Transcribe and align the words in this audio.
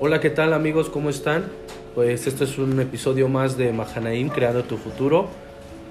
Hola, 0.00 0.20
¿qué 0.20 0.30
tal 0.30 0.52
amigos? 0.52 0.90
¿Cómo 0.90 1.10
están? 1.10 1.46
Pues 1.96 2.28
este 2.28 2.44
es 2.44 2.56
un 2.56 2.78
episodio 2.78 3.28
más 3.28 3.58
de 3.58 3.72
Mahanaim, 3.72 4.28
Creando 4.28 4.62
tu 4.62 4.76
Futuro. 4.76 5.26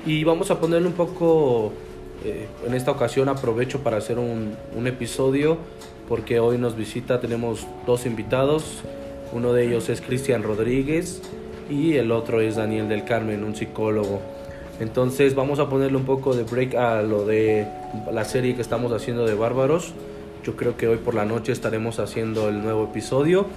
Y 0.05 0.23
vamos 0.23 0.49
a 0.49 0.61
ponerle 0.61 0.87
un 0.87 0.93
poco, 0.93 1.73
eh, 2.23 2.47
en 2.65 2.73
esta 2.73 2.91
ocasión 2.91 3.27
aprovecho 3.27 3.83
para 3.83 3.97
hacer 3.97 4.17
un, 4.17 4.55
un 4.77 4.87
episodio 4.87 5.57
porque 6.07 6.39
hoy 6.39 6.57
nos 6.57 6.77
visita, 6.77 7.19
tenemos 7.19 7.67
dos 7.85 8.05
invitados. 8.05 8.81
Uno 9.33 9.51
de 9.51 9.67
ellos 9.67 9.89
es 9.89 9.99
Cristian 9.99 10.41
Rodríguez 10.41 11.21
y 11.69 11.95
el 11.95 12.13
otro 12.13 12.39
es 12.39 12.55
Daniel 12.55 12.87
del 12.87 13.03
Carmen, 13.03 13.43
un 13.43 13.57
psicólogo. 13.57 14.21
Entonces 14.79 15.35
vamos 15.35 15.59
a 15.59 15.67
ponerle 15.67 15.97
un 15.97 16.05
poco 16.05 16.33
de 16.33 16.43
break 16.43 16.75
a 16.75 17.01
lo 17.01 17.25
de 17.25 17.67
la 18.09 18.23
serie 18.23 18.55
que 18.55 18.61
estamos 18.61 18.93
haciendo 18.93 19.25
de 19.25 19.33
Bárbaros. 19.33 19.91
Yo 20.45 20.55
creo 20.55 20.77
que 20.77 20.87
hoy 20.87 20.95
por 20.95 21.13
la 21.13 21.25
noche 21.25 21.51
estaremos 21.51 21.99
haciendo 21.99 22.47
el 22.47 22.63
nuevo 22.63 22.85
episodio. 22.85 23.47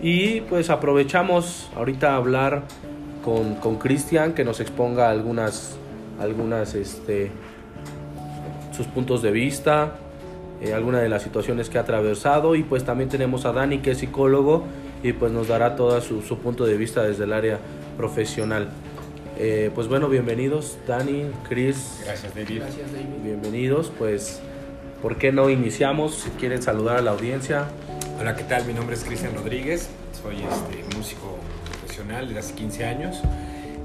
Y 0.00 0.42
pues 0.42 0.70
aprovechamos 0.70 1.70
ahorita 1.74 2.12
a 2.12 2.16
hablar 2.16 2.64
con, 3.24 3.54
con 3.56 3.78
Cristian 3.78 4.34
que 4.34 4.44
nos 4.44 4.60
exponga 4.60 5.10
algunas, 5.10 5.76
algunas 6.20 6.74
este, 6.74 7.30
sus 8.76 8.86
puntos 8.86 9.22
de 9.22 9.30
vista, 9.30 9.96
eh, 10.60 10.74
algunas 10.74 11.02
de 11.02 11.08
las 11.08 11.22
situaciones 11.22 11.70
que 11.70 11.78
ha 11.78 11.82
atravesado. 11.82 12.54
Y 12.54 12.62
pues 12.62 12.84
también 12.84 13.08
tenemos 13.08 13.46
a 13.46 13.52
Dani 13.52 13.78
que 13.78 13.92
es 13.92 13.98
psicólogo 13.98 14.64
y 15.02 15.12
pues 15.12 15.32
nos 15.32 15.48
dará 15.48 15.76
todo 15.76 16.00
su, 16.00 16.22
su 16.22 16.38
punto 16.38 16.66
de 16.66 16.76
vista 16.76 17.02
desde 17.02 17.24
el 17.24 17.32
área 17.32 17.58
profesional. 17.96 18.68
Eh, 19.38 19.70
pues 19.74 19.86
bueno, 19.86 20.08
bienvenidos 20.08 20.78
Dani, 20.86 21.26
Chris. 21.48 22.00
Gracias, 22.04 22.34
David. 22.34 22.60
Gracias, 22.60 22.92
David. 22.92 23.06
Bienvenidos, 23.22 23.92
pues, 23.98 24.40
¿por 25.02 25.16
qué 25.16 25.30
no 25.30 25.50
iniciamos? 25.50 26.14
Si 26.14 26.30
quieren 26.30 26.62
saludar 26.62 26.96
a 26.96 27.02
la 27.02 27.10
audiencia. 27.10 27.66
Hola, 28.18 28.34
¿qué 28.34 28.44
tal? 28.44 28.64
Mi 28.64 28.72
nombre 28.72 28.96
es 28.96 29.04
Cristian 29.04 29.34
Rodríguez. 29.34 29.90
Soy 30.22 30.36
este, 30.36 30.96
músico 30.96 31.38
profesional 31.68 32.26
desde 32.26 32.40
hace 32.40 32.54
15 32.54 32.84
años 32.86 33.20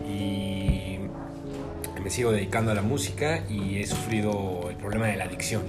y 0.07 0.99
me 2.01 2.09
sigo 2.09 2.31
dedicando 2.31 2.71
a 2.71 2.73
la 2.73 2.81
música 2.81 3.43
y 3.49 3.79
he 3.79 3.85
sufrido 3.85 4.69
el 4.69 4.77
problema 4.77 5.07
de 5.07 5.17
la 5.17 5.25
adicción. 5.25 5.63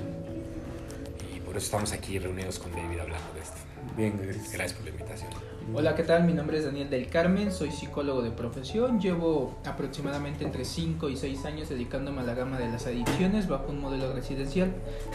Y 1.34 1.40
por 1.40 1.56
eso 1.56 1.66
estamos 1.66 1.92
aquí 1.92 2.20
reunidos 2.20 2.60
con 2.60 2.70
David 2.70 3.00
hablando 3.00 3.34
de 3.34 3.40
esto. 3.40 3.56
Bien. 3.96 4.16
Gracias 4.52 4.74
por 4.74 4.84
la 4.84 4.90
invitación. 4.90 5.51
Hola, 5.74 5.94
¿qué 5.94 6.02
tal? 6.02 6.24
Mi 6.24 6.34
nombre 6.34 6.58
es 6.58 6.64
Daniel 6.64 6.90
del 6.90 7.06
Carmen, 7.06 7.50
soy 7.50 7.70
psicólogo 7.70 8.20
de 8.20 8.30
profesión. 8.30 9.00
Llevo 9.00 9.54
aproximadamente 9.64 10.44
entre 10.44 10.64
5 10.64 11.08
y 11.08 11.16
6 11.16 11.44
años 11.46 11.68
dedicándome 11.68 12.20
a 12.20 12.24
la 12.24 12.34
gama 12.34 12.58
de 12.58 12.68
las 12.68 12.86
adicciones 12.86 13.48
bajo 13.48 13.70
un 13.70 13.80
modelo 13.80 14.12
residencial. 14.12 14.72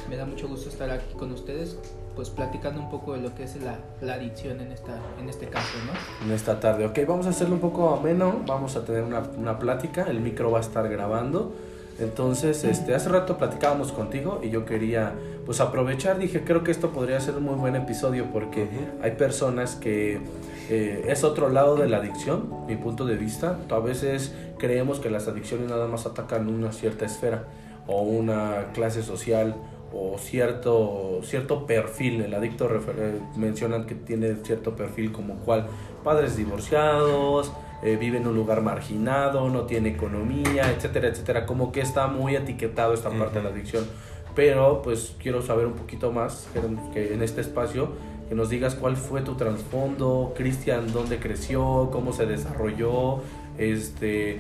Me 0.09 0.16
da 0.16 0.25
mucho 0.25 0.48
gusto 0.48 0.70
estar 0.70 0.90
aquí 0.90 1.14
con 1.16 1.31
ustedes, 1.31 1.78
pues 2.16 2.30
platicando 2.30 2.81
un 2.81 2.90
poco 2.90 3.14
de 3.14 3.22
lo 3.22 3.36
que 3.36 3.44
es 3.44 3.62
la, 3.62 3.78
la 4.02 4.14
adicción 4.16 4.59
en, 4.62 4.72
esta, 4.72 4.98
en 5.20 5.30
este 5.30 5.48
caso, 5.48 5.78
¿no? 5.86 6.25
En 6.25 6.34
esta 6.34 6.59
tarde, 6.59 6.86
ok, 6.86 6.98
vamos 7.08 7.28
a 7.28 7.30
hacerlo 7.30 7.56
un 7.56 7.62
poco 7.62 7.94
ameno, 7.94 8.42
vamos 8.48 8.75
a 8.78 8.86
tener 8.86 9.03
una, 9.03 9.20
una 9.38 9.59
plática, 9.59 10.03
el 10.03 10.22
micro 10.22 10.50
va 10.50 10.59
a 10.59 10.62
estar 10.62 10.88
grabando. 10.90 11.53
Entonces, 12.00 12.64
este, 12.64 12.94
hace 12.94 13.09
rato 13.09 13.38
platicábamos 13.38 13.92
contigo 13.92 14.40
y 14.44 14.50
yo 14.50 14.66
quería 14.66 15.14
pues 15.45 15.59
aprovechar, 15.62 16.20
dije, 16.20 16.44
creo 16.44 16.64
que 16.64 16.72
esto 16.72 16.92
podría 16.92 17.20
ser 17.20 17.36
un 17.36 17.44
muy 17.44 17.56
buen 17.56 17.76
episodio 17.76 18.26
porque 18.31 18.67
hay 19.02 19.12
personas 19.12 19.76
que 19.76 20.20
eh, 20.70 21.06
es 21.08 21.23
otro 21.23 21.50
lado 21.50 21.75
de 21.75 21.88
la 21.90 21.98
adicción, 21.98 22.50
mi 22.68 22.75
punto 22.75 23.06
de 23.06 23.16
vista. 23.16 23.58
A 23.72 23.80
veces 23.80 24.34
creemos 24.59 25.00
que 25.00 25.09
las 25.09 25.28
adicciones 25.28 25.70
nada 25.70 25.88
más 25.88 26.06
atacan 26.06 26.48
una 26.50 26.72
cierta 26.72 27.06
esfera 27.06 27.45
o 27.88 28.02
una 28.02 28.72
clase 28.73 29.02
social 29.02 29.56
o 29.94 30.18
cierto, 30.20 31.22
cierto 31.23 31.66
perfil. 31.66 32.22
El 32.22 32.34
adicto 32.36 32.68
refer- 32.70 33.00
eh, 33.00 33.20
mencionan 33.38 33.86
que 33.86 33.95
tiene 33.95 34.36
cierto 34.44 34.75
perfil 34.75 35.12
como 35.14 35.36
cual 35.38 35.66
padres 36.03 36.36
divorciados, 36.36 37.52
eh, 37.83 37.97
vive 37.99 38.17
en 38.17 38.27
un 38.27 38.35
lugar 38.35 38.61
marginado, 38.61 39.49
no 39.49 39.63
tiene 39.63 39.89
economía, 39.89 40.71
etcétera, 40.71 41.07
etcétera. 41.07 41.45
Como 41.45 41.71
que 41.71 41.81
está 41.81 42.07
muy 42.07 42.35
etiquetado 42.35 42.93
esta 42.93 43.09
parte 43.09 43.39
de 43.39 43.43
la 43.43 43.49
adicción. 43.49 43.85
Pero 44.35 44.81
pues 44.83 45.15
quiero 45.19 45.41
saber 45.41 45.65
un 45.65 45.73
poquito 45.73 46.11
más 46.11 46.47
que 46.93 47.13
en 47.13 47.23
este 47.23 47.41
espacio 47.41 47.89
que 48.29 48.35
nos 48.35 48.49
digas 48.49 48.75
cuál 48.75 48.97
fue 48.97 49.21
tu 49.21 49.35
trasfondo, 49.35 50.33
Cristian, 50.35 50.91
dónde 50.91 51.17
creció, 51.17 51.89
cómo 51.91 52.11
se 52.13 52.25
desarrolló, 52.25 53.21
este 53.57 54.39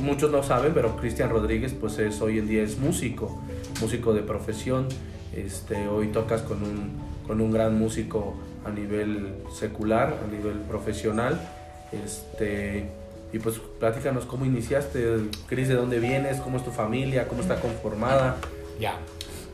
muchos 0.00 0.30
no 0.30 0.42
saben, 0.42 0.72
pero 0.72 0.96
Cristian 0.96 1.28
Rodríguez 1.28 1.74
pues 1.78 1.98
es 1.98 2.20
hoy 2.22 2.38
en 2.38 2.48
día 2.48 2.62
es 2.62 2.78
músico, 2.78 3.38
músico 3.80 4.14
de 4.14 4.22
profesión. 4.22 4.88
Este, 5.34 5.88
hoy 5.88 6.08
tocas 6.08 6.40
con 6.42 6.62
un, 6.62 6.92
con 7.26 7.42
un 7.42 7.52
gran 7.52 7.78
músico 7.78 8.34
a 8.64 8.70
nivel 8.70 9.34
secular, 9.52 10.18
a 10.26 10.34
nivel 10.34 10.60
profesional. 10.60 11.38
Este, 11.92 12.86
y 13.32 13.38
pues 13.38 13.60
platícanos 13.78 14.24
cómo 14.24 14.44
iniciaste, 14.44 15.16
Cris, 15.46 15.68
de 15.68 15.74
dónde 15.74 15.98
vienes, 15.98 16.38
cómo 16.38 16.56
es 16.56 16.64
tu 16.64 16.70
familia, 16.70 17.28
cómo 17.28 17.42
está 17.42 17.60
conformada. 17.60 18.36
Ya. 18.80 18.98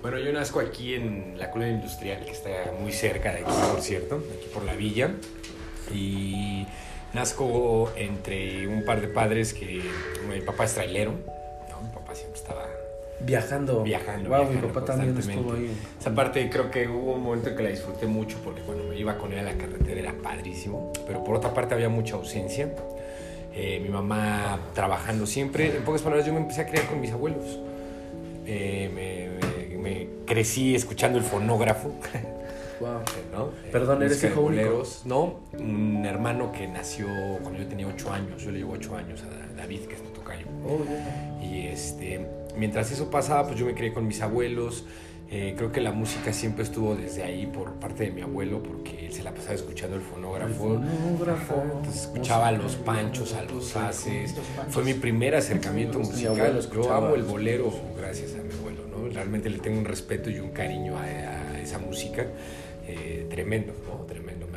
Bueno, 0.02 0.18
yo 0.18 0.32
nazco 0.32 0.60
aquí 0.60 0.94
en 0.94 1.38
la 1.38 1.50
colonia 1.50 1.74
industrial, 1.74 2.24
que 2.24 2.32
está 2.32 2.50
muy 2.80 2.92
cerca 2.92 3.32
de 3.32 3.40
aquí, 3.40 3.52
por 3.70 3.80
cierto, 3.80 4.16
aquí 4.36 4.48
por 4.52 4.64
la 4.64 4.74
villa. 4.74 5.12
Y 5.94 6.66
nazco 7.12 7.92
entre 7.96 8.66
un 8.66 8.84
par 8.84 9.00
de 9.00 9.08
padres 9.08 9.54
que 9.54 9.82
mi 10.28 10.40
papá 10.40 10.64
es 10.64 10.74
trailero, 10.74 11.14
Viajando. 13.24 13.82
Viajando, 13.82 14.28
Wow, 14.30 14.44
mi 14.50 14.56
papá 14.60 14.84
también 14.84 15.16
estuvo 15.16 15.52
ahí. 15.54 15.70
Esa 16.00 16.14
parte 16.14 16.48
creo 16.50 16.70
que 16.70 16.88
hubo 16.88 17.14
un 17.14 17.22
momento 17.22 17.50
en 17.50 17.56
que 17.56 17.62
la 17.62 17.68
disfruté 17.70 18.06
mucho 18.06 18.38
porque 18.44 18.60
cuando 18.62 18.84
me 18.84 18.98
iba 18.98 19.16
con 19.18 19.32
él 19.32 19.38
a 19.40 19.42
la 19.52 19.54
carretera 19.56 20.00
era 20.00 20.12
padrísimo, 20.22 20.92
pero 21.06 21.22
por 21.24 21.36
otra 21.36 21.52
parte 21.54 21.74
había 21.74 21.88
mucha 21.88 22.14
ausencia. 22.16 22.68
Eh, 23.54 23.80
mi 23.82 23.88
mamá 23.90 24.58
trabajando 24.74 25.26
siempre. 25.26 25.76
En 25.76 25.82
pocas 25.84 26.00
palabras, 26.02 26.26
yo 26.26 26.32
me 26.32 26.40
empecé 26.40 26.62
a 26.62 26.66
criar 26.66 26.86
con 26.86 27.00
mis 27.00 27.12
abuelos. 27.12 27.58
Eh, 28.46 28.90
me, 28.94 29.76
me- 29.76 29.76
me 29.82 30.08
crecí 30.26 30.74
escuchando 30.74 31.18
el 31.18 31.24
fonógrafo. 31.24 31.88
Wow. 32.80 33.00
¿no? 33.32 33.50
Perdón, 33.70 34.02
¿eres 34.02 34.22
hijo 34.24 34.40
único? 34.42 34.82
No, 35.04 35.40
un 35.58 36.04
hermano 36.06 36.50
que 36.52 36.66
nació 36.66 37.06
cuando 37.42 37.60
yo 37.60 37.66
tenía 37.68 37.86
8 37.86 38.12
años. 38.12 38.42
Yo 38.42 38.50
le 38.50 38.58
llevo 38.58 38.72
8 38.72 38.96
años 38.96 39.22
a 39.22 39.54
David, 39.56 39.80
que 39.82 39.94
es 39.96 40.02
mi 40.02 40.08
tocayo. 40.08 40.46
Oh. 40.66 41.44
Y 41.44 41.66
este, 41.66 42.26
mientras 42.56 42.90
eso 42.90 43.10
pasaba, 43.10 43.46
pues 43.48 43.58
yo 43.58 43.66
me 43.66 43.74
crié 43.74 43.92
con 43.92 44.06
mis 44.06 44.20
abuelos. 44.20 44.84
Eh, 45.30 45.54
creo 45.56 45.72
que 45.72 45.80
la 45.80 45.92
música 45.92 46.30
siempre 46.34 46.62
estuvo 46.62 46.94
desde 46.94 47.22
ahí 47.22 47.46
por 47.46 47.72
parte 47.74 48.04
de 48.04 48.10
mi 48.10 48.20
abuelo, 48.20 48.62
porque 48.62 49.06
él 49.06 49.12
se 49.12 49.22
la 49.22 49.32
pasaba 49.32 49.54
escuchando 49.54 49.96
el 49.96 50.02
fonógrafo. 50.02 50.52
fonógrafo. 50.74 51.62
Entonces 51.78 52.02
escuchaba 52.02 52.48
a 52.48 52.52
los 52.52 52.76
panchos, 52.76 53.32
a 53.32 53.42
los 53.44 53.74
haces. 53.76 54.34
Fue 54.68 54.84
mi 54.84 54.92
primer 54.92 55.34
acercamiento 55.34 55.98
Mi 56.00 56.04
musical. 56.06 56.60
Yo 56.74 56.92
amo 56.92 57.14
el 57.14 57.22
bolero 57.22 57.72
gracias 57.96 58.34
a 58.34 58.42
mi 58.42 58.52
abuelo, 58.52 58.82
¿no? 58.90 59.08
Realmente 59.08 59.48
le 59.48 59.58
tengo 59.58 59.78
un 59.78 59.86
respeto 59.86 60.28
y 60.28 60.38
un 60.38 60.50
cariño 60.50 60.98
a, 60.98 61.02
a 61.04 61.60
esa 61.62 61.78
música. 61.78 62.26
eh, 62.86 63.26
tremendo, 63.30 63.72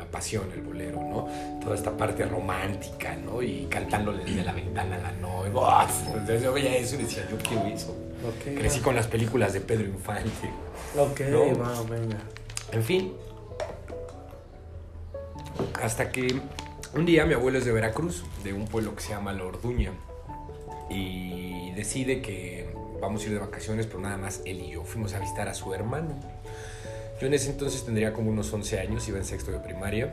apasiona 0.06 0.52
el 0.54 0.62
bolero, 0.62 1.00
¿no? 1.02 1.60
Toda 1.60 1.74
esta 1.74 1.96
parte 1.96 2.24
romántica, 2.26 3.14
¿no? 3.16 3.42
Y 3.42 3.66
cantándole 3.70 4.24
desde 4.24 4.42
la 4.44 4.52
ventana 4.52 4.96
a 4.96 4.98
la 4.98 5.12
novia. 5.12 5.86
Entonces 6.08 6.42
yo 6.42 6.52
veía 6.52 6.76
eso 6.76 6.94
y 6.96 6.98
decía, 6.98 7.26
yo 7.30 7.36
quiero 7.38 7.66
eso. 7.66 7.90
Ok. 8.26 8.56
Crecí 8.58 8.80
con 8.80 8.94
las 8.96 9.06
películas 9.06 9.52
de 9.52 9.60
Pedro 9.60 9.84
Infante. 9.86 10.50
Ok, 10.98 11.20
No. 11.30 11.38
wow, 11.44 11.86
venga. 11.88 12.18
En 12.72 12.82
fin. 12.82 13.12
Hasta 15.82 16.10
que 16.10 16.40
un 16.94 17.04
día 17.06 17.24
mi 17.26 17.34
abuelo 17.34 17.58
es 17.58 17.64
de 17.64 17.72
Veracruz, 17.72 18.24
de 18.42 18.52
un 18.52 18.66
pueblo 18.66 18.94
que 18.94 19.02
se 19.02 19.10
llama 19.10 19.32
La 19.32 19.44
Orduña. 19.44 19.92
Y 20.88 21.72
decide 21.72 22.22
que 22.22 22.70
vamos 23.00 23.22
a 23.22 23.26
ir 23.26 23.32
de 23.32 23.38
vacaciones, 23.38 23.86
pero 23.86 24.00
nada 24.00 24.16
más 24.16 24.40
él 24.44 24.60
y 24.60 24.70
yo. 24.70 24.84
Fuimos 24.84 25.12
a 25.14 25.18
visitar 25.18 25.48
a 25.48 25.54
su 25.54 25.72
hermano. 25.74 26.14
Yo 27.20 27.26
en 27.26 27.34
ese 27.34 27.50
entonces 27.50 27.82
tendría 27.84 28.12
como 28.12 28.30
unos 28.30 28.52
11 28.52 28.78
años, 28.78 29.08
iba 29.08 29.16
en 29.18 29.24
sexto 29.24 29.50
de 29.50 29.58
primaria. 29.58 30.12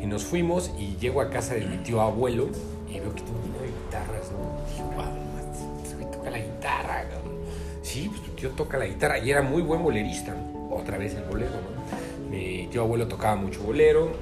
Y 0.00 0.06
nos 0.06 0.24
fuimos 0.24 0.70
y 0.78 0.96
llego 0.96 1.20
a 1.20 1.30
casa 1.30 1.54
de 1.54 1.66
mi 1.66 1.78
tío 1.78 2.00
abuelo 2.00 2.48
y 2.88 3.00
veo 3.00 3.12
que 3.14 3.22
tiene 3.22 3.40
lleno 3.40 3.58
de 3.58 3.66
guitarras, 3.66 4.30
¿no? 4.30 4.60
Digo, 4.72 4.92
wow, 4.94 5.82
este 5.82 5.96
güey 5.96 6.10
toca 6.12 6.30
la 6.30 6.38
guitarra, 6.38 7.08
cabrón. 7.08 7.38
Sí, 7.82 8.08
pues 8.08 8.22
tu 8.22 8.30
tío 8.32 8.50
toca 8.50 8.78
la 8.78 8.86
guitarra 8.86 9.18
y 9.18 9.30
era 9.30 9.42
muy 9.42 9.62
buen 9.62 9.82
bolerista. 9.82 10.36
Otra 10.70 10.98
vez 10.98 11.14
el 11.14 11.24
bolero, 11.24 11.50
¿no? 11.50 12.30
Mi 12.30 12.68
tío 12.68 12.82
abuelo 12.82 13.08
tocaba 13.08 13.34
mucho 13.34 13.62
bolero. 13.62 14.12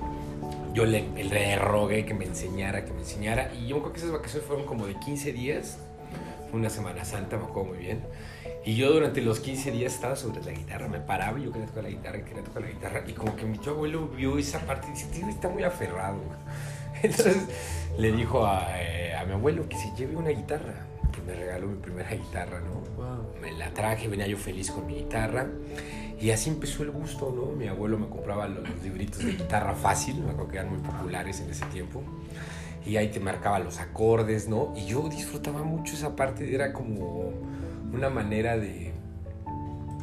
Yo 0.72 0.86
le, 0.86 1.04
le 1.22 1.56
rogué 1.56 2.06
que 2.06 2.14
me 2.14 2.24
enseñara, 2.24 2.86
que 2.86 2.92
me 2.92 3.00
enseñara. 3.00 3.52
Y 3.54 3.66
yo 3.66 3.80
creo 3.80 3.92
que 3.92 3.98
esas 3.98 4.12
vacaciones 4.12 4.46
fueron 4.46 4.64
como 4.64 4.86
de 4.86 4.94
15 4.94 5.32
días. 5.32 5.78
Fue 6.50 6.58
una 6.58 6.70
Semana 6.70 7.04
Santa, 7.04 7.36
me 7.36 7.44
acuerdo 7.44 7.70
muy 7.70 7.78
bien. 7.78 8.00
Y 8.66 8.76
yo 8.76 8.90
durante 8.90 9.20
los 9.20 9.40
15 9.40 9.72
días 9.72 9.94
estaba 9.94 10.16
sobre 10.16 10.42
la 10.42 10.52
guitarra, 10.52 10.88
me 10.88 10.98
paraba 10.98 11.38
y 11.38 11.44
yo 11.44 11.52
quería 11.52 11.66
tocar 11.66 11.82
la 11.84 11.90
guitarra, 11.90 12.24
quería 12.24 12.42
tocar 12.42 12.62
la 12.62 12.68
guitarra. 12.68 13.04
Y 13.06 13.12
como 13.12 13.36
que 13.36 13.44
mi 13.44 13.58
tío 13.58 13.72
abuelo 13.72 14.08
vio 14.08 14.38
esa 14.38 14.60
parte 14.60 14.88
y 14.88 14.92
dice, 14.92 15.06
tío, 15.08 15.28
está 15.28 15.50
muy 15.50 15.64
aferrado. 15.64 16.18
Entonces 17.02 17.36
le 17.98 18.12
dijo 18.12 18.46
a, 18.46 18.80
eh, 18.80 19.14
a 19.14 19.24
mi 19.26 19.32
abuelo 19.32 19.68
que 19.68 19.76
se 19.76 19.94
lleve 19.94 20.16
una 20.16 20.30
guitarra. 20.30 20.86
Que 21.12 21.20
me 21.20 21.34
regaló 21.34 21.66
mi 21.66 21.76
primera 21.76 22.10
guitarra, 22.14 22.60
¿no? 22.60 22.80
Wow. 22.96 23.34
Me 23.42 23.52
la 23.52 23.68
traje, 23.74 24.08
venía 24.08 24.26
yo 24.26 24.38
feliz 24.38 24.70
con 24.70 24.86
mi 24.86 24.94
guitarra. 24.94 25.46
Y 26.18 26.30
así 26.30 26.48
empezó 26.48 26.84
el 26.84 26.90
gusto, 26.90 27.34
¿no? 27.36 27.54
Mi 27.54 27.68
abuelo 27.68 27.98
me 27.98 28.08
compraba 28.08 28.48
los, 28.48 28.66
los 28.66 28.82
libritos 28.82 29.22
de 29.22 29.32
guitarra 29.32 29.74
fácil, 29.74 30.22
me 30.22 30.30
acuerdo 30.30 30.50
que 30.50 30.56
eran 30.56 30.70
muy 30.70 30.78
populares 30.78 31.38
en 31.40 31.50
ese 31.50 31.66
tiempo. 31.66 32.02
Y 32.86 32.96
ahí 32.96 33.08
te 33.08 33.20
marcaba 33.20 33.58
los 33.58 33.78
acordes, 33.78 34.48
¿no? 34.48 34.72
Y 34.74 34.86
yo 34.86 35.06
disfrutaba 35.10 35.62
mucho 35.64 35.92
esa 35.92 36.16
parte, 36.16 36.54
era 36.54 36.72
como 36.72 37.32
una 37.94 38.10
manera 38.10 38.56
de, 38.56 38.92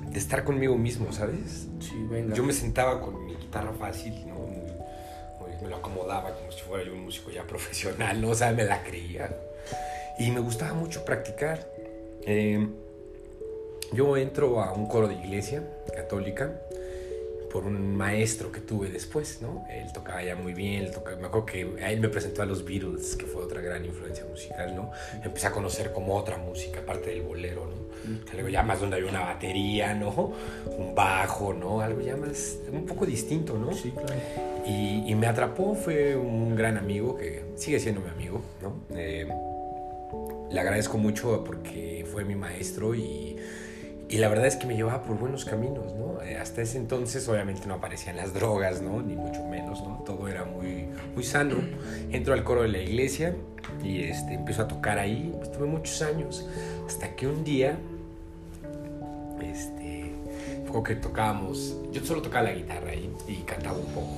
de 0.10 0.18
estar 0.20 0.44
conmigo 0.44 0.76
mismo, 0.78 1.12
¿sabes? 1.12 1.68
Sí, 1.80 1.96
venga. 2.10 2.34
Yo 2.36 2.44
me 2.44 2.54
sentaba 2.54 3.02
con 3.02 3.26
mi 3.26 3.36
guitarra 3.36 3.74
fácil, 3.74 4.26
¿no? 4.28 4.36
Muy- 4.36 4.72
muy- 5.52 5.62
me 5.62 5.68
lo 5.70 5.76
acomodaba 5.78 6.34
como 6.36 6.52
si 6.52 6.62
fuera 6.62 6.84
yo 6.86 6.94
un 6.94 7.04
músico 7.06 7.32
ya 7.32 7.44
profesional, 7.44 8.22
¿no? 8.22 8.30
O 8.30 8.36
sea, 8.36 8.52
me 8.52 8.64
la 8.64 8.84
creía. 8.84 9.36
Y 10.20 10.32
me 10.32 10.40
gustaba 10.40 10.74
mucho 10.74 11.04
practicar. 11.06 11.68
Eh, 12.26 12.68
yo 13.94 14.16
entro 14.18 14.62
a 14.62 14.72
un 14.74 14.88
coro 14.88 15.08
de 15.08 15.16
iglesia 15.16 15.64
católica 15.96 16.54
por 17.52 17.66
un 17.66 17.96
maestro 17.98 18.52
que 18.52 18.62
tuve 18.62 18.90
después, 18.90 19.40
¿no? 19.42 19.66
Él 19.70 19.92
tocaba 19.94 20.24
ya 20.24 20.36
muy 20.36 20.54
bien, 20.54 20.84
él 20.86 20.92
tocaba- 20.92 21.18
me 21.18 21.28
acuerdo 21.28 21.46
que 21.46 21.84
a 21.84 21.92
él 21.92 22.00
me 22.00 22.08
presentó 22.10 22.42
a 22.42 22.46
los 22.46 22.64
Beatles, 22.64 23.16
que 23.16 23.26
fue 23.26 23.44
otra 23.44 23.60
gran 23.62 23.84
influencia 23.86 24.24
musical, 24.26 24.74
¿no? 24.76 24.92
Empecé 25.24 25.48
a 25.48 25.52
conocer 25.52 25.92
como 25.92 26.16
otra 26.16 26.38
música, 26.38 26.80
aparte 26.80 27.10
del 27.10 27.24
bolero, 27.24 27.66
¿no? 27.66 27.82
Algo 28.34 28.48
ya 28.50 28.64
más 28.64 28.80
donde 28.80 28.96
había 28.96 29.10
una 29.10 29.20
batería, 29.22 29.94
¿no? 29.94 30.34
Un 30.78 30.96
bajo, 30.96 31.54
¿no? 31.54 31.82
Algo 31.82 32.02
ya 32.02 32.16
más, 32.16 32.58
un 32.72 32.86
poco 32.86 33.06
distinto, 33.06 33.58
¿no? 33.58 33.74
Sí, 33.74 33.92
claro. 33.92 34.14
Y, 34.66 35.04
y 35.12 35.16
me 35.16 35.28
atrapó, 35.28 35.76
fue 35.76 36.16
un 36.16 36.56
gran 36.56 36.78
amigo 36.78 37.16
que 37.18 37.44
sigue 37.56 37.80
siendo 37.80 38.02
mi 38.02 38.10
amigo, 38.10 38.42
¿no? 38.62 38.76
Eh, 38.98 39.28
le 40.50 40.60
agradezco 40.60 40.98
mucho 40.98 41.44
porque 41.44 42.06
fue 42.12 42.24
mi 42.26 42.36
maestro 42.36 42.94
y, 42.96 43.38
y 44.12 44.18
la 44.18 44.28
verdad 44.28 44.46
es 44.46 44.58
que 44.58 44.68
me 44.68 44.76
llevaba 44.76 45.04
por 45.04 45.18
buenos 45.18 45.46
caminos, 45.46 45.96
¿no? 45.96 46.22
Eh, 46.22 46.36
hasta 46.36 46.62
ese 46.62 46.78
entonces 46.78 47.30
obviamente 47.30 47.66
no 47.66 47.76
aparecían 47.76 48.18
las 48.18 48.34
drogas, 48.34 48.82
¿no? 48.82 49.02
Ni 49.02 49.16
mucho 49.16 49.42
menos, 49.46 49.82
¿no? 49.84 50.04
Todo 50.06 50.28
era 50.28 50.44
muy, 50.44 50.86
muy 51.16 51.24
sano. 51.24 51.56
Entro 52.12 52.34
al 52.34 52.44
coro 52.44 52.64
de 52.64 52.68
la 52.68 52.80
iglesia 52.80 53.34
y 53.82 54.04
este, 54.04 54.34
empiezo 54.34 54.64
a 54.64 54.68
tocar 54.68 55.00
ahí. 55.00 55.34
Estuve 55.42 55.66
muchos 55.66 56.02
años 56.02 56.46
hasta 56.86 57.16
que 57.16 57.26
un 57.26 57.46
día, 57.46 57.78
este, 59.42 60.12
como 60.68 60.84
que 60.84 60.96
tocábamos, 60.96 61.78
yo 61.94 62.04
solo 62.04 62.22
tocaba 62.22 62.50
la 62.50 62.54
guitarra 62.54 62.90
ahí 62.90 63.10
y 63.30 63.36
cantaba 63.44 63.78
un 63.78 63.94
poco. 63.94 64.10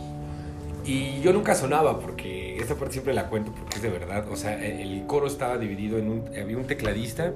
Y 0.84 1.22
yo 1.22 1.34
nunca 1.34 1.54
sonaba 1.54 2.00
porque 2.00 2.58
esta 2.58 2.74
parte 2.74 2.94
siempre 2.94 3.14
la 3.14 3.30
cuento 3.30 3.54
porque 3.54 3.76
es 3.76 3.84
de 3.84 3.90
verdad. 3.90 4.26
O 4.32 4.36
sea, 4.36 4.60
el 4.60 5.06
coro 5.06 5.28
estaba 5.28 5.60
dividido 5.60 6.00
en 6.00 6.10
un. 6.10 6.24
Había 6.36 6.58
un 6.58 6.66
tecladista, 6.66 7.32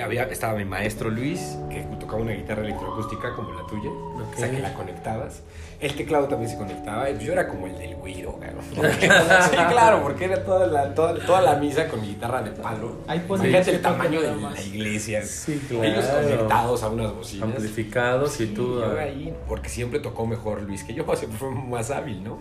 había, 0.00 0.24
estaba 0.24 0.54
mi 0.54 0.64
maestro 0.64 1.10
Luis, 1.10 1.56
que 1.70 1.80
tocaba 2.00 2.22
una 2.22 2.32
guitarra 2.32 2.62
electroacústica 2.62 3.34
como 3.34 3.52
la 3.52 3.66
tuya. 3.66 3.90
O 3.90 4.36
sea, 4.36 4.50
que 4.50 4.60
la 4.60 4.72
conectabas. 4.74 5.42
El 5.78 5.94
teclado 5.94 6.26
también 6.26 6.50
se 6.50 6.56
conectaba. 6.56 7.10
y 7.10 7.18
Yo 7.18 7.32
era 7.32 7.46
como 7.48 7.66
el 7.66 7.76
del 7.76 7.96
güiro, 7.96 8.38
claro. 8.38 8.58
sí, 9.50 9.56
claro, 9.68 10.02
porque 10.02 10.24
era 10.24 10.42
toda 10.44 10.66
la, 10.66 10.94
toda, 10.94 11.14
toda 11.26 11.42
la 11.42 11.56
misa 11.56 11.88
con 11.88 12.00
mi 12.00 12.08
guitarra 12.08 12.42
de 12.42 12.50
palo. 12.52 12.96
Fíjate 13.42 13.72
el 13.72 13.82
tamaño 13.82 14.22
de 14.22 14.34
la 14.36 14.60
iglesia. 14.62 15.22
Sí, 15.24 15.62
claro. 15.68 15.84
Ellos 15.84 16.04
conectados 16.06 16.82
a 16.82 16.88
unas 16.88 17.14
bocinas. 17.14 17.48
Amplificados 17.50 18.40
y 18.40 18.46
Sí, 18.46 18.54
tú. 18.54 18.80
yo 18.80 18.86
ah, 18.98 19.02
ahí, 19.02 19.34
porque 19.46 19.68
siempre 19.68 20.00
tocó 20.00 20.26
mejor 20.26 20.62
Luis 20.62 20.82
que 20.84 20.94
yo, 20.94 21.04
siempre 21.16 21.38
fue 21.38 21.50
más 21.50 21.90
hábil, 21.90 22.24
¿no? 22.24 22.38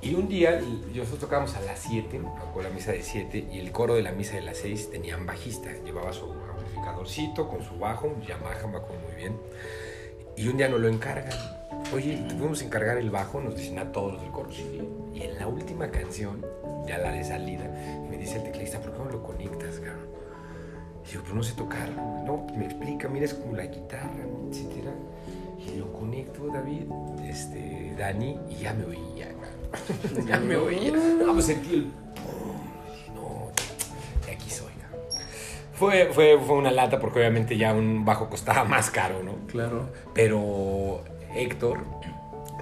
Y 0.00 0.14
un 0.14 0.28
día, 0.28 0.60
nosotros 0.94 1.18
tocábamos 1.18 1.56
a 1.56 1.60
las 1.60 1.80
7, 1.80 2.20
con 2.54 2.62
la 2.62 2.70
misa 2.70 2.92
de 2.92 3.02
7, 3.02 3.48
y 3.52 3.58
el 3.58 3.72
coro 3.72 3.94
de 3.94 4.02
la 4.02 4.12
misa 4.12 4.36
de 4.36 4.42
las 4.42 4.58
6 4.58 4.92
tenían 4.92 5.26
bajista, 5.26 5.70
llevaba 5.84 6.12
su 6.12 6.32
amplificadorcito 6.32 7.48
con 7.48 7.64
su 7.64 7.76
bajo, 7.78 8.06
un 8.06 8.22
Yamaha, 8.22 8.66
me 8.68 8.76
acuerdo 8.76 9.02
muy 9.08 9.16
bien. 9.16 9.36
Y 10.36 10.46
un 10.46 10.56
día 10.56 10.68
nos 10.68 10.80
lo 10.80 10.88
encargan. 10.88 11.36
Oye, 11.92 12.16
¿te 12.28 12.34
podemos 12.36 12.62
encargar 12.62 12.96
el 12.98 13.10
bajo? 13.10 13.40
Nos 13.40 13.56
dicen 13.56 13.80
a 13.80 13.90
todos 13.90 14.12
los 14.12 14.22
del 14.22 14.30
coro, 14.30 14.52
sí. 14.52 14.80
Y 15.12 15.22
en 15.22 15.36
la 15.36 15.48
última 15.48 15.90
canción, 15.90 16.46
ya 16.86 16.98
la 16.98 17.10
de 17.10 17.24
salida, 17.24 17.64
me 18.08 18.16
dice 18.16 18.36
el 18.36 18.44
teclista, 18.44 18.80
¿por 18.80 18.92
qué 18.92 18.98
no 18.98 19.10
lo 19.10 19.22
conectas, 19.24 19.80
cabrón? 19.80 20.06
Y 21.04 21.12
yo, 21.12 21.22
pero 21.22 21.34
no 21.34 21.42
sé 21.42 21.54
tocar. 21.54 21.90
No, 21.90 22.46
me 22.56 22.66
explica, 22.66 23.08
mira, 23.08 23.24
es 23.24 23.34
como 23.34 23.56
la 23.56 23.66
guitarra, 23.66 24.24
etcétera. 24.48 24.92
Y 25.58 25.76
lo 25.76 25.92
conecto, 25.92 26.46
David, 26.46 26.84
este, 27.28 27.94
Dani, 27.98 28.38
y 28.48 28.56
ya 28.62 28.74
me 28.74 28.84
oía. 28.84 29.34
ya 30.26 30.38
me 30.38 30.56
oía. 30.56 30.92
No, 30.92 31.34
me 31.34 31.42
sentí 31.42 31.74
el... 31.74 31.86
No, 33.14 33.52
de 34.26 34.32
aquí 34.32 34.50
soy, 34.50 34.72
cabrón. 34.80 35.00
Fue, 35.74 36.10
fue, 36.12 36.38
fue 36.38 36.56
una 36.56 36.70
lata 36.70 36.98
porque 36.98 37.20
obviamente 37.20 37.56
ya 37.56 37.72
un 37.72 38.04
bajo 38.04 38.28
costaba 38.28 38.64
más 38.64 38.90
caro, 38.90 39.22
¿no? 39.22 39.34
Claro. 39.46 39.88
Pero 40.14 41.02
Héctor, 41.34 41.84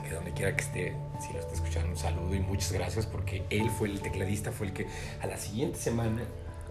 que 0.03 0.15
donde 0.15 0.33
quiera 0.33 0.55
que 0.55 0.63
esté, 0.63 0.97
si 1.21 1.33
lo 1.33 1.41
está 1.41 1.55
escuchando, 1.55 1.89
un 1.91 1.97
saludo 1.97 2.35
y 2.35 2.41
muchas 2.41 2.73
gracias 2.73 3.07
porque 3.07 3.45
él 3.51 3.71
fue 3.71 3.89
el 3.89 4.01
tecladista, 4.01 4.53
fue 4.53 4.67
el 4.67 4.73
que 4.73 4.87
a 5.21 5.27
la 5.27 5.37
siguiente 5.37 5.79
semana, 5.79 6.23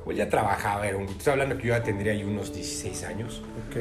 pues 0.05 0.15
ya 0.17 0.29
trabajaba, 0.29 0.87
era 0.87 0.97
un, 0.97 1.05
estoy 1.05 1.31
hablando 1.33 1.57
que 1.57 1.67
yo 1.67 1.73
ya 1.73 1.83
tendría 1.83 2.13
ahí 2.13 2.23
unos 2.23 2.53
16 2.53 3.03
años, 3.05 3.41
Ok. 3.67 3.77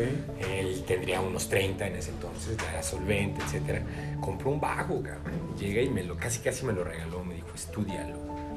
él 0.50 0.82
tendría 0.86 1.20
unos 1.20 1.50
30 1.50 1.86
en 1.86 1.96
ese 1.96 2.10
entonces, 2.12 2.56
ya 2.56 2.72
era 2.72 2.82
solvente, 2.82 3.42
etcétera. 3.44 3.82
Compró 4.22 4.50
un 4.50 4.58
bajo, 4.58 5.02
cabrón. 5.02 5.54
Llega 5.60 5.82
y 5.82 5.90
me 5.90 6.02
lo, 6.02 6.16
casi 6.16 6.40
casi 6.40 6.64
me 6.64 6.72
lo 6.72 6.82
regaló, 6.82 7.22
me 7.22 7.34
dijo, 7.34 7.48
estudialo. 7.54 8.16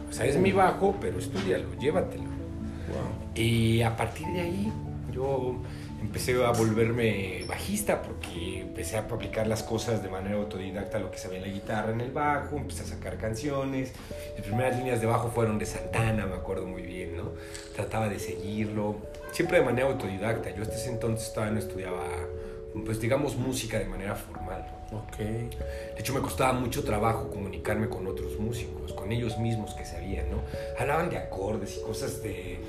O 0.09 0.13
sea, 0.13 0.25
es 0.25 0.37
mi 0.37 0.53
bajo, 0.53 0.95
pero 1.01 1.19
estudialo, 1.19 1.65
llévatelo. 1.77 2.23
Wow. 2.23 3.33
Y 3.35 3.81
a 3.81 3.95
partir 3.97 4.25
de 4.27 4.39
ahí 4.39 4.71
yo 5.11 5.57
empecé 6.01 6.43
a 6.43 6.51
volverme 6.51 7.43
bajista 7.47 8.01
porque 8.01 8.61
empecé 8.61 8.97
a 8.97 9.01
aplicar 9.01 9.47
las 9.47 9.63
cosas 9.63 10.03
de 10.03 10.09
manera 10.09 10.35
autodidacta, 10.35 10.99
lo 10.99 11.11
que 11.11 11.17
sabía 11.17 11.37
en 11.37 11.45
la 11.45 11.51
guitarra, 11.51 11.91
en 11.91 12.01
el 12.01 12.11
bajo, 12.11 12.57
empecé 12.57 12.83
a 12.83 12.85
sacar 12.85 13.17
canciones. 13.17 13.93
Mis 14.35 14.45
primeras 14.45 14.77
líneas 14.77 15.01
de 15.01 15.07
bajo 15.07 15.29
fueron 15.29 15.57
de 15.57 15.65
Santana, 15.65 16.25
me 16.25 16.35
acuerdo 16.35 16.65
muy 16.65 16.83
bien, 16.83 17.17
¿no? 17.17 17.31
Trataba 17.75 18.09
de 18.09 18.19
seguirlo, 18.19 18.97
siempre 19.31 19.59
de 19.59 19.65
manera 19.65 19.87
autodidacta. 19.87 20.53
Yo 20.55 20.63
hasta 20.63 20.75
ese 20.75 20.89
entonces 20.89 21.33
todavía 21.33 21.53
no 21.53 21.59
estudiaba, 21.59 22.03
pues 22.85 22.99
digamos, 22.99 23.35
música 23.35 23.79
de 23.79 23.85
manera 23.85 24.15
formal. 24.15 24.65
Ok. 24.91 25.17
De 25.17 25.99
hecho, 25.99 26.13
me 26.13 26.21
costaba 26.21 26.53
mucho 26.53 26.83
trabajo 26.83 27.29
comunicarme 27.29 27.89
con 27.89 28.07
otros 28.07 28.39
músicos, 28.39 28.93
con 28.93 29.11
ellos 29.11 29.37
mismos 29.37 29.73
que 29.73 29.85
sabían, 29.85 30.29
¿no? 30.29 30.41
Hablaban 30.79 31.09
de 31.09 31.17
acordes 31.17 31.77
y 31.77 31.81
cosas 31.81 32.23
de, 32.23 32.59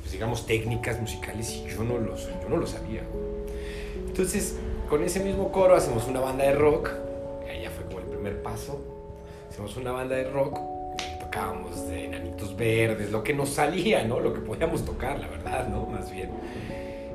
pues, 0.00 0.12
digamos, 0.12 0.46
técnicas 0.46 1.00
musicales 1.00 1.50
y 1.52 1.68
yo 1.68 1.84
no 1.84 1.98
los, 1.98 2.26
yo 2.42 2.48
no 2.48 2.56
lo 2.56 2.66
sabía. 2.66 3.02
Entonces, 4.06 4.56
con 4.88 5.02
ese 5.04 5.20
mismo 5.20 5.52
coro 5.52 5.76
hacemos 5.76 6.06
una 6.08 6.20
banda 6.20 6.44
de 6.44 6.52
rock, 6.54 6.90
ahí 7.48 7.62
ya 7.62 7.70
fue 7.70 7.84
como 7.86 8.00
el 8.00 8.06
primer 8.06 8.42
paso. 8.42 8.80
Hacemos 9.48 9.76
una 9.76 9.92
banda 9.92 10.16
de 10.16 10.24
rock, 10.30 10.58
y 10.98 11.18
tocábamos 11.20 11.88
de 11.88 12.06
Enanitos 12.06 12.56
Verdes, 12.56 13.10
lo 13.10 13.22
que 13.22 13.32
nos 13.34 13.50
salía, 13.50 14.04
¿no? 14.04 14.20
Lo 14.20 14.32
que 14.32 14.40
podíamos 14.40 14.84
tocar, 14.84 15.18
la 15.20 15.28
verdad, 15.28 15.68
¿no? 15.68 15.86
Más 15.86 16.10
bien. 16.10 16.30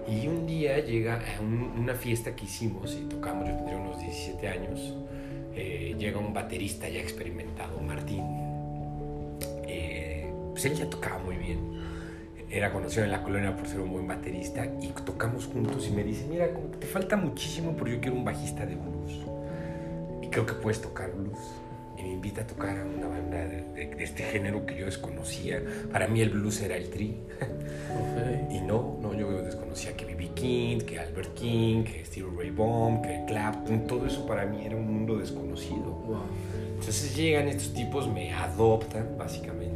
Y 0.07 0.27
un 0.27 0.45
día 0.45 0.79
llega 0.79 1.15
a 1.37 1.41
un- 1.41 1.73
una 1.79 1.95
fiesta 1.95 2.35
que 2.35 2.45
hicimos 2.45 2.93
y 2.93 3.05
tocamos, 3.09 3.47
yo 3.47 3.55
tendría 3.55 3.77
unos 3.77 3.99
17 3.99 4.47
años. 4.47 4.93
eh, 5.57 5.95
llega 5.97 6.19
un 6.19 6.33
baterista 6.33 6.89
ya 6.89 6.99
experimentado, 6.99 7.79
Martín. 7.79 8.21
Eh, 9.67 10.29
pues 10.51 10.65
él 10.65 10.75
ya 10.75 10.89
tocaba 10.89 11.17
muy 11.19 11.37
bien. 11.37 11.59
Era 12.49 12.71
conocido 12.71 13.03
en 13.03 13.11
la 13.11 13.21
colonia 13.23 13.55
por 13.55 13.67
ser 13.67 13.79
un 13.81 13.91
buen 13.91 14.07
baterista 14.07 14.65
y 14.81 14.87
tocamos 15.05 15.45
juntos 15.47 15.87
y 15.87 15.91
me 15.91 16.03
dice, 16.03 16.25
mira, 16.29 16.51
como 16.53 16.71
que 16.71 16.77
te 16.77 16.87
falta 16.87 17.15
muchísimo, 17.17 17.73
pero 17.77 17.89
yo 17.91 17.99
quiero 17.99 18.15
un 18.15 18.23
bajista 18.23 18.65
de 18.65 18.75
blues. 18.75 19.19
Y 20.21 20.27
creo 20.27 20.45
que 20.45 20.53
puedes 20.53 20.81
tocar 20.81 21.11
blues. 21.11 21.37
Y 21.97 22.01
me 22.03 22.11
invita 22.13 22.41
a 22.41 22.47
tocar 22.47 22.77
a 22.77 22.83
una 22.85 23.07
banda 23.07 23.37
de, 23.45 23.63
de- 23.73 23.95
de 23.95 24.03
este 24.03 24.23
género 24.23 24.65
que 24.65 24.75
yo 24.77 24.85
desconocía. 24.85 25.61
Para 25.91 26.07
mí 26.07 26.21
el 26.21 26.29
blues 26.29 26.61
era 26.61 26.75
el 26.77 26.89
tri. 26.89 27.17
Ok. 27.41 28.51
Y 28.51 28.59
no, 28.61 28.97
no, 29.01 29.13
yo 29.13 29.31
desconocía 29.41 29.95
que 29.95 30.05
B.B. 30.05 30.29
King, 30.35 30.79
que 30.79 30.99
Albert 30.99 31.33
King, 31.33 31.83
que 31.83 32.03
Stevie 32.05 32.29
Ray 32.37 32.49
Vaughan, 32.51 33.01
que 33.01 33.23
Clapton, 33.27 33.87
todo 33.87 34.05
eso 34.05 34.25
para 34.27 34.45
mí 34.45 34.65
era 34.65 34.75
un 34.75 34.85
mundo 34.93 35.17
desconocido. 35.17 35.83
Wow. 36.05 36.17
Entonces 36.79 37.15
llegan 37.15 37.47
estos 37.47 37.73
tipos, 37.73 38.07
me 38.07 38.33
adoptan 38.33 39.17
básicamente. 39.17 39.74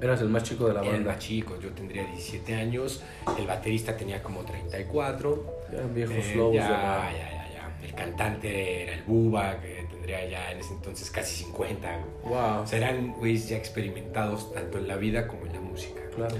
Eras 0.00 0.20
el 0.20 0.28
más 0.28 0.42
chico 0.42 0.66
de 0.68 0.74
la 0.74 0.82
banda. 0.82 1.12
más 1.12 1.18
chicos, 1.18 1.58
yo 1.62 1.70
tendría 1.70 2.04
17 2.04 2.54
años, 2.54 3.02
el 3.38 3.46
baterista 3.46 3.96
tenía 3.96 4.22
como 4.22 4.40
34. 4.44 5.64
Eran 5.72 5.94
viejos 5.94 6.16
eh, 6.16 6.34
lobos 6.36 6.54
ya, 6.56 6.64
de 6.64 6.70
la- 6.70 7.12
ya, 7.12 7.30
ya, 7.30 7.50
ya. 7.80 7.86
El 7.86 7.94
cantante 7.94 8.82
era 8.82 8.94
el 8.94 9.02
Buba, 9.04 9.60
que 9.60 9.86
tendría 9.90 10.28
ya 10.28 10.50
en 10.52 10.58
ese 10.60 10.74
entonces 10.74 11.10
casi 11.10 11.44
50. 11.44 11.98
Wow. 12.24 12.62
O 12.62 12.66
sea, 12.66 12.78
eran 12.78 13.12
güeyes 13.14 13.48
ya 13.48 13.56
experimentados 13.56 14.52
tanto 14.52 14.78
en 14.78 14.88
la 14.88 14.96
vida 14.96 15.26
como 15.28 15.46
en 15.46 15.52
la 15.54 15.60
música. 15.60 16.00
Claro. 16.14 16.34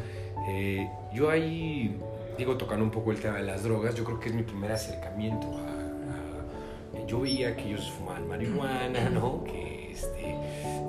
Eh, 0.48 0.86
yo 1.14 1.30
ahí, 1.30 1.96
digo, 2.36 2.56
tocando 2.56 2.84
un 2.84 2.90
poco 2.90 3.12
el 3.12 3.20
tema 3.20 3.36
de 3.36 3.44
las 3.44 3.62
drogas, 3.62 3.94
yo 3.94 4.04
creo 4.04 4.20
que 4.20 4.28
es 4.28 4.34
mi 4.34 4.42
primer 4.42 4.72
acercamiento 4.72 5.46
a... 5.58 5.70
a- 5.70 7.06
yo 7.06 7.20
veía 7.20 7.54
que 7.56 7.64
ellos 7.68 7.90
fumaban 7.98 8.26
marihuana, 8.28 9.08
¿no? 9.10 9.42
Que 9.44 9.92
este... 9.92 10.34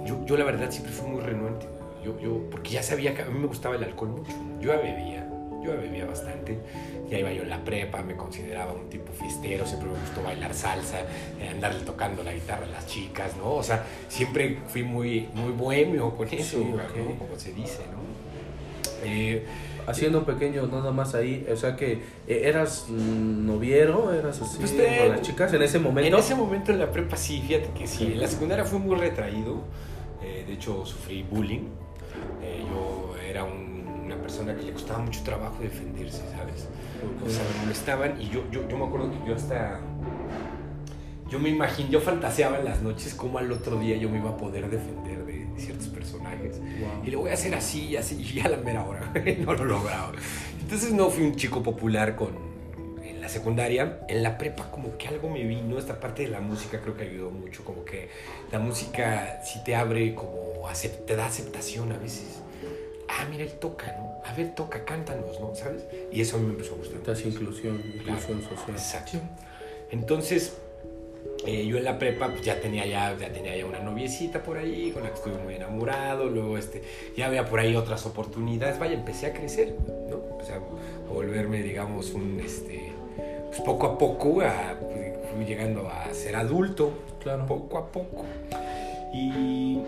Yo, 0.06 0.26
yo 0.26 0.38
la 0.38 0.46
verdad 0.46 0.70
siempre 0.72 0.92
fui 0.94 1.10
muy 1.10 1.22
renuente. 1.22 1.66
Yo, 2.06 2.20
yo, 2.20 2.42
porque 2.52 2.70
ya 2.72 2.84
sabía 2.84 3.14
que 3.16 3.24
a 3.24 3.26
mí 3.26 3.40
me 3.40 3.48
gustaba 3.48 3.76
el 3.76 3.84
alcohol 3.84 4.10
mucho. 4.10 4.32
Yo 4.62 4.74
ya 4.74 4.78
bebía, 4.78 5.28
yo 5.64 5.72
bebía 5.76 6.06
bastante. 6.06 6.60
Ya 7.10 7.20
iba 7.20 7.32
yo 7.32 7.44
en 7.44 7.50
la 7.50 7.64
prepa, 7.64 8.02
me 8.04 8.16
consideraba 8.16 8.74
un 8.74 8.90
tipo 8.90 9.12
fiestero, 9.14 9.66
siempre 9.66 9.90
me 9.90 10.00
gustó 10.00 10.24
bailar 10.24 10.54
salsa, 10.54 11.02
eh, 11.40 11.50
andarle 11.52 11.82
tocando 11.82 12.24
la 12.24 12.34
guitarra 12.34 12.66
a 12.66 12.70
las 12.70 12.88
chicas, 12.88 13.36
¿no? 13.38 13.54
O 13.56 13.64
sea, 13.64 13.84
siempre 14.08 14.58
fui 14.68 14.82
muy, 14.84 15.28
muy 15.34 15.52
bohemio 15.52 16.16
con 16.16 16.28
eso, 16.30 16.58
Sí, 16.60 16.64
¿no? 16.66 16.76
ok. 16.78 17.18
Como 17.20 17.38
se 17.40 17.54
dice, 17.54 17.80
¿no? 17.92 18.00
Eh, 19.08 19.46
Haciendo 19.88 20.18
un 20.18 20.26
pequeño 20.26 20.66
nada 20.66 20.92
más 20.92 21.14
ahí, 21.14 21.46
o 21.52 21.56
sea 21.56 21.76
que 21.76 21.92
eh, 22.28 22.42
eras 22.46 22.88
noviero, 22.90 24.12
eras 24.12 24.42
así 24.42 24.58
Pues 24.58 24.76
te- 24.76 24.98
con 24.98 25.10
las 25.10 25.22
chicas 25.22 25.54
en 25.54 25.62
ese 25.62 25.78
momento. 25.78 26.08
En 26.18 26.24
ese 26.24 26.34
momento 26.34 26.72
en 26.72 26.80
la 26.80 26.90
prepa 26.92 27.16
sí, 27.16 27.44
fíjate 27.48 27.70
que 27.78 27.86
sí. 27.86 28.06
En 28.14 28.20
la 28.20 28.28
secundaria 28.28 28.66
fui 28.66 28.80
muy 28.80 28.96
retraído. 28.96 29.62
eh, 30.24 30.44
de 30.48 30.54
hecho, 30.54 30.84
sufrí 30.88 31.22
bullying. 31.22 31.68
Eh, 32.41 32.63
yo 32.70 33.15
era 33.17 33.44
un- 33.44 34.01
una 34.05 34.15
persona 34.17 34.55
que 34.55 34.63
le 34.63 34.72
costaba 34.74 35.00
mucho 35.00 35.22
trabajo 35.24 35.58
defenderse, 35.62 36.22
¿sabes? 36.32 36.67
O 37.25 37.29
sea, 37.29 37.44
me 37.53 37.62
molestaban 37.63 38.22
y 38.22 38.29
yo, 38.29 38.44
yo, 38.51 38.67
yo 38.67 38.77
me 38.77 38.86
acuerdo 38.86 39.12
que 39.12 39.29
yo 39.29 39.36
hasta... 39.36 39.79
Yo 41.29 41.39
me 41.39 41.50
imagino, 41.50 41.89
yo 41.89 42.00
fantaseaba 42.01 42.60
en 42.60 42.65
las 42.65 42.82
noches 42.84 43.15
cómo 43.15 43.39
al 43.39 43.51
otro 43.51 43.79
día 43.79 43.98
yo 43.98 44.10
me 44.10 44.20
iba 44.20 44.29
a 44.29 44.38
poder 44.38 44.70
defender 44.70 45.25
de 45.25 45.48
ciertos 45.58 45.88
personajes. 45.88 46.60
Wow. 46.60 47.03
Y 47.03 47.10
lo 47.12 47.20
voy 47.22 47.32
a 47.32 47.34
hacer 47.34 47.55
así 47.55 47.88
y 47.89 47.98
así, 47.98 48.22
y 48.22 48.39
a 48.41 48.50
la 48.50 48.58
mera 48.58 48.86
hora. 48.86 49.12
no 49.39 49.53
lo 49.53 49.65
lograba. 49.65 50.12
Entonces 50.62 50.94
no 50.94 51.10
fui 51.10 51.24
un 51.25 51.36
chico 51.36 51.63
popular 51.63 52.15
con, 52.15 52.29
la 53.25 53.29
secundaria. 53.29 54.00
En 54.08 54.22
la 54.22 54.38
prepa 54.38 54.70
como 54.70 54.98
que 54.98 55.08
algo 55.08 55.29
me 55.29 55.44
vino. 55.44 55.79
Esta 55.79 56.00
parte 56.00 56.24
de 56.24 56.29
la 56.29 56.41
música 56.41 56.79
creo 56.79 56.96
que 56.96 57.05
ayudó 57.05 57.32
mucho. 57.32 57.65
Como 57.65 57.84
que 57.84 58.10
la 58.51 58.60
música 58.60 59.41
sí 59.44 59.63
te 59.65 59.75
abre 59.75 60.13
como, 60.13 60.70
te 61.08 61.15
da 61.15 61.25
aceptación 61.25 61.91
a 61.91 61.98
veces. 61.98 62.39
Ah, 63.08 63.25
mira, 63.29 63.44
él 63.44 63.53
toca, 63.53 63.96
¿no? 63.98 64.22
A 64.25 64.34
ver, 64.36 64.53
toca, 64.53 64.86
cántanos, 64.86 65.39
¿no? 65.39 65.55
¿Sabes? 65.55 65.84
Y 66.12 66.22
eso 66.22 66.38
a 66.38 66.39
mí 66.39 66.46
me 66.46 66.53
empezó 66.53 66.75
a 66.75 66.77
gustar. 66.77 67.00
Te 67.00 67.12
hace 67.12 67.27
inclusión, 67.29 67.82
inclusión 67.96 68.41
social. 68.44 68.70
Exacto. 68.70 69.17
Entonces, 69.91 70.53
eh, 71.46 71.65
yo 71.65 71.77
en 71.77 71.84
la 71.84 71.98
prepa 71.98 72.29
pues, 72.29 72.41
ya 72.41 72.60
tenía 72.60 72.86
ya, 72.86 73.15
ya 73.17 73.32
tenía 73.32 73.55
ya 73.55 73.65
una 73.65 73.79
noviecita 73.79 74.41
por 74.41 74.58
ahí 74.58 74.91
con 74.91 75.03
la 75.03 75.10
que 75.10 75.15
estuve 75.15 75.38
muy 75.44 75.55
enamorado. 75.55 76.29
Luego 76.29 76.58
este, 76.58 76.84
ya 77.17 77.25
había 77.25 77.46
por 77.46 77.60
ahí 77.60 77.75
otras 77.75 78.05
oportunidades. 78.05 78.77
Vaya, 78.77 78.94
empecé 78.94 79.27
a 79.27 79.34
crecer, 79.34 79.75
¿no? 80.10 80.22
Empecé 80.32 80.53
a, 80.53 80.58
a 80.58 81.12
volverme, 81.12 81.62
digamos, 81.62 82.12
un, 82.12 82.39
este, 82.39 82.95
pues 83.56 83.62
poco 83.66 83.88
a 83.88 83.98
poco, 83.98 84.42
a, 84.42 84.76
fui 85.34 85.46
llegando 85.46 85.88
a 85.90 86.14
ser 86.14 86.36
adulto, 86.36 86.92
Claro. 87.22 87.46
poco 87.46 87.78
a 87.78 87.92
poco. 87.92 88.26
Y 89.14 89.80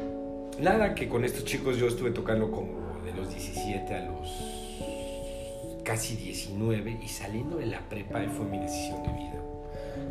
nada, 0.59 0.95
que 0.95 1.07
con 1.07 1.23
estos 1.25 1.43
chicos 1.45 1.77
yo 1.77 1.87
estuve 1.87 2.11
tocando 2.11 2.49
como 2.51 3.01
de 3.05 3.13
los 3.13 3.29
17 3.29 3.93
a 3.93 4.05
los 4.05 5.81
casi 5.83 6.15
19 6.17 6.99
y 7.03 7.07
saliendo 7.07 7.57
de 7.57 7.65
la 7.67 7.79
prepa 7.87 8.21
fue 8.35 8.45
mi 8.45 8.59
decisión 8.59 9.03
de 9.03 9.09
vida. 9.09 9.41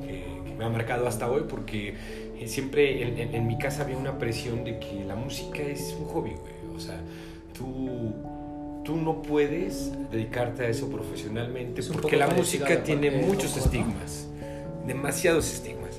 Que, 0.07 0.25
que 0.49 0.55
me 0.57 0.65
ha 0.65 0.69
marcado 0.69 1.07
hasta 1.07 1.31
hoy 1.31 1.45
porque 1.49 1.95
eh, 2.39 2.47
siempre 2.49 3.03
en, 3.03 3.19
en- 3.19 3.35
en 3.35 3.47
mi 3.47 3.59
casa 3.59 3.83
había 3.83 3.97
una 3.97 4.19
presión 4.19 4.65
de 4.65 4.79
que 4.79 5.05
la 5.07 5.15
música 5.17 5.61
es 5.63 5.95
un 5.99 6.07
hobby, 6.07 6.31
güey. 6.31 6.77
O 6.77 6.81
sea, 6.81 6.99
tú, 7.53 8.13
tú 8.87 8.97
no 8.97 9.21
puedes 9.21 9.90
dedicarte 10.11 10.64
a 10.64 10.69
eso 10.69 10.88
profesionalmente 10.88 11.81
Es 11.81 11.88
porque 11.88 12.16
la 12.16 12.28
música 12.28 12.83
tiene 12.85 13.11
de 13.11 13.19
muchos 13.23 13.57
estigmas, 13.57 14.28
demasiados 14.87 15.52
estigmas. 15.52 15.90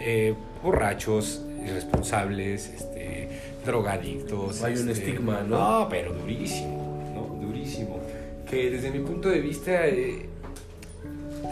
Eh, 0.00 0.34
borrachos, 0.64 1.42
irresponsables, 1.64 2.68
este, 2.68 3.28
drogadictos. 3.64 4.62
Hay 4.62 4.72
un 4.76 4.88
este, 4.88 5.10
estigma, 5.10 5.42
¿no? 5.42 5.80
No, 5.80 5.88
pero 5.88 6.12
durísimo, 6.14 7.12
¿no? 7.14 7.46
Durísimo. 7.46 8.00
Que 8.48 8.70
desde 8.70 8.90
mi 8.90 9.00
punto 9.00 9.28
de 9.28 9.40
vista, 9.40 9.86
eh, 9.86 10.26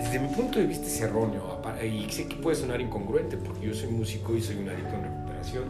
desde 0.02 0.18
mi 0.18 0.28
punto 0.34 0.58
de 0.58 0.66
vista 0.66 0.87
es 0.87 1.00
erróneo. 1.00 1.60
Y 1.84 2.10
sé 2.10 2.26
que 2.26 2.37
puede 2.37 2.56
sonar 2.56 2.80
incongruente 2.80 3.37
porque 3.37 3.66
yo 3.66 3.75
soy 3.75 3.90
músico 3.90 4.34
y 4.34 4.42
soy 4.42 4.56
un 4.56 4.68
adicto 4.68 4.94
en 4.94 5.04
recuperación. 5.04 5.64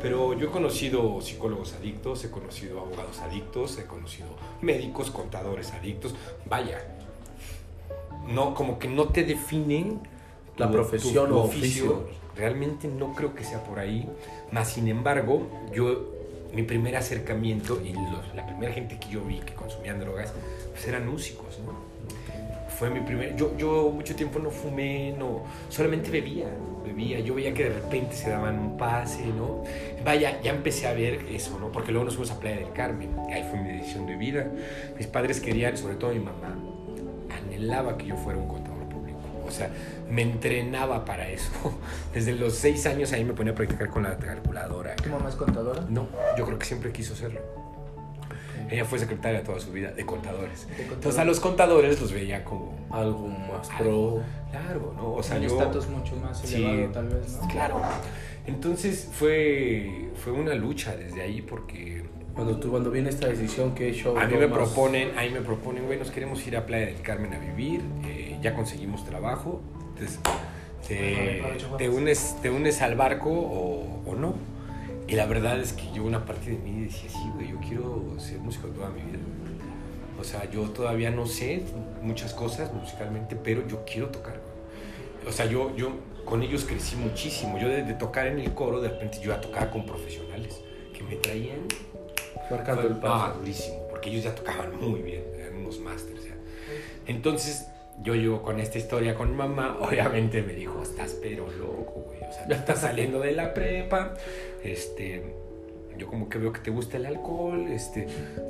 Pero 0.00 0.32
yo 0.38 0.48
he 0.48 0.50
conocido 0.50 1.20
psicólogos 1.20 1.74
adictos, 1.74 2.24
he 2.24 2.30
conocido 2.30 2.80
abogados 2.80 3.18
adictos, 3.20 3.78
he 3.78 3.84
conocido 3.84 4.28
médicos, 4.62 5.10
contadores 5.10 5.72
adictos. 5.72 6.14
Vaya, 6.46 6.78
no, 8.26 8.54
como 8.54 8.78
que 8.78 8.88
no 8.88 9.08
te 9.08 9.24
definen 9.24 10.00
La 10.56 10.66
tu- 10.66 10.72
profesión 10.72 11.28
tu 11.28 11.36
o 11.36 11.42
oficio. 11.44 12.08
Realmente 12.36 12.88
no 12.88 13.12
creo 13.14 13.34
que 13.34 13.44
sea 13.44 13.62
por 13.64 13.78
ahí. 13.78 14.08
Más 14.52 14.68
sin 14.70 14.88
embargo, 14.88 15.46
yo, 15.74 16.12
mi 16.54 16.62
primer 16.62 16.96
acercamiento 16.96 17.80
y 17.84 17.92
los- 17.92 18.34
la 18.34 18.46
primera 18.46 18.72
gente 18.72 18.98
que 18.98 19.08
yo 19.10 19.22
vi 19.22 19.40
que 19.40 19.54
consumían 19.54 20.00
drogas, 20.00 20.32
pues 20.72 20.86
eran 20.88 21.08
músicos, 21.08 21.58
¿no? 21.66 21.89
Fue 22.80 22.88
mi 22.88 23.00
primer. 23.00 23.36
Yo, 23.36 23.54
yo 23.58 23.92
mucho 23.94 24.16
tiempo 24.16 24.38
no 24.38 24.50
fumé, 24.50 25.12
no. 25.12 25.42
Solamente 25.68 26.10
bebía, 26.10 26.46
bebía. 26.82 27.20
Yo 27.20 27.34
veía 27.34 27.52
que 27.52 27.64
de 27.64 27.74
repente 27.74 28.16
se 28.16 28.30
daban 28.30 28.58
un 28.58 28.78
pase, 28.78 29.26
¿no? 29.26 29.64
Vaya, 30.02 30.40
ya 30.40 30.52
empecé 30.52 30.86
a 30.86 30.94
ver 30.94 31.26
eso, 31.30 31.58
¿no? 31.60 31.70
Porque 31.70 31.92
luego 31.92 32.06
nos 32.06 32.14
fuimos 32.14 32.30
a 32.30 32.40
Playa 32.40 32.56
del 32.56 32.72
Carmen. 32.72 33.14
Ahí 33.30 33.44
fue 33.50 33.60
mi 33.60 33.68
decisión 33.68 34.06
de 34.06 34.16
vida. 34.16 34.46
Mis 34.96 35.06
padres 35.06 35.40
querían, 35.40 35.76
sobre 35.76 35.96
todo 35.96 36.14
mi 36.14 36.20
mamá, 36.20 36.56
anhelaba 37.36 37.98
que 37.98 38.06
yo 38.06 38.16
fuera 38.16 38.38
un 38.38 38.48
contador 38.48 38.88
público. 38.88 39.20
O 39.46 39.50
sea, 39.50 39.68
me 40.10 40.22
entrenaba 40.22 41.04
para 41.04 41.28
eso. 41.28 41.50
Desde 42.14 42.32
los 42.32 42.54
seis 42.54 42.86
años 42.86 43.12
ahí 43.12 43.26
me 43.26 43.34
ponía 43.34 43.52
a 43.52 43.56
practicar 43.56 43.90
con 43.90 44.04
la 44.04 44.16
calculadora. 44.16 44.96
¿Tu 44.96 45.10
mamá 45.10 45.28
es 45.28 45.36
contadora? 45.36 45.84
No, 45.86 46.08
yo 46.38 46.46
creo 46.46 46.58
que 46.58 46.64
siempre 46.64 46.92
quiso 46.92 47.14
serlo. 47.14 47.69
Ella 48.70 48.84
fue 48.84 48.98
secretaria 48.98 49.42
toda 49.42 49.60
su 49.60 49.72
vida 49.72 49.92
de 49.92 50.04
contadores. 50.04 50.66
Entonces 50.78 51.18
a 51.18 51.24
los 51.24 51.40
contadores 51.40 52.00
los 52.00 52.12
veía 52.12 52.44
como 52.44 52.74
Algo 52.90 53.28
más 53.28 53.68
pro. 53.78 54.22
Claro, 54.50 54.92
¿no? 54.96 55.12
O 55.14 55.22
sea, 55.22 55.36
un 55.36 55.42
yo... 55.42 55.48
estatus 55.48 55.88
mucho 55.88 56.16
más 56.16 56.40
Sí, 56.40 56.56
elevado, 56.64 56.92
tal 56.92 57.08
vez, 57.08 57.38
¿no? 57.40 57.48
Claro. 57.48 57.80
Entonces 58.46 59.08
fue, 59.12 60.08
fue 60.16 60.32
una 60.32 60.54
lucha 60.54 60.96
desde 60.96 61.22
ahí 61.22 61.42
porque 61.42 62.02
Cuando 62.34 62.58
tú, 62.58 62.70
cuando 62.70 62.90
viene 62.90 63.10
esta 63.10 63.28
decisión, 63.28 63.74
¿qué 63.74 63.92
show? 63.92 64.16
a 64.18 64.26
mí 64.26 64.34
me 64.34 64.46
tomas? 64.48 64.68
proponen, 64.70 65.16
ahí 65.16 65.30
me 65.30 65.40
proponen, 65.40 65.86
güey, 65.86 65.98
nos 65.98 66.10
queremos 66.10 66.44
ir 66.46 66.56
a 66.56 66.66
Playa 66.66 66.86
del 66.86 67.00
Carmen 67.02 67.32
a 67.34 67.38
vivir, 67.38 67.80
eh, 68.04 68.38
ya 68.42 68.54
conseguimos 68.54 69.04
trabajo, 69.04 69.60
entonces 69.90 70.18
te, 70.88 71.42
te 71.78 71.88
unes, 71.88 72.36
te 72.40 72.50
unes 72.50 72.80
al 72.82 72.94
barco 72.96 73.30
o, 73.30 74.02
o 74.06 74.14
no. 74.16 74.34
Y 75.10 75.16
la 75.16 75.26
verdad 75.26 75.58
es 75.58 75.72
que 75.72 75.90
yo 75.92 76.04
una 76.04 76.24
parte 76.24 76.50
de 76.52 76.58
mí 76.58 76.84
decía, 76.84 77.10
sí, 77.10 77.30
güey, 77.34 77.48
yo 77.50 77.58
quiero 77.58 78.14
ser 78.18 78.38
músico 78.38 78.68
toda 78.68 78.90
mi 78.90 79.00
vida. 79.02 79.18
O 80.18 80.22
sea, 80.24 80.48
yo 80.50 80.62
todavía 80.70 81.10
no 81.10 81.26
sé 81.26 81.62
muchas 82.02 82.32
cosas 82.32 82.72
musicalmente, 82.72 83.34
pero 83.34 83.66
yo 83.66 83.84
quiero 83.84 84.08
tocar. 84.08 84.34
güey. 84.40 85.28
O 85.28 85.32
sea, 85.32 85.46
yo, 85.46 85.74
yo 85.76 85.90
con 86.24 86.42
ellos 86.44 86.64
crecí 86.64 86.94
muchísimo. 86.94 87.58
Yo 87.58 87.68
desde 87.68 87.94
tocar 87.94 88.28
en 88.28 88.38
el 88.38 88.54
coro, 88.54 88.80
de 88.80 88.88
repente 88.88 89.18
yo 89.20 89.32
ya 89.32 89.40
tocaba 89.40 89.68
con 89.70 89.84
profesionales 89.84 90.60
que 90.94 91.02
me 91.02 91.16
traían 91.16 91.60
Marcando 92.50 92.82
el 92.82 92.92
Ah, 92.94 93.00
paso. 93.00 93.38
durísimo, 93.40 93.88
porque 93.90 94.10
ellos 94.10 94.24
ya 94.24 94.34
tocaban 94.34 94.78
muy 94.80 95.02
bien, 95.02 95.24
eran 95.36 95.56
unos 95.56 95.78
másters. 95.80 96.20
Entonces, 97.06 97.66
yo 98.02 98.14
llego 98.14 98.42
con 98.42 98.60
esta 98.60 98.78
historia 98.78 99.14
con 99.16 99.34
mamá, 99.36 99.76
obviamente 99.80 100.42
me 100.42 100.52
dijo, 100.52 100.80
estás 100.82 101.16
pero 101.20 101.50
loco, 101.50 102.04
güey, 102.06 102.19
o 102.30 102.32
sea, 102.32 102.46
tú 102.46 102.54
estás 102.54 102.78
saliendo 102.80 103.20
de 103.20 103.32
la 103.32 103.52
prepa, 103.52 104.14
este, 104.62 105.22
yo 105.98 106.06
como 106.06 106.28
que 106.28 106.38
veo 106.38 106.52
que 106.52 106.60
te 106.60 106.70
gusta 106.70 106.96
el 106.96 107.06
alcohol, 107.06 107.66
este, 107.70 108.06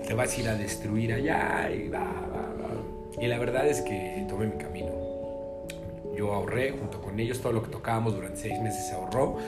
te 0.07 0.15
vas 0.15 0.37
a 0.37 0.41
ir 0.41 0.49
a 0.49 0.55
destruir 0.55 1.13
allá 1.13 1.71
y 1.71 1.89
va, 1.89 2.05
va, 2.05 2.55
va. 2.63 3.23
Y 3.23 3.27
la 3.27 3.39
verdad 3.39 3.67
es 3.67 3.81
que 3.81 4.25
tomé 4.29 4.47
mi 4.47 4.57
camino. 4.57 4.91
Yo 6.15 6.33
ahorré 6.35 6.73
junto 6.73 7.01
con 7.01 7.19
ellos 7.19 7.41
todo 7.41 7.53
lo 7.53 7.63
que 7.63 7.71
tocábamos 7.71 8.15
durante 8.15 8.39
seis 8.39 8.61
meses 8.61 8.87
se 8.87 8.95
ahorró 8.95 9.39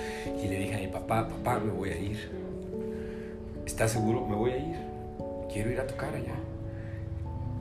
y 0.43 0.49
le 0.49 0.59
dije 0.59 0.75
a 0.75 0.79
mi 0.79 0.87
papá, 0.87 1.29
papá, 1.29 1.59
me 1.59 1.71
voy 1.71 1.91
a 1.91 1.99
ir. 1.99 2.31
¿Estás 3.67 3.93
seguro? 3.93 4.27
Me 4.27 4.35
voy 4.35 4.51
a 4.53 4.57
ir. 4.57 4.77
Quiero 5.53 5.71
ir 5.71 5.81
a 5.81 5.87
tocar 5.87 6.15
allá. 6.15 6.35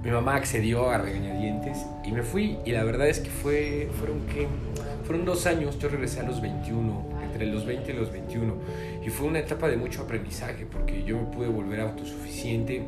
Mi 0.04 0.10
mamá 0.10 0.36
accedió 0.36 0.90
a 0.90 0.98
regañadientes 0.98 1.86
y 2.04 2.12
me 2.12 2.24
fui. 2.24 2.58
Y 2.66 2.72
la 2.72 2.84
verdad 2.84 3.08
es 3.08 3.20
que 3.20 3.30
fue, 3.30 3.88
fueron, 4.00 4.22
¿qué? 4.34 4.48
fueron 5.04 5.26
dos 5.26 5.46
años. 5.46 5.78
Yo 5.80 5.90
regresé 5.90 6.22
a 6.22 6.24
los 6.24 6.42
21, 6.42 7.06
entre 7.24 7.46
los 7.46 7.66
20 7.66 7.92
y 7.92 7.96
los 7.96 8.12
21. 8.12 8.56
Y 9.06 9.10
fue 9.10 9.28
una 9.28 9.40
etapa 9.40 9.68
de 9.68 9.78
mucho 9.78 10.02
aprendizaje 10.02 10.66
porque 10.66 11.04
yo 11.04 11.18
me 11.18 11.26
pude 11.26 11.48
volver 11.48 11.82
autosuficiente. 11.82 12.82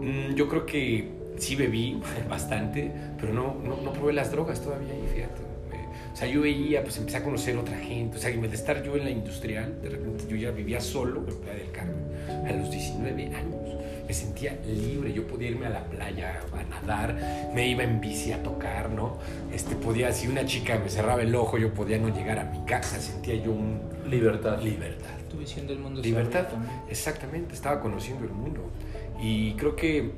Mm, 0.00 0.34
Yo 0.34 0.48
creo 0.48 0.66
que 0.66 1.08
sí 1.38 1.56
bebí 1.56 2.00
bastante, 2.28 2.90
pero 3.18 3.32
no, 3.32 3.56
no, 3.64 3.80
no 3.82 3.92
probé 3.92 4.12
las 4.12 4.30
drogas 4.30 4.60
todavía 4.60 4.92
ahí, 4.92 5.04
fíjate. 5.14 5.40
Me- 5.70 6.12
O 6.12 6.16
sea, 6.16 6.28
yo 6.28 6.42
veía, 6.42 6.82
pues 6.82 6.98
empecé 6.98 7.16
a 7.16 7.24
conocer 7.24 7.56
otra 7.56 7.78
gente. 7.78 8.18
O 8.18 8.20
sea, 8.20 8.30
de 8.30 8.46
estar 8.54 8.82
yo 8.82 8.94
en 8.96 9.04
la 9.04 9.10
industrial, 9.10 9.80
de 9.82 9.88
repente 9.88 10.24
yo 10.28 10.36
ya 10.36 10.50
vivía 10.50 10.80
solo 10.82 11.24
en 11.26 11.36
Playa 11.40 11.58
del 11.60 11.70
Carmen 11.72 12.04
a 12.46 12.52
los 12.52 12.70
19 12.70 13.22
años. 13.34 13.65
Me 14.06 14.14
sentía 14.14 14.56
libre, 14.66 15.12
yo 15.12 15.26
podía 15.26 15.48
irme 15.50 15.66
a 15.66 15.70
la 15.70 15.84
playa 15.84 16.40
a 16.52 16.62
nadar, 16.64 17.50
me 17.54 17.66
iba 17.68 17.82
en 17.82 18.00
bici 18.00 18.32
a 18.32 18.42
tocar, 18.42 18.90
¿no? 18.90 19.16
Este, 19.52 19.74
podía, 19.74 20.12
si 20.12 20.28
una 20.28 20.46
chica 20.46 20.78
me 20.78 20.88
cerraba 20.88 21.22
el 21.22 21.34
ojo, 21.34 21.58
yo 21.58 21.74
podía 21.74 21.98
no 21.98 22.08
llegar 22.08 22.38
a 22.38 22.44
mi 22.44 22.64
casa, 22.64 23.00
sentía 23.00 23.34
yo 23.34 23.50
un 23.50 23.80
Libertad. 24.08 24.60
libertad. 24.62 25.10
Tu 25.28 25.38
visión 25.38 25.66
del 25.66 25.78
mundo 25.80 26.00
Libertad. 26.00 26.46
Exactamente, 26.88 27.54
estaba 27.54 27.80
conociendo 27.80 28.24
el 28.24 28.30
mundo. 28.30 28.60
Y 29.20 29.54
creo 29.54 29.74
que 29.74 30.12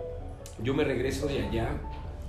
yo 0.62 0.74
me 0.74 0.84
regreso 0.84 1.26
de 1.26 1.46
allá 1.46 1.68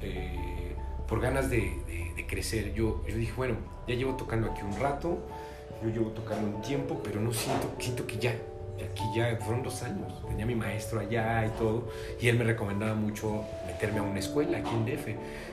eh, 0.02 0.74
por 1.08 1.20
ganas 1.20 1.50
de, 1.50 1.58
de- 1.58 2.14
de 2.16 2.26
crecer. 2.26 2.74
Yo, 2.74 3.04
yo 3.08 3.16
dije, 3.16 3.34
bueno, 3.36 3.56
ya 3.88 3.96
llevo 3.96 4.14
tocando 4.16 4.50
aquí 4.52 4.62
un 4.62 4.80
rato, 4.80 5.18
yo 5.84 5.90
llevo 5.90 6.12
tocando 6.12 6.56
un 6.56 6.62
tiempo, 6.62 7.02
pero 7.04 7.20
no 7.20 7.34
siento, 7.34 7.70
siento 7.80 8.08
que 8.08 8.18
ya, 8.18 8.34
aquí 8.86 9.04
ya 9.16 9.38
fueron 9.42 9.64
dos 9.64 9.82
años. 9.84 10.14
Tenía 10.28 10.46
mi 10.46 10.56
maestro 10.56 11.00
allá 11.00 11.46
y 11.46 11.50
todo, 11.58 11.88
y 12.20 12.28
él 12.28 12.38
me 12.38 12.44
recomendaba 12.44 12.94
mucho 12.96 13.44
meterme 13.68 14.00
a 14.00 14.04
una 14.04 14.20
escuela 14.20 14.58
aquí 14.60 14.70
en 14.70 14.86
DF. 14.86 15.08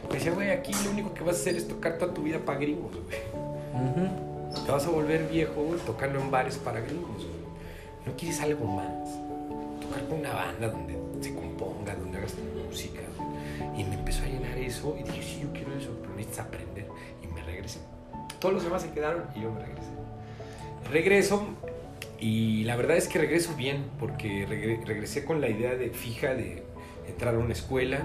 Me 0.09 0.14
decía, 0.14 0.33
güey, 0.33 0.50
aquí 0.50 0.73
lo 0.85 0.90
único 0.90 1.14
que 1.14 1.23
vas 1.25 1.37
a 1.37 1.40
hacer 1.40 1.56
es 1.56 1.66
tocar 1.68 1.99
toda 1.99 2.12
tu 2.14 2.23
vida 2.23 2.38
para 2.38 2.59
gringos, 2.59 2.92
güey. 2.92 3.18
Ujú. 3.75 4.64
Te 4.64 4.71
vas 4.73 4.87
a 4.87 4.90
volver 4.90 5.28
viejo 5.28 5.62
güey, 5.62 5.78
tocando 5.80 6.18
en 6.21 6.30
bares 6.30 6.56
para 6.56 6.80
gringos. 6.80 7.16
güey. 7.25 7.37
¿No 8.06 8.12
quieres 8.16 8.40
algo 8.40 8.64
más? 8.66 9.11
Tocar 9.80 10.04
con 10.09 10.21
una 10.21 10.33
banda 10.33 10.68
donde 10.68 10.97
se 11.21 11.35
componga, 11.35 11.95
donde 11.95 12.18
hagas 12.18 12.33
tu 12.33 12.42
música. 12.66 13.00
güey. 13.16 13.80
Y 13.80 13.85
me 13.85 13.95
empezó 13.97 14.23
a 14.23 14.26
llenar 14.26 14.56
eso 14.59 14.97
y 14.99 15.02
dije, 15.02 15.23
sí, 15.23 15.40
yo 15.42 15.52
quiero 15.52 15.75
eso, 15.76 15.90
pero 16.00 16.14
necesitas 16.14 16.47
aprender. 16.47 16.87
Y 17.23 17.26
me 17.26 17.42
regresé. 17.42 17.80
Todos 18.38 18.54
los 18.54 18.64
demás 18.64 18.83
se 18.83 18.90
quedaron 18.90 19.25
y 19.35 19.40
yo 19.42 19.50
me 19.50 19.61
regresé. 19.61 19.90
Regreso 20.90 21.42
y 22.21 22.65
la 22.65 22.77
verdad 22.77 22.97
es 22.97 23.09
que 23.09 23.19
regreso 23.19 23.55
bien 23.57 23.85
porque 23.99 24.47
regre- 24.49 24.85
regresé 24.85 25.25
con 25.25 25.41
la 25.41 25.49
idea 25.49 25.75
de 25.75 25.91
fija 25.91 26.35
de 26.35 26.63
entrar 27.09 27.35
a 27.35 27.39
una 27.39 27.53
escuela, 27.53 27.99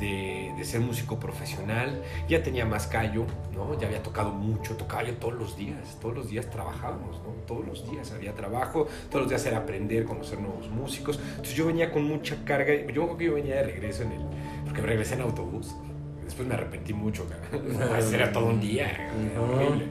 de, 0.00 0.52
de 0.56 0.64
ser 0.64 0.80
músico 0.80 1.18
profesional. 1.20 2.02
Ya 2.28 2.42
tenía 2.42 2.64
más 2.64 2.86
callo, 2.86 3.26
¿no? 3.54 3.78
Ya 3.78 3.86
había 3.86 4.02
tocado 4.02 4.30
mucho, 4.30 4.76
tocaba 4.76 5.04
yo 5.04 5.14
todos 5.14 5.34
los 5.34 5.56
días, 5.56 5.98
todos 6.00 6.14
los 6.16 6.28
días 6.28 6.48
trabajábamos, 6.50 7.20
¿no? 7.22 7.32
Todos 7.46 7.66
los 7.66 7.90
días 7.90 8.10
había 8.12 8.34
trabajo, 8.34 8.86
todos 9.10 9.22
los 9.22 9.28
días 9.28 9.44
era 9.46 9.58
aprender, 9.58 10.04
conocer 10.04 10.40
nuevos 10.40 10.68
músicos. 10.70 11.18
Entonces 11.30 11.54
yo 11.54 11.66
venía 11.66 11.90
con 11.92 12.04
mucha 12.04 12.36
carga, 12.44 12.74
yo 12.74 12.86
creo 12.86 13.16
que 13.16 13.24
yo 13.26 13.34
venía 13.34 13.56
de 13.56 13.64
regreso 13.64 14.02
en 14.04 14.12
el, 14.12 14.20
porque 14.64 14.80
me 14.80 14.86
regresé 14.88 15.14
en 15.14 15.20
autobús. 15.22 15.74
Después 16.24 16.48
me 16.48 16.54
arrepentí 16.54 16.94
mucho, 16.94 17.26
era 18.14 18.32
todo 18.32 18.46
un 18.46 18.60
día, 18.60 19.10
Ujú. 19.36 19.42
horrible. 19.52 19.86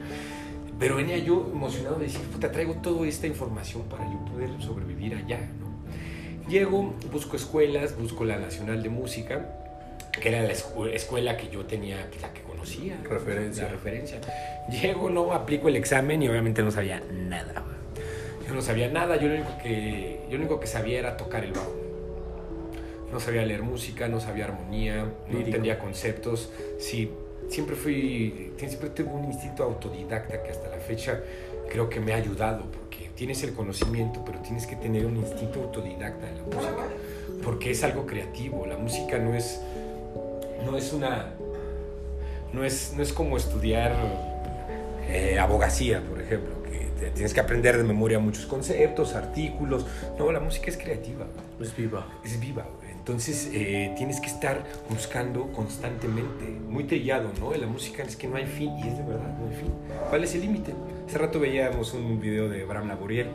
Pero 0.82 0.96
venía 0.98 1.18
yo 1.20 1.48
emocionado 1.54 1.98
de 2.00 2.06
decir, 2.06 2.22
puta, 2.22 2.52
traigo 2.52 2.74
toda 2.74 3.08
esta 3.08 3.28
información 3.28 3.84
para 3.84 4.04
yo 4.12 4.18
poder 4.26 4.50
sobrevivir 4.60 5.14
allá, 5.16 5.40
¿no? 5.60 6.50
Llego, 6.50 6.96
busco 7.12 7.36
escuelas, 7.38 7.96
busco 7.98 8.26
la 8.26 8.38
Nacional 8.38 8.82
de 8.84 8.90
Música, 8.90 9.48
que 10.12 10.28
era 10.30 10.42
la 10.42 10.52
escu- 10.52 10.92
escuela 10.92 11.38
que 11.38 11.50
yo 11.50 11.66
tenía, 11.66 12.08
pues, 12.10 12.22
la 12.22 12.34
que 12.34 12.42
conocía. 12.42 12.98
Referencia. 13.08 13.64
La 13.66 13.70
referencia. 13.70 14.20
Llego, 14.70 15.10
no, 15.12 15.34
aplico 15.34 15.68
el 15.70 15.76
examen 15.76 16.22
y 16.24 16.28
obviamente 16.28 16.64
no 16.64 16.72
sabía 16.72 17.02
nada. 17.14 17.64
Yo 18.48 18.54
no 18.56 18.62
sabía 18.64 18.90
nada, 18.90 19.16
yo 19.18 19.28
lo 19.30 19.36
único 19.36 19.58
que, 19.62 20.20
yo 20.32 20.38
lo 20.38 20.40
único 20.46 20.60
que 20.60 20.68
sabía 20.68 20.98
era 21.00 21.16
tocar 21.16 21.44
el 21.46 21.52
bajo. 21.54 21.74
No 23.14 23.20
sabía 23.20 23.46
leer 23.46 23.62
música, 23.62 24.08
no 24.08 24.20
sabía 24.20 24.46
armonía, 24.46 25.04
no 25.04 25.12
Lírico. 25.28 25.46
entendía 25.46 25.78
conceptos. 25.80 26.52
Sí, 26.80 27.12
siempre 27.52 27.76
fui, 27.76 28.54
siempre 28.58 28.90
tuve 28.90 29.10
un 29.10 29.26
instinto 29.26 29.64
autodidacta 29.64 30.42
que 30.42 30.52
hasta 30.52 30.70
la 30.70 30.78
fecha 30.78 31.20
creo 31.70 31.90
que 31.90 32.00
me 32.00 32.14
ha 32.14 32.16
ayudado, 32.16 32.64
porque 32.72 33.10
tienes 33.16 33.44
el 33.44 33.54
conocimiento, 33.54 34.24
pero 34.26 34.40
tienes 34.40 34.66
que 34.66 34.76
tener 34.78 35.06
un 35.06 35.18
instinto 35.18 35.62
autodidacta 35.62 36.30
en 36.30 36.38
la 36.38 36.44
música, 36.44 36.88
porque 37.44 37.72
es 37.72 37.84
algo 37.84 38.06
creativo. 38.06 38.66
La 38.66 38.78
música 38.78 39.18
no 39.18 39.36
es, 39.36 39.62
no 40.66 40.78
es 40.78 40.94
una, 40.94 41.34
no 42.54 42.64
es, 42.64 42.94
no 42.96 43.04
es 43.04 43.12
como 43.12 43.38
estudiar 43.38 43.96
eh, 45.10 45.38
abogacía, 45.38 46.02
por 46.02 46.22
ejemplo, 46.22 46.52
que 46.64 47.10
tienes 47.12 47.34
que 47.34 47.42
aprender 47.42 47.78
de 47.78 47.84
memoria 47.84 48.20
muchos 48.20 48.46
conceptos, 48.46 49.14
artículos. 49.14 49.86
No, 50.18 50.32
la 50.32 50.40
música 50.40 50.70
es 50.70 50.78
creativa 50.78 51.26
Es 51.60 51.76
viva. 51.76 52.08
es 52.24 52.40
viva. 52.40 52.66
Entonces 53.02 53.50
eh, 53.52 53.96
tienes 53.98 54.20
que 54.20 54.28
estar 54.28 54.64
buscando 54.88 55.52
constantemente, 55.54 56.46
muy 56.70 56.84
trillado, 56.84 57.32
¿no? 57.40 57.52
En 57.52 57.62
la 57.62 57.68
música 57.68 58.04
es 58.04 58.16
que 58.16 58.28
no 58.28 58.36
hay 58.36 58.46
fin, 58.46 58.78
y 58.78 58.88
es 58.88 58.96
de 58.96 59.04
verdad, 59.04 59.36
no 59.40 59.50
hay 59.50 59.56
fin. 59.56 59.72
¿Cuál 60.08 60.24
es 60.24 60.36
el 60.36 60.42
límite? 60.42 60.72
Hace 61.08 61.18
rato 61.18 61.40
veíamos 61.40 61.96
un 61.96 62.22
video 62.22 62.48
de 62.48 62.62
Abraham 62.62 62.90
Laboriel. 62.90 63.30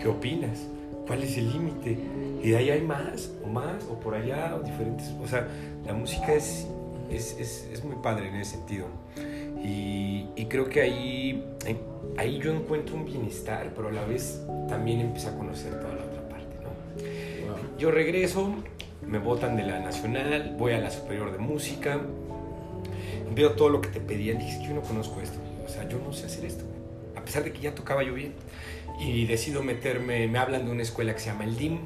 ¿Qué 0.00 0.08
opinas? 0.08 0.66
¿Cuál 1.06 1.24
es 1.24 1.36
el 1.36 1.52
límite? 1.52 1.98
Y 2.42 2.50
de 2.52 2.56
ahí 2.56 2.70
hay 2.70 2.80
más, 2.80 3.30
o 3.44 3.48
más, 3.48 3.84
o 3.84 4.00
por 4.00 4.14
allá, 4.14 4.56
o 4.56 4.62
diferentes. 4.62 5.12
O 5.22 5.28
sea, 5.28 5.46
la 5.84 5.92
música 5.92 6.32
es, 6.32 6.66
es, 7.10 7.36
es, 7.38 7.68
es 7.70 7.84
muy 7.84 7.96
padre 7.96 8.28
en 8.28 8.36
ese 8.36 8.52
sentido. 8.52 8.86
Y, 9.62 10.26
y 10.36 10.46
creo 10.46 10.70
que 10.70 10.80
ahí, 10.80 11.44
ahí 12.16 12.38
yo 12.38 12.50
encuentro 12.50 12.94
un 12.94 13.04
bienestar, 13.04 13.72
pero 13.76 13.88
a 13.88 13.92
la 13.92 14.06
vez 14.06 14.40
también 14.70 15.00
empecé 15.00 15.28
a 15.28 15.36
conocer 15.36 15.78
toda 15.80 15.96
la 15.96 16.02
otra 16.02 16.28
parte, 16.30 16.56
¿no? 16.62 17.52
Wow. 17.52 17.78
Yo 17.78 17.90
regreso, 17.90 18.54
me 19.06 19.18
botan 19.18 19.56
de 19.56 19.64
la 19.64 19.80
nacional, 19.80 20.54
voy 20.58 20.72
a 20.72 20.80
la 20.80 20.90
superior 20.90 21.32
de 21.32 21.38
música, 21.38 22.00
veo 23.34 23.52
todo 23.52 23.68
lo 23.68 23.80
que 23.80 23.88
te 23.88 24.00
pedían, 24.00 24.38
dije, 24.38 24.62
yo 24.64 24.74
no 24.74 24.82
conozco 24.82 25.20
esto, 25.20 25.38
o 25.64 25.68
sea, 25.68 25.88
yo 25.88 25.98
no 25.98 26.12
sé 26.12 26.26
hacer 26.26 26.44
esto, 26.44 26.64
a 27.16 27.24
pesar 27.24 27.44
de 27.44 27.52
que 27.52 27.60
ya 27.60 27.74
tocaba 27.74 28.02
yo 28.02 28.14
bien. 28.14 28.34
Y 29.00 29.26
decido 29.26 29.62
meterme, 29.62 30.28
me 30.28 30.38
hablan 30.38 30.66
de 30.66 30.70
una 30.70 30.82
escuela 30.82 31.12
que 31.14 31.20
se 31.20 31.26
llama 31.26 31.44
el 31.44 31.56
DIM. 31.56 31.78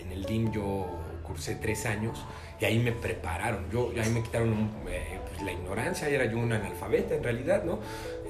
En 0.00 0.12
el 0.12 0.24
DIM 0.24 0.52
yo 0.52 0.86
cursé 1.24 1.56
tres 1.56 1.86
años 1.86 2.24
y 2.60 2.64
ahí 2.64 2.78
me 2.78 2.92
prepararon, 2.92 3.68
yo, 3.70 3.92
ahí 4.00 4.10
me 4.10 4.22
quitaron 4.22 4.52
un, 4.52 4.70
eh, 4.88 5.18
pues, 5.28 5.42
la 5.42 5.52
ignorancia, 5.52 6.08
era 6.08 6.24
yo 6.24 6.38
un 6.38 6.52
analfabeta 6.52 7.14
en 7.14 7.22
realidad, 7.22 7.64
¿no? 7.64 7.80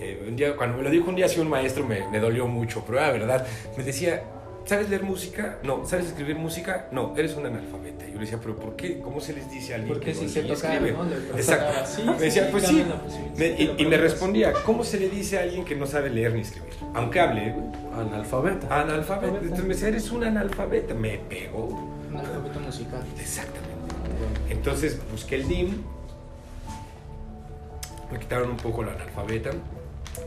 Eh, 0.01 0.25
un 0.27 0.37
día, 0.37 0.57
cuando 0.57 0.79
me 0.79 0.83
lo 0.83 0.91
dijo 0.91 1.09
un 1.09 1.17
día 1.17 1.27
así 1.27 1.39
un 1.39 1.49
maestro 1.49 1.87
me, 1.87 2.09
me 2.09 2.19
dolió 2.19 2.47
mucho, 2.47 2.85
pero 2.87 2.99
verdad, 2.99 3.47
me 3.77 3.85
decía, 3.85 4.23
¿sabes 4.67 4.91
leer 4.91 5.03
música? 5.05 5.59
No. 5.63 5.87
¿Sabes 5.87 6.07
escribir 6.07 6.37
música? 6.37 6.89
No, 6.93 7.15
eres 7.17 7.35
un 7.37 7.47
analfabeta. 7.47 8.05
Yo 8.07 8.15
le 8.15 8.21
decía, 8.21 8.39
¿pero 8.43 8.57
por 8.57 8.77
qué? 8.77 9.01
¿Cómo 9.01 9.21
se 9.21 9.33
les 9.33 9.51
dice 9.51 9.73
a 9.73 9.77
alguien 9.77 9.95
Porque 9.95 10.13
que 10.13 10.15
si 10.15 10.25
no 10.25 10.31
se 10.31 10.53
escribe? 10.53 10.93
¿no? 10.93 11.39
Exacto. 11.39 11.87
sí, 11.87 12.03
me 12.05 12.19
decía, 12.19 12.45
sí, 12.45 12.49
pues 12.53 12.67
sí. 12.67 12.85
Me- 13.37 13.75
y, 13.79 13.87
me 13.87 13.97
respondía, 13.97 14.53
¿cómo 14.65 14.85
se 14.85 14.99
le 15.01 15.09
dice 15.09 15.39
a 15.39 15.43
alguien 15.43 15.65
que 15.65 15.75
no 15.77 15.87
sabe 15.87 16.11
leer 16.11 16.35
ni 16.35 16.41
escribir? 16.41 16.73
Aunque 16.95 17.21
hable, 17.21 17.53
güey. 17.53 17.67
Analfabeta. 17.95 18.81
Analfabeta. 18.83 19.39
Entonces 19.39 19.65
me 19.65 19.75
decía, 19.75 19.89
eres 19.89 20.11
un 20.11 20.25
analfabeta. 20.25 20.95
Me 20.95 21.19
pegó. 21.19 21.67
Un 22.13 22.17
alfabeto 22.19 22.61
musical. 22.61 23.03
Exactamente. 23.19 23.67
Entonces 24.51 24.99
busqué 25.11 25.37
el 25.37 25.49
DIM, 25.49 25.83
me 28.11 28.19
quitaron 28.19 28.51
un 28.51 28.57
poco 28.57 28.83
la 28.85 28.93
analfabeta 28.93 29.51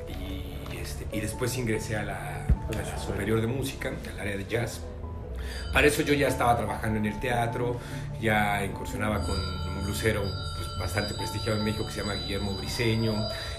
y, 0.07 0.77
este, 0.77 1.05
y 1.15 1.21
después 1.21 1.57
ingresé 1.57 1.95
a 1.95 2.03
la, 2.03 2.38
a 2.77 2.81
la 2.81 2.97
superior 2.97 3.41
de 3.41 3.47
música, 3.47 3.91
al 4.11 4.19
área 4.19 4.37
de 4.37 4.45
jazz. 4.45 4.81
Para 5.73 5.87
eso 5.87 6.01
yo 6.01 6.13
ya 6.13 6.27
estaba 6.27 6.57
trabajando 6.57 6.99
en 6.99 7.05
el 7.05 7.19
teatro, 7.19 7.79
ya 8.21 8.63
incursionaba 8.63 9.21
con 9.21 9.37
un 9.37 9.83
blusero 9.83 10.21
pues, 10.21 10.79
bastante 10.79 11.13
prestigiado 11.13 11.59
en 11.59 11.65
México 11.65 11.85
que 11.85 11.91
se 11.91 12.01
llama 12.01 12.13
Guillermo 12.13 12.55
Briseño, 12.57 13.13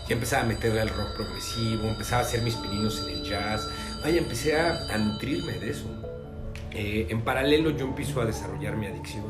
ya 0.09 0.15
empezaba 0.15 0.43
a 0.43 0.47
meterle 0.47 0.81
al 0.81 0.89
rock 0.89 1.15
progresivo, 1.17 1.89
empezaba 1.89 2.23
a 2.23 2.25
hacer 2.25 2.43
mis 2.43 2.55
pininos 2.57 3.01
en 3.01 3.11
el 3.11 3.25
jazz, 3.25 3.69
vaya, 4.03 4.19
empecé 4.19 4.59
a, 4.59 4.93
a 4.93 4.99
nutrirme 4.99 5.53
de 5.53 5.71
eso. 5.71 5.87
Eh, 6.73 7.09
en 7.11 7.23
paralelo 7.23 7.71
yo 7.71 7.87
empiezo 7.87 8.21
a 8.21 8.25
desarrollar 8.25 8.77
mi 8.77 8.87
adicción. 8.87 9.25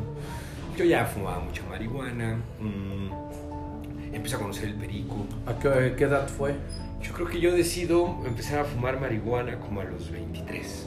Yo 0.77 0.85
ya 0.85 1.05
fumaba 1.05 1.41
mucha 1.41 1.63
marihuana, 1.65 2.39
mm, 2.59 4.15
empecé 4.15 4.37
a 4.37 4.39
conocer 4.39 4.65
el 4.65 4.75
perico. 4.75 5.27
¿A 5.47 5.59
qué 5.59 6.05
edad 6.05 6.29
fue? 6.29 6.55
Yo 7.03 7.13
creo 7.15 7.27
que 7.27 7.41
yo 7.41 7.53
decido 7.53 8.17
empezar 8.27 8.61
a 8.61 8.65
fumar 8.65 9.01
marihuana 9.01 9.59
como 9.59 9.81
a 9.81 9.85
los 9.85 10.11
23. 10.11 10.87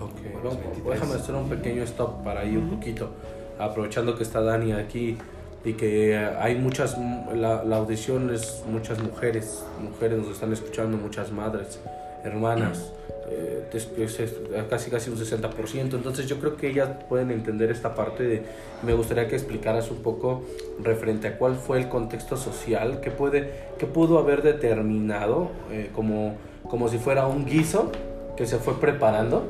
Ok, 0.00 0.10
Como 0.14 0.38
a 0.38 0.42
los 0.42 0.54
vamos, 0.54 0.64
23. 0.74 1.00
déjame 1.00 1.14
hacer 1.20 1.34
un 1.34 1.48
pequeño 1.48 1.82
stop 1.84 2.24
para 2.24 2.44
ir 2.44 2.58
un 2.58 2.70
poquito, 2.70 3.10
aprovechando 3.58 4.16
que 4.16 4.24
está 4.24 4.40
Dani 4.40 4.72
aquí 4.72 5.16
y 5.64 5.72
que 5.74 6.12
eh, 6.14 6.30
hay 6.40 6.56
muchas, 6.56 6.96
la, 7.34 7.62
la 7.62 7.76
audición 7.76 8.34
es 8.34 8.64
muchas 8.68 9.00
mujeres, 9.00 9.64
mujeres 9.80 10.18
nos 10.18 10.28
están 10.32 10.52
escuchando, 10.52 10.96
muchas 10.98 11.30
madres, 11.30 11.78
hermanas, 12.24 12.92
eh, 13.30 13.64
es- 13.72 13.88
es- 13.98 14.20
es 14.20 14.32
casi 14.68 14.90
casi 14.90 15.10
un 15.10 15.16
60%, 15.16 15.96
entonces 15.96 16.26
yo 16.26 16.38
creo 16.38 16.56
que 16.56 16.68
ellas 16.68 16.88
pueden 17.08 17.30
entender 17.30 17.70
esta 17.70 17.94
parte 17.94 18.22
de, 18.24 18.42
me 18.82 18.94
gustaría 18.94 19.28
que 19.28 19.36
explicaras 19.36 19.90
un 19.90 19.98
poco 19.98 20.42
referente 20.82 21.28
a 21.28 21.38
cuál 21.38 21.54
fue 21.56 21.78
el 21.78 21.88
contexto 21.88 22.36
social, 22.36 23.00
que 23.00 23.10
puede, 23.10 23.50
que 23.78 23.86
pudo 23.86 24.18
haber 24.18 24.42
determinado 24.42 25.50
eh, 25.70 25.90
como, 25.94 26.34
como 26.68 26.88
si 26.88 26.98
fuera 26.98 27.26
un 27.26 27.44
guiso 27.46 27.90
que 28.36 28.46
se 28.46 28.58
fue 28.58 28.80
preparando 28.80 29.44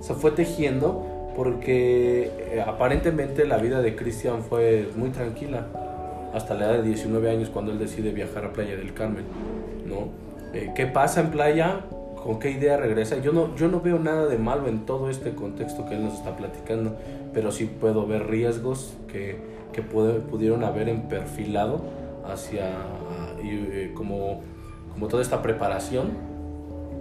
se 0.00 0.14
fue 0.14 0.30
tejiendo 0.30 1.32
porque 1.34 2.30
eh, 2.52 2.62
aparentemente 2.66 3.44
la 3.46 3.58
vida 3.58 3.82
de 3.82 3.96
Cristian 3.96 4.42
fue 4.42 4.88
muy 4.96 5.10
tranquila 5.10 5.66
hasta 6.32 6.54
la 6.54 6.66
edad 6.66 6.82
de 6.82 6.88
19 6.88 7.28
años 7.30 7.48
cuando 7.50 7.72
él 7.72 7.78
decide 7.78 8.10
viajar 8.10 8.44
a 8.44 8.52
Playa 8.52 8.76
del 8.76 8.92
Carmen, 8.94 9.24
¿no? 9.86 10.08
Eh, 10.54 10.70
¿Qué 10.76 10.86
pasa 10.86 11.20
en 11.20 11.30
Playa? 11.30 11.80
¿Con 12.26 12.38
qué 12.40 12.50
idea 12.50 12.76
regresa? 12.76 13.18
Yo 13.18 13.32
no, 13.32 13.54
yo 13.54 13.68
no 13.68 13.80
veo 13.80 13.98
nada 14.00 14.26
de 14.26 14.36
malo 14.36 14.66
en 14.66 14.84
todo 14.84 15.08
este 15.10 15.34
contexto 15.34 15.86
que 15.86 15.94
él 15.94 16.02
nos 16.04 16.14
está 16.14 16.36
platicando, 16.36 16.96
pero 17.32 17.52
sí 17.52 17.66
puedo 17.80 18.04
ver 18.06 18.26
riesgos 18.26 18.94
que, 19.06 19.38
que 19.72 19.82
puede- 19.82 20.18
pudieron 20.20 20.64
haber 20.64 20.88
en 20.88 21.02
perfilado 21.02 21.80
hacia 22.28 22.70
y, 23.42 23.48
eh, 23.50 23.92
como, 23.94 24.40
como 24.92 25.06
toda 25.06 25.22
esta 25.22 25.40
preparación 25.40 26.34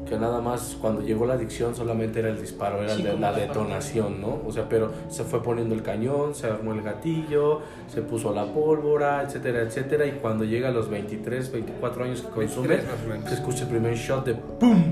que 0.07 0.15
nada 0.19 0.39
más 0.39 0.77
cuando 0.79 1.01
llegó 1.01 1.25
la 1.25 1.33
adicción 1.33 1.73
solamente 1.73 2.19
era 2.19 2.29
el 2.29 2.39
disparo, 2.39 2.83
era 2.83 2.95
Sí, 2.95 3.01
de- 3.01 3.17
la 3.17 3.31
detonación, 3.33 4.21
¿no? 4.21 4.37
O 4.45 4.51
sea, 4.51 4.69
pero 4.69 4.91
se 5.07 5.23
fue 5.23 5.41
poniendo 5.41 5.73
el 5.73 5.81
cañón, 5.81 6.35
se 6.35 6.45
armó 6.45 6.73
el 6.73 6.83
gatillo, 6.83 7.61
se 7.87 8.03
puso 8.03 8.31
la 8.31 8.45
pólvora, 8.45 9.23
etcétera, 9.23 9.61
etcétera, 9.61 10.05
y 10.05 10.11
cuando 10.21 10.43
llega 10.43 10.67
a 10.67 10.71
los 10.71 10.87
23, 10.91 11.51
24 11.51 12.03
años 12.03 12.21
que 12.21 12.27
consume, 12.29 12.67
23 12.67 12.95
más 12.95 13.03
o 13.03 13.09
menos. 13.09 13.29
se 13.29 13.33
escucha 13.35 13.63
el 13.63 13.69
primer 13.69 13.95
shot 13.95 14.25
de 14.27 14.35
¡pum! 14.35 14.83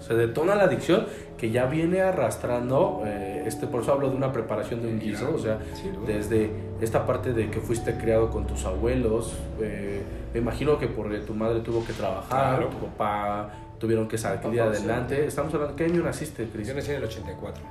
Se 0.00 0.14
detona 0.14 0.54
la 0.54 0.64
adicción 0.64 1.06
que 1.38 1.50
ya 1.50 1.66
viene 1.66 2.00
arrastrando, 2.00 3.02
eh, 3.06 3.44
este, 3.46 3.66
por 3.66 3.82
eso 3.82 3.92
hablo 3.92 4.10
de 4.10 4.16
una 4.16 4.32
preparación 4.32 4.82
de 4.82 4.88
un 4.88 4.98
guiso, 4.98 5.32
o 5.34 5.38
sea, 5.38 5.58
desde 6.06 6.50
esta 6.80 7.06
parte 7.06 7.32
de 7.32 7.50
que 7.50 7.60
fuiste 7.60 7.96
criado 7.96 8.30
con 8.30 8.46
tus 8.46 8.64
abuelos, 8.64 9.34
eh, 9.60 10.02
me 10.34 10.40
imagino 10.40 10.78
que 10.78 10.86
porque 10.86 11.18
tu 11.18 11.34
madre 11.34 11.60
tuvo 11.60 11.84
que 11.84 11.92
trabajar, 11.92 12.58
Claro. 12.58 12.68
tu 12.68 12.78
papá 12.86 13.50
tuvieron 13.78 14.08
que 14.08 14.18
salir 14.18 14.60
adelante. 14.60 15.26
Estamos 15.26 15.52
hablando, 15.54 15.74
¿qué 15.76 15.84
año 15.84 16.02
naciste, 16.02 16.46
Cris? 16.48 16.68
Yo 16.68 16.74
nací 16.74 16.90
en 16.90 16.96
el 16.98 17.04
84. 17.04 17.62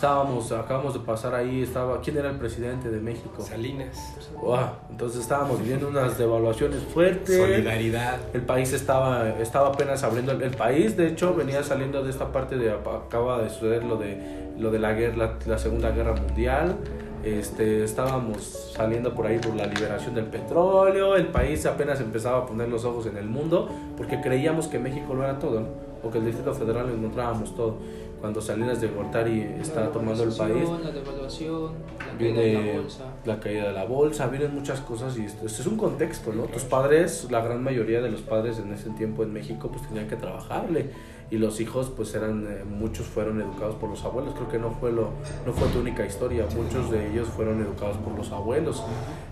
Estábamos, 0.00 0.50
acabamos 0.50 0.94
de 0.94 1.00
pasar 1.00 1.34
ahí, 1.34 1.60
estaba, 1.60 2.00
¿quién 2.00 2.16
era 2.16 2.30
el 2.30 2.38
presidente 2.38 2.88
de 2.88 3.00
México? 3.00 3.42
Salinas. 3.42 4.16
Wow, 4.40 4.56
entonces 4.88 5.20
estábamos 5.20 5.60
viviendo 5.60 5.88
unas 5.88 6.16
devaluaciones 6.16 6.80
fuertes. 6.84 7.36
Solidaridad. 7.36 8.18
El 8.32 8.40
país 8.40 8.72
estaba, 8.72 9.28
estaba 9.38 9.68
apenas 9.68 10.02
abriendo. 10.02 10.32
El 10.32 10.56
país, 10.56 10.96
de 10.96 11.08
hecho, 11.08 11.34
venía 11.34 11.62
saliendo 11.62 12.02
de 12.02 12.08
esta 12.08 12.32
parte 12.32 12.56
de. 12.56 12.72
Acaba 12.72 13.42
de 13.42 13.50
suceder 13.50 13.84
lo 13.84 13.96
de, 13.98 14.54
lo 14.58 14.70
de 14.70 14.78
la, 14.78 14.94
guerra, 14.94 15.16
la, 15.16 15.38
la 15.44 15.58
Segunda 15.58 15.90
Guerra 15.90 16.14
Mundial. 16.14 16.76
Este, 17.22 17.84
estábamos 17.84 18.72
saliendo 18.74 19.12
por 19.12 19.26
ahí 19.26 19.38
por 19.38 19.54
la 19.54 19.66
liberación 19.66 20.14
del 20.14 20.24
petróleo. 20.24 21.14
El 21.14 21.26
país 21.26 21.66
apenas 21.66 22.00
empezaba 22.00 22.38
a 22.38 22.46
poner 22.46 22.70
los 22.70 22.86
ojos 22.86 23.04
en 23.04 23.18
el 23.18 23.26
mundo 23.26 23.68
porque 23.98 24.18
creíamos 24.22 24.66
que 24.66 24.78
México 24.78 25.12
lo 25.12 25.24
era 25.24 25.38
todo, 25.38 25.60
¿no? 25.60 25.90
o 26.02 26.10
que 26.10 26.18
el 26.18 26.26
Distrito 26.26 26.54
Federal 26.54 26.86
lo 26.88 26.94
encontrábamos 26.94 27.54
todo. 27.54 27.76
Cuando 28.20 28.40
Salinas 28.40 28.80
de 28.80 28.88
Gortari 28.88 29.40
está 29.60 29.90
tomando 29.90 30.24
el 30.24 30.32
país, 30.32 30.68
La 30.84 30.90
devaluación, 30.90 31.72
la 31.98 32.18
caída 32.18 32.40
de 32.40 32.50
viene 32.50 32.74
la 32.74 32.80
bolsa. 32.80 33.04
la 33.24 33.40
caída 33.40 33.66
de 33.68 33.72
la 33.72 33.84
bolsa, 33.84 34.26
vienen 34.28 34.54
muchas 34.54 34.80
cosas 34.80 35.16
y 35.16 35.24
esto, 35.24 35.46
esto 35.46 35.62
es 35.62 35.66
un 35.66 35.76
contexto, 35.76 36.32
¿no? 36.32 36.42
Tus 36.44 36.64
padres, 36.64 37.28
la 37.30 37.40
gran 37.40 37.62
mayoría 37.62 38.02
de 38.02 38.10
los 38.10 38.20
padres 38.20 38.58
en 38.58 38.72
ese 38.72 38.90
tiempo 38.90 39.22
en 39.22 39.32
México, 39.32 39.68
pues 39.72 39.86
tenían 39.88 40.06
que 40.06 40.16
trabajarle 40.16 40.90
y 41.30 41.38
los 41.38 41.60
hijos, 41.60 41.92
pues 41.96 42.14
eran, 42.14 42.46
eh, 42.48 42.64
muchos 42.64 43.06
fueron 43.06 43.40
educados 43.40 43.76
por 43.76 43.88
los 43.88 44.04
abuelos. 44.04 44.34
Creo 44.34 44.48
que 44.48 44.58
no 44.58 44.72
fue 44.72 44.90
lo, 44.90 45.10
no 45.46 45.52
fue 45.52 45.68
tu 45.68 45.78
única 45.78 46.04
historia, 46.04 46.44
muchos 46.56 46.90
de 46.90 47.10
ellos 47.10 47.28
fueron 47.28 47.60
educados 47.62 47.96
por 47.98 48.16
los 48.16 48.32
abuelos. 48.32 48.82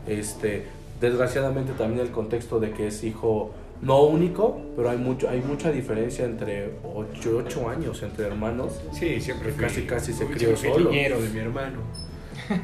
Este, 0.06 0.66
desgraciadamente 1.00 1.72
también 1.72 2.00
el 2.00 2.12
contexto 2.12 2.60
de 2.60 2.70
que 2.70 2.86
es 2.86 3.02
hijo 3.02 3.50
no 3.80 4.02
único, 4.02 4.60
pero 4.76 4.90
hay 4.90 4.98
mucho, 4.98 5.28
hay 5.28 5.40
mucha 5.40 5.70
diferencia 5.70 6.24
entre 6.24 6.72
8, 6.82 7.36
ocho 7.44 7.68
años 7.68 8.02
entre 8.02 8.26
hermanos. 8.26 8.80
Sí, 8.92 9.20
siempre 9.20 9.52
fui, 9.52 9.64
Casi, 9.64 9.82
casi 9.82 10.12
se 10.12 10.26
crió 10.26 10.56
solo. 10.56 10.90
niñero 10.90 11.20
de 11.20 11.28
mi 11.30 11.38
hermano. 11.38 11.80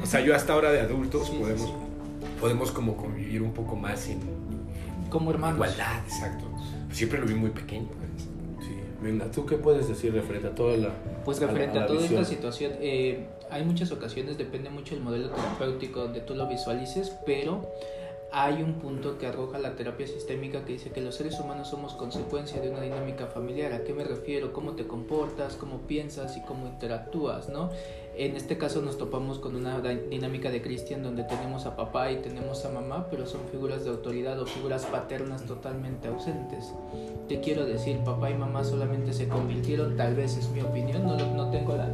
O 0.01 0.05
sea, 0.05 0.19
yo 0.21 0.35
hasta 0.35 0.53
ahora 0.53 0.71
de 0.71 0.81
adultos 0.81 1.29
podemos, 1.39 1.73
podemos 2.39 2.71
como 2.71 2.97
convivir 2.97 3.41
un 3.41 3.53
poco 3.53 3.75
más 3.75 4.07
en 4.09 4.19
Como 5.09 5.31
hermanos. 5.31 5.55
igualdad, 5.57 5.99
exacto. 6.05 6.45
Siempre 6.91 7.19
lo 7.19 7.25
vi 7.27 7.33
muy 7.35 7.49
pequeño. 7.51 7.87
pues. 7.87 8.23
Sí, 8.67 8.73
venga, 9.01 9.25
¿tú 9.31 9.45
qué 9.45 9.55
puedes 9.57 9.87
decir 9.87 10.13
referente 10.13 10.47
a 10.47 10.55
toda 10.55 10.75
la... 10.77 10.89
Pues 11.23 11.39
referente 11.39 11.79
a 11.79 11.83
a, 11.83 11.87
toda 11.87 11.99
visión? 12.01 12.21
esta 12.21 12.33
situación, 12.35 12.73
eh, 12.79 13.27
hay 13.49 13.63
muchas 13.63 13.91
ocasiones, 13.91 14.37
depende 14.37 14.69
mucho 14.69 14.95
del 14.95 15.03
modelo 15.03 15.29
terapéutico 15.29 16.01
donde 16.01 16.21
tú 16.21 16.35
lo 16.35 16.47
visualices, 16.47 17.11
pero 17.25 17.67
hay 18.37 18.61
un 18.61 18.73
punto 18.73 19.17
que 19.17 19.27
arroja 19.27 19.57
la 19.59 19.77
terapia 19.77 20.05
sistémica 20.05 20.65
que 20.65 20.73
dice 20.73 20.91
que 20.91 20.99
los 20.99 21.15
seres 21.15 21.39
humanos 21.39 21.69
somos 21.69 21.93
consecuencia 21.93 22.59
de 22.59 22.69
una 22.69 22.81
dinámica 22.81 23.27
familiar. 23.27 23.71
¿A 23.71 23.85
qué 23.85 23.93
me 23.93 24.03
refiero? 24.03 24.51
¿Cómo 24.51 24.73
te 24.73 24.85
comportas? 24.85 25.55
¿Cómo 25.55 25.87
piensas? 25.87 26.35
¿Y 26.35 26.41
cómo 26.41 26.67
interactúas? 26.67 27.47
¿no? 27.47 27.71
En 28.17 28.37
este 28.37 28.57
caso 28.57 28.81
nos 28.81 28.97
topamos 28.97 29.39
con 29.39 29.57
una 29.57 29.81
dinámica 30.09 30.49
de 30.49 30.61
Cristian 30.61 31.03
donde 31.03 31.23
tenemos 31.23 31.65
a 31.65 31.75
papá 31.75 32.11
y 32.11 32.17
tenemos 32.17 32.63
a 32.63 32.69
mamá, 32.69 33.07
pero 33.11 33.25
son 33.25 33.41
figuras 33.51 33.83
de 33.83 33.89
autoridad 33.89 34.39
o 34.39 34.45
figuras 34.45 34.85
paternas 34.85 35.43
totalmente 35.43 36.07
ausentes. 36.07 36.73
Te 37.27 37.41
quiero 37.41 37.65
decir, 37.65 37.97
papá 38.05 38.29
y 38.29 38.35
mamá 38.35 38.63
solamente 38.63 39.11
se 39.11 39.27
convirtieron, 39.27 39.97
tal 39.97 40.15
vez 40.15 40.37
es 40.37 40.49
mi 40.51 40.61
opinión, 40.61 41.03
no, 41.03 41.17
no 41.17 41.51
tengo 41.51 41.75
la 41.75 41.89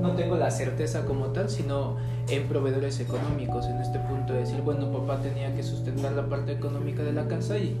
no 0.00 0.14
tengo 0.14 0.36
la 0.36 0.50
certeza 0.50 1.04
como 1.04 1.28
tal, 1.28 1.48
sino 1.48 1.96
en 2.28 2.46
proveedores 2.46 3.00
económicos, 3.00 3.66
en 3.66 3.80
este 3.80 3.98
punto 3.98 4.34
de 4.34 4.40
decir, 4.40 4.60
bueno, 4.60 4.92
papá 4.92 5.20
tenía 5.20 5.54
que 5.54 5.62
sustentar 5.62 6.12
la 6.12 6.28
parte 6.28 6.52
económica 6.52 7.02
de 7.02 7.12
la 7.12 7.26
casa 7.26 7.58
y 7.58 7.76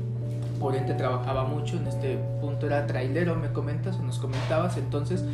por 0.56 0.74
ende 0.74 0.94
trabajaba 0.94 1.44
mucho, 1.44 1.76
en 1.76 1.86
este 1.86 2.18
punto 2.40 2.66
era 2.66 2.86
trailero, 2.86 3.36
me 3.36 3.52
comentas 3.52 3.96
o 3.98 4.02
nos 4.02 4.18
comentabas, 4.18 4.76
entonces 4.76 5.24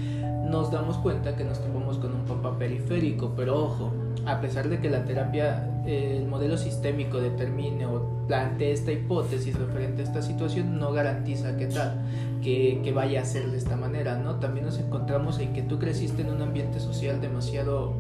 nos 0.53 0.71
damos 0.71 0.99
cuenta 0.99 1.35
que 1.37 1.45
nos 1.45 1.61
topamos 1.61 1.99
con 1.99 2.15
un 2.15 2.25
papá 2.25 2.59
periférico, 2.59 3.33
pero 3.37 3.65
ojo, 3.65 3.93
a 4.27 4.41
pesar 4.41 4.69
de 4.69 4.81
que 4.81 4.91
la 4.91 5.05
terapia, 5.05 5.83
eh, 5.87 6.19
el 6.19 6.29
modelo 6.29 6.57
sistémico 6.57 7.21
determine 7.21 7.87
o 7.87 8.27
plantee 8.29 8.73
esta 8.73 8.93
hipótesis 8.93 9.59
referente 9.59 10.03
a 10.03 10.05
esta 10.05 10.23
situación, 10.23 10.79
no 10.79 10.93
garantiza 10.93 11.57
que 11.57 11.67
tal, 11.67 12.01
que, 12.43 12.81
que 12.85 12.93
vaya 12.93 13.23
a 13.23 13.25
ser 13.25 13.51
de 13.51 13.59
esta 13.59 13.77
manera, 13.77 14.19
¿no? 14.19 14.37
También 14.37 14.67
nos 14.67 14.79
encontramos 14.79 15.39
en 15.39 15.53
que 15.53 15.63
tú 15.63 15.79
creciste 15.79 16.23
en 16.23 16.31
un 16.31 16.43
ambiente 16.43 16.81
social 16.81 17.21
demasiado 17.21 17.95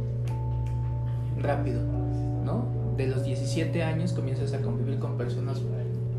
rápido, 1.40 1.80
¿no? 2.44 2.66
De 2.96 3.06
los 3.06 3.24
17 3.24 3.82
años 3.82 4.12
comienzas 4.12 4.52
a 4.52 4.60
convivir 4.60 4.98
con 4.98 5.16
personas 5.16 5.60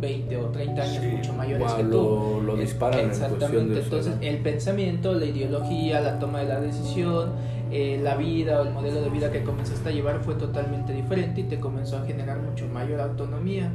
20 0.04 0.38
o 0.38 0.46
30 0.50 0.82
años 0.84 0.98
Sí. 1.02 1.08
mucho 1.08 1.34
mayores 1.34 1.74
que 1.74 1.84
tú. 1.84 1.90
lo, 1.90 2.42
lo 2.42 2.56
disparan 2.58 3.00
en 3.00 3.06
Exactamente, 3.10 3.74
de 3.74 3.82
entonces 3.82 4.14
el 4.22 4.38
pensamiento, 4.40 5.14
la 5.14 5.26
ideología, 5.26 6.02
la 6.02 6.20
toma 6.20 6.40
de 6.42 6.46
la 6.50 6.60
decisión, 6.60 7.32
eh, 7.72 8.00
la 8.04 8.16
vida 8.16 8.62
o 8.62 8.66
el 8.66 8.72
modelo 8.74 9.02
de 9.02 9.10
vida 9.10 9.32
que 9.32 9.42
comenzaste 9.44 9.90
a 9.90 9.92
llevar 9.92 10.20
fue 10.22 10.36
totalmente 10.36 10.94
diferente 10.94 11.42
y 11.42 11.44
te 11.46 11.60
comenzó 11.60 11.98
a 11.98 12.06
generar 12.06 12.40
mucho 12.40 12.68
mayor 12.68 13.00
autonomía. 13.02 13.72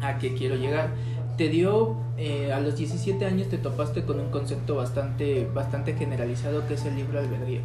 ¿A 0.00 0.18
qué 0.18 0.34
quiero 0.34 0.56
llegar? 0.56 0.88
Te 1.36 1.48
dio, 1.48 1.96
eh, 2.18 2.52
a 2.52 2.60
los 2.60 2.76
17 2.76 3.24
años 3.24 3.48
te 3.48 3.58
topaste 3.58 4.02
con 4.04 4.18
un 4.18 4.30
concepto 4.30 4.76
bastante, 4.76 5.48
bastante 5.54 5.94
generalizado 5.94 6.66
que 6.66 6.74
es 6.74 6.84
el 6.86 6.96
libre 6.96 7.18
albedrío. 7.20 7.60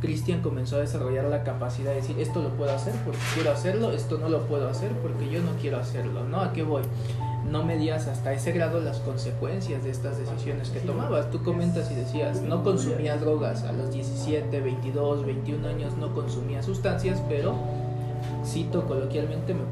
Cristian 0.00 0.42
comenzó 0.42 0.76
a 0.76 0.80
desarrollar 0.80 1.24
la 1.24 1.42
capacidad 1.42 1.90
de 1.90 1.96
decir 1.96 2.20
esto 2.20 2.42
lo 2.42 2.50
puedo 2.50 2.72
hacer 2.72 2.94
porque 3.04 3.20
quiero 3.34 3.50
hacerlo, 3.50 3.92
esto 3.92 4.18
no 4.18 4.28
lo 4.28 4.46
puedo 4.46 4.68
hacer 4.68 4.92
porque 5.02 5.28
yo 5.28 5.42
no 5.42 5.52
quiero 5.60 5.78
hacerlo, 5.78 6.24
¿no? 6.24 6.40
¿A 6.40 6.52
qué 6.52 6.62
voy? 6.62 6.82
No 7.50 7.64
medías 7.64 8.06
hasta 8.06 8.32
ese 8.32 8.52
grado 8.52 8.80
las 8.80 8.98
consecuencias 8.98 9.82
de 9.82 9.90
estas 9.90 10.18
decisiones 10.18 10.70
que 10.70 10.80
tomabas. 10.80 11.30
Tú 11.30 11.42
comentas 11.42 11.90
y 11.90 11.94
decías, 11.94 12.42
no 12.42 12.62
consumías 12.62 13.20
drogas 13.20 13.64
a 13.64 13.72
los 13.72 13.92
17, 13.92 14.60
22, 14.60 15.24
21 15.24 15.66
años, 15.66 15.96
no 15.96 16.14
consumía 16.14 16.62
sustancias, 16.62 17.22
pero, 17.28 17.54
cito 18.44 18.86
coloquialmente, 18.86 19.54
me 19.54 19.64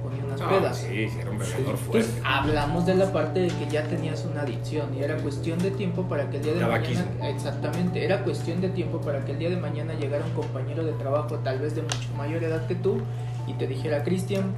Ah, 0.45 0.49
pedas. 0.49 0.77
sí, 0.79 1.09
sí, 1.09 1.19
era 1.21 1.31
un 1.31 1.39
bebedor 1.39 1.59
Entonces, 1.61 1.81
fuerte. 2.07 2.21
hablamos 2.25 2.87
de 2.87 2.95
la 2.95 3.13
parte 3.13 3.41
de 3.41 3.49
que 3.49 3.67
ya 3.71 3.85
tenías 3.85 4.25
una 4.31 4.43
adicción 4.43 4.95
y 4.99 5.03
era 5.03 5.17
cuestión 5.17 5.59
de 5.59 5.71
tiempo 5.71 6.03
para 6.05 6.29
que 6.31 6.37
el 6.39 6.43
día 6.45 6.53
de 6.55 6.61
Tabaquismo. 6.61 7.05
mañana 7.07 7.29
exactamente, 7.31 8.05
era 8.05 8.23
cuestión 8.25 8.61
de 8.61 8.69
tiempo 8.71 9.01
para 9.01 9.25
que 9.25 9.33
el 9.33 9.39
día 9.39 9.51
de 9.51 9.57
mañana 9.57 9.95
llegara 9.95 10.25
un 10.25 10.33
compañero 10.33 10.85
de 10.85 10.93
trabajo 10.93 11.37
tal 11.45 11.59
vez 11.61 11.75
de 11.75 11.83
mucho 11.83 12.09
mayor 12.17 12.43
edad 12.45 12.67
que 12.67 12.75
tú 12.75 12.99
y 13.47 13.53
te 13.55 13.67
dijera, 13.67 14.03
"Cristian, 14.05 14.55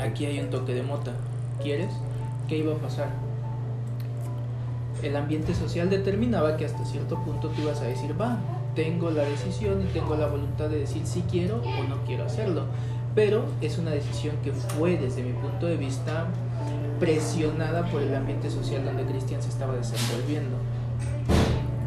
aquí 0.00 0.26
hay 0.26 0.40
un 0.40 0.50
toque 0.50 0.74
de 0.74 0.82
mota. 0.82 1.12
¿Quieres?" 1.62 1.90
¿Qué 2.48 2.58
iba 2.58 2.72
a 2.72 2.76
pasar? 2.78 3.08
El 5.02 5.14
ambiente 5.16 5.54
social 5.54 5.88
determinaba 5.90 6.56
que 6.56 6.64
hasta 6.64 6.84
cierto 6.84 7.22
punto 7.22 7.48
tú 7.48 7.62
ibas 7.62 7.80
a 7.80 7.84
decir, 7.84 8.20
"Va, 8.20 8.38
tengo 8.74 9.10
la 9.10 9.22
decisión 9.22 9.80
y 9.82 9.84
tengo 9.92 10.16
la 10.16 10.26
voluntad 10.26 10.68
de 10.68 10.78
decir 10.80 11.06
si 11.06 11.20
quiero 11.22 11.56
o 11.56 11.84
no 11.88 12.04
quiero 12.06 12.24
hacerlo." 12.24 12.64
Pero 13.14 13.44
es 13.60 13.78
una 13.78 13.90
decisión 13.90 14.36
que 14.44 14.52
fue 14.52 14.96
desde 14.96 15.22
mi 15.22 15.32
punto 15.32 15.66
de 15.66 15.76
vista 15.76 16.26
presionada 17.00 17.86
por 17.90 18.02
el 18.02 18.14
ambiente 18.14 18.50
social 18.50 18.84
donde 18.84 19.04
Cristian 19.04 19.42
se 19.42 19.48
estaba 19.48 19.74
desenvolviendo. 19.74 20.56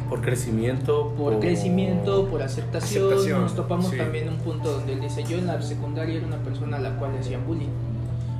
Por 0.09 0.21
crecimiento. 0.21 1.13
Por 1.17 1.39
crecimiento, 1.39 2.27
por 2.27 2.41
aceptación, 2.41 3.05
Aceptación, 3.05 3.41
nos 3.41 3.55
topamos 3.55 3.87
sí. 3.87 3.97
también 3.97 4.27
un 4.27 4.37
punto 4.39 4.73
donde 4.73 4.93
él 4.93 5.01
dice, 5.01 5.23
yo 5.23 5.37
en 5.37 5.47
la 5.47 5.61
secundaria 5.61 6.17
era 6.17 6.27
una 6.27 6.39
persona 6.43 6.77
a 6.77 6.79
la 6.81 6.97
cual 6.97 7.13
le 7.13 7.19
hacían 7.19 7.47
bullying, 7.47 7.69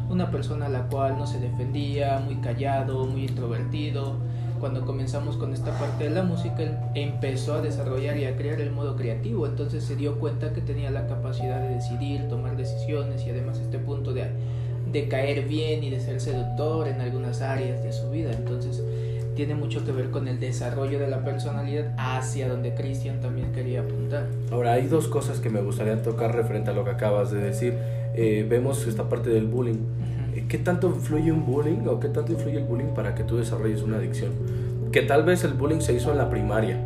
una 0.10 0.30
persona 0.32 0.66
a 0.66 0.70
la 0.70 0.84
cual 0.88 1.18
no 1.18 1.26
se 1.26 1.40
defendía, 1.40 2.20
muy 2.20 2.36
callado, 2.36 3.06
muy 3.06 3.24
introvertido. 3.24 4.18
Cuando 4.62 4.86
comenzamos 4.86 5.38
con 5.38 5.54
esta 5.54 5.78
parte 5.80 6.04
de 6.04 6.12
la 6.12 6.22
música, 6.22 6.62
él 6.62 6.78
empezó 6.94 7.56
a 7.56 7.62
desarrollar 7.62 8.16
y 8.18 8.26
a 8.26 8.38
crear 8.38 8.62
el 8.62 8.70
modo 8.70 8.96
creativo, 8.96 9.48
entonces 9.48 9.84
se 9.84 9.96
dio 9.96 10.20
cuenta 10.20 10.54
que 10.54 10.62
tenía 10.62 10.92
la 10.92 11.08
capacidad 11.08 11.60
de 11.60 11.70
decidir, 11.74 12.30
tomar 12.30 12.56
decisiones 12.56 13.26
y 13.26 13.32
además 13.32 13.58
este 13.58 13.80
punto 13.80 14.14
de, 14.14 14.28
de 14.92 15.08
caer 15.08 15.48
bien 15.48 15.84
y 15.84 15.90
de 15.90 16.00
ser 16.00 16.22
seductor 16.22 16.88
en 16.88 17.02
algunas 17.02 17.42
áreas 17.42 17.84
de 17.84 17.92
su 17.92 18.12
vida. 18.12 18.32
Entonces 18.34 18.84
tiene 19.36 19.56
mucho 19.56 19.84
que 19.84 19.92
ver 19.92 20.12
con 20.12 20.28
el 20.28 20.40
desarrollo 20.40 21.00
de 21.00 21.08
la 21.08 21.26
personalidad 21.26 21.96
hacia 21.98 22.48
donde 22.48 22.76
Christian 22.76 23.20
también 23.20 23.52
quería 23.54 23.82
apuntar. 23.82 24.28
Ahora, 24.52 24.74
hay 24.74 24.86
dos 24.86 25.08
cosas 25.08 25.40
que 25.40 25.50
me 25.50 25.62
gustaría 25.62 26.00
tocar 26.04 26.36
referente 26.36 26.70
a 26.70 26.74
lo 26.74 26.84
que 26.84 26.92
acabas 26.92 27.32
de 27.32 27.40
decir. 27.40 27.74
Eh, 28.14 28.46
vemos 28.48 28.86
esta 28.86 29.10
parte 29.10 29.32
del 29.32 29.48
bullying. 29.48 29.80
¿Qué 30.48 30.58
tanto 30.58 30.88
influye 30.88 31.32
un 31.32 31.46
bullying 31.46 31.88
o 31.88 32.00
qué 32.00 32.10
tanto 32.10 32.32
influye 32.32 32.58
el 32.58 32.66
bullying 32.66 32.94
para 32.96 33.16
que 33.16 33.24
tú 33.24 33.38
desarrolles 33.38 33.82
una 33.82 33.98
adicción? 33.98 34.32
que 34.92 35.02
tal 35.02 35.24
vez 35.24 35.44
el 35.44 35.54
bullying 35.54 35.80
se 35.80 35.94
hizo 35.94 36.12
en 36.12 36.18
la 36.18 36.30
primaria, 36.30 36.78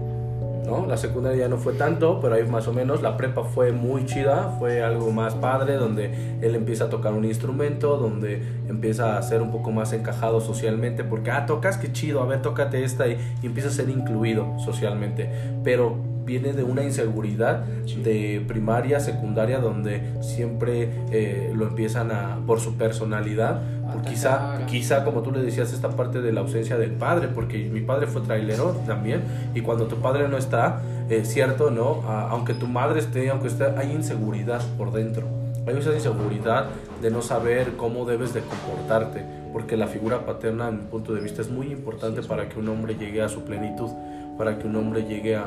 ¿no? 0.66 0.86
La 0.86 0.98
secundaria 0.98 1.46
ya 1.46 1.48
no 1.50 1.58
fue 1.58 1.74
tanto, 1.74 2.20
pero 2.22 2.36
ahí 2.36 2.44
más 2.44 2.68
o 2.68 2.74
menos 2.74 3.02
la 3.02 3.18
prepa 3.18 3.44
fue 3.44 3.72
muy 3.72 4.06
chida, 4.06 4.56
fue 4.60 4.84
algo 4.84 5.12
más 5.12 5.34
padre, 5.36 5.74
donde 5.76 6.38
él 6.42 6.56
empieza 6.56 6.86
a 6.86 6.90
tocar 6.90 7.14
un 7.14 7.26
instrumento, 7.26 7.98
donde 7.98 8.42
empieza 8.68 9.18
a 9.18 9.22
ser 9.22 9.42
un 9.42 9.52
poco 9.52 9.72
más 9.72 9.92
encajado 9.94 10.40
socialmente, 10.40 11.04
porque, 11.04 11.32
ah, 11.32 11.46
tocas, 11.46 11.78
qué 11.78 11.92
chido, 11.92 12.22
a 12.22 12.26
ver, 12.26 12.42
tócate 12.42 12.84
esta, 12.84 13.08
y, 13.08 13.18
y 13.42 13.48
empieza 13.48 13.70
a 13.70 13.72
ser 13.72 13.90
incluido 13.90 14.58
socialmente, 14.60 15.30
pero 15.64 16.15
viene 16.26 16.54
de 16.54 16.64
una 16.64 16.84
inseguridad 16.84 17.64
de 18.04 18.44
primaria, 18.48 19.00
secundaria, 19.00 19.60
donde 19.60 20.02
siempre 20.22 20.90
eh, 21.12 21.54
lo 21.56 21.68
empiezan 21.68 22.12
a, 22.12 22.40
por 22.48 22.60
su 22.60 22.76
personalidad, 22.76 23.62
por 23.92 24.02
quizá, 24.02 24.66
quizá 24.66 25.04
como 25.06 25.22
tú 25.22 25.32
le 25.32 25.42
decías, 25.42 25.72
esta 25.72 25.90
parte 25.90 26.22
de 26.22 26.32
la 26.34 26.42
ausencia 26.42 26.78
del 26.78 26.92
padre, 26.92 27.28
porque 27.34 27.70
mi 27.72 27.82
padre 27.82 28.08
fue 28.08 28.22
trailero 28.22 28.72
también, 28.88 29.22
y 29.54 29.62
cuando 29.62 29.86
tu 29.86 29.98
padre 29.98 30.28
no 30.28 30.38
está, 30.38 30.82
es 31.10 31.28
cierto, 31.32 31.70
¿no? 31.70 32.02
A- 32.08 32.30
aunque 32.32 32.54
tu 32.56 32.68
madre 32.68 33.00
esté, 33.00 33.30
aunque 33.30 33.48
esté, 33.48 33.66
hay 33.78 33.92
inseguridad 33.92 34.62
por 34.78 34.92
dentro. 34.92 35.28
Hay 35.68 35.78
esa 35.78 35.94
inseguridad 35.94 36.66
de 37.02 37.10
no 37.12 37.22
saber 37.22 37.72
cómo 37.78 38.06
debes 38.06 38.34
de 38.34 38.42
comportarte, 38.42 39.24
porque 39.54 39.78
la 39.78 39.88
figura 39.88 40.26
paterna, 40.26 40.70
en 40.70 40.78
mi 40.78 40.84
punto 40.84 41.14
de 41.14 41.22
vista, 41.22 41.42
es 41.42 41.50
muy 41.50 41.72
importante 41.72 42.22
para 42.22 42.50
que 42.50 42.60
un 42.60 42.68
hombre 42.70 42.96
llegue 42.96 43.22
a 43.22 43.30
su 43.30 43.42
plenitud, 43.44 43.90
para 44.38 44.58
que 44.60 44.68
un 44.68 44.76
hombre 44.76 45.04
llegue 45.06 45.36
a, 45.36 45.44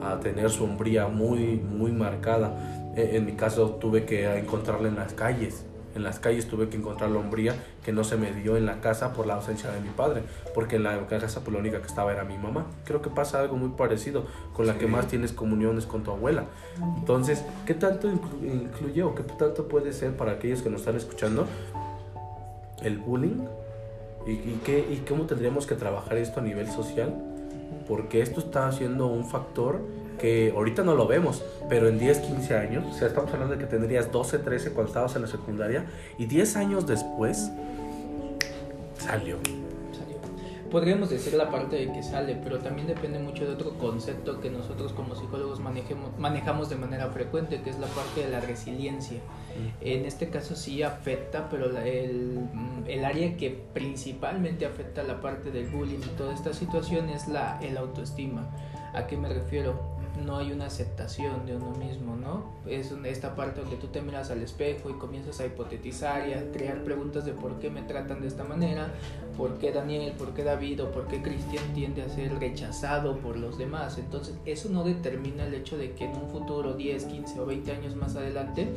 a- 0.00 0.12
a 0.12 0.20
tener 0.20 0.50
su 0.50 0.64
hombría 0.64 1.08
muy, 1.08 1.56
muy 1.56 1.92
marcada. 1.92 2.52
Eh, 2.96 3.10
En 3.16 3.26
mi 3.26 3.32
caso 3.32 3.70
tuve 3.80 4.04
que 4.04 4.38
encontrarla 4.38 4.88
en 4.88 4.96
las 4.96 5.12
calles. 5.12 5.64
En 5.94 6.04
las 6.04 6.20
calles 6.20 6.46
tuve 6.46 6.68
que 6.68 6.76
encontrar 6.76 7.10
la 7.10 7.18
hombría 7.18 7.54
que 7.84 7.92
no 7.92 8.04
se 8.04 8.16
me 8.16 8.30
dio 8.32 8.56
en 8.56 8.66
la 8.66 8.80
casa 8.80 9.14
por 9.14 9.26
la 9.26 9.34
ausencia 9.34 9.70
de 9.72 9.80
mi 9.80 9.88
padre, 9.88 10.22
porque 10.54 10.76
en 10.76 10.84
la 10.84 11.06
casa 11.08 11.40
pues, 11.40 11.52
la 11.54 11.58
única 11.58 11.80
que 11.80 11.86
estaba 11.88 12.12
era 12.12 12.22
mi 12.24 12.38
mamá. 12.38 12.66
Creo 12.84 13.02
que 13.02 13.10
pasa 13.10 13.40
algo 13.40 13.56
muy 13.56 13.70
parecido, 13.70 14.24
con 14.52 14.66
la 14.66 14.78
que 14.78 14.86
más 14.86 15.08
tienes 15.08 15.32
comuniones 15.32 15.86
con 15.86 16.04
tu 16.04 16.12
abuela. 16.12 16.44
Entonces, 16.98 17.42
¿qué 17.66 17.74
tanto 17.74 18.08
inclu- 18.08 18.44
incluye 18.44 19.02
o 19.02 19.14
qué 19.14 19.24
tanto 19.24 19.66
puede 19.66 19.92
ser 19.92 20.12
para 20.16 20.32
aquellos 20.32 20.62
que 20.62 20.70
nos 20.70 20.80
están 20.82 20.94
escuchando 20.96 21.46
el 22.82 22.98
bullying? 22.98 23.40
¿Y, 24.26 24.32
y, 24.32 24.60
qué, 24.64 24.78
¿Y 24.90 25.04
cómo 25.08 25.24
tendríamos 25.24 25.66
que 25.66 25.74
trabajar 25.74 26.16
esto 26.18 26.40
a 26.40 26.42
nivel 26.42 26.68
social? 26.70 27.12
Porque 27.88 28.20
esto 28.22 28.40
está 28.40 28.70
siendo 28.72 29.06
un 29.06 29.24
factor 29.24 29.80
que 30.18 30.52
ahorita 30.54 30.82
no 30.82 30.94
lo 30.94 31.06
vemos, 31.06 31.42
pero 31.68 31.88
en 31.88 31.98
10, 31.98 32.18
15 32.18 32.56
años, 32.56 32.84
o 32.86 32.92
sea, 32.92 33.08
estamos 33.08 33.32
hablando 33.32 33.54
de 33.54 33.60
que 33.60 33.66
tendrías 33.66 34.12
12, 34.12 34.38
13 34.38 34.72
cuando 34.72 34.88
estabas 34.88 35.16
en 35.16 35.22
la 35.22 35.28
secundaria, 35.28 35.86
y 36.18 36.26
10 36.26 36.56
años 36.56 36.86
después 36.86 37.50
salió. 38.98 39.36
Podríamos 40.70 41.08
decir 41.08 41.32
la 41.32 41.50
parte 41.50 41.76
de 41.76 41.92
que 41.92 42.02
sale, 42.02 42.36
pero 42.44 42.58
también 42.58 42.86
depende 42.86 43.18
mucho 43.18 43.46
de 43.46 43.52
otro 43.52 43.70
concepto 43.78 44.38
que 44.40 44.50
nosotros 44.50 44.92
como 44.92 45.14
psicólogos 45.14 45.60
manejemos, 45.60 46.10
manejamos 46.18 46.68
de 46.68 46.76
manera 46.76 47.06
frecuente, 47.08 47.62
que 47.62 47.70
es 47.70 47.78
la 47.78 47.86
parte 47.86 48.20
de 48.22 48.28
la 48.28 48.40
resiliencia. 48.40 49.18
En 49.80 50.04
este 50.04 50.28
caso 50.28 50.54
sí 50.54 50.82
afecta, 50.82 51.48
pero 51.48 51.72
la- 51.72 51.86
el, 51.86 52.38
mm, 52.52 52.84
el 52.86 53.04
área 53.04 53.36
que 53.38 53.50
principalmente 53.72 54.66
afecta 54.66 55.02
la 55.02 55.20
parte 55.22 55.50
del 55.50 55.66
bullying 55.68 56.00
y 56.00 56.16
toda 56.18 56.34
esta 56.34 56.52
situación 56.52 57.08
es 57.08 57.28
la, 57.28 57.58
el 57.62 57.76
autoestima. 57.78 58.46
¿A 58.94 59.06
qué 59.06 59.16
me 59.16 59.28
refiero? 59.30 59.97
No 60.24 60.38
hay 60.38 60.52
una 60.52 60.66
aceptación 60.66 61.46
de 61.46 61.56
uno 61.56 61.70
mismo, 61.72 62.16
¿no? 62.16 62.52
Es 62.66 62.92
esta 63.04 63.34
parte 63.34 63.60
donde 63.60 63.76
tú 63.76 63.86
te 63.86 64.02
miras 64.02 64.30
al 64.30 64.42
espejo 64.42 64.90
y 64.90 64.94
comienzas 64.94 65.40
a 65.40 65.46
hipotetizar 65.46 66.28
y 66.28 66.34
a 66.34 66.50
crear 66.52 66.82
preguntas 66.82 67.24
de 67.24 67.32
por 67.32 67.58
qué 67.58 67.70
me 67.70 67.82
tratan 67.82 68.20
de 68.20 68.28
esta 68.28 68.44
manera, 68.44 68.92
por 69.36 69.58
qué 69.58 69.72
Daniel, 69.72 70.12
por 70.18 70.34
qué 70.34 70.44
David 70.44 70.84
o 70.84 70.90
por 70.90 71.06
qué 71.06 71.22
Cristian 71.22 71.64
tiende 71.74 72.02
a 72.02 72.08
ser 72.08 72.38
rechazado 72.38 73.18
por 73.18 73.36
los 73.36 73.56
demás. 73.56 73.98
Entonces, 73.98 74.34
eso 74.44 74.68
no 74.68 74.84
determina 74.84 75.46
el 75.46 75.54
hecho 75.54 75.78
de 75.78 75.92
que 75.92 76.04
en 76.04 76.16
un 76.16 76.28
futuro, 76.28 76.74
10, 76.74 77.04
15 77.04 77.40
o 77.40 77.46
20 77.46 77.72
años 77.72 77.96
más 77.96 78.16
adelante, 78.16 78.68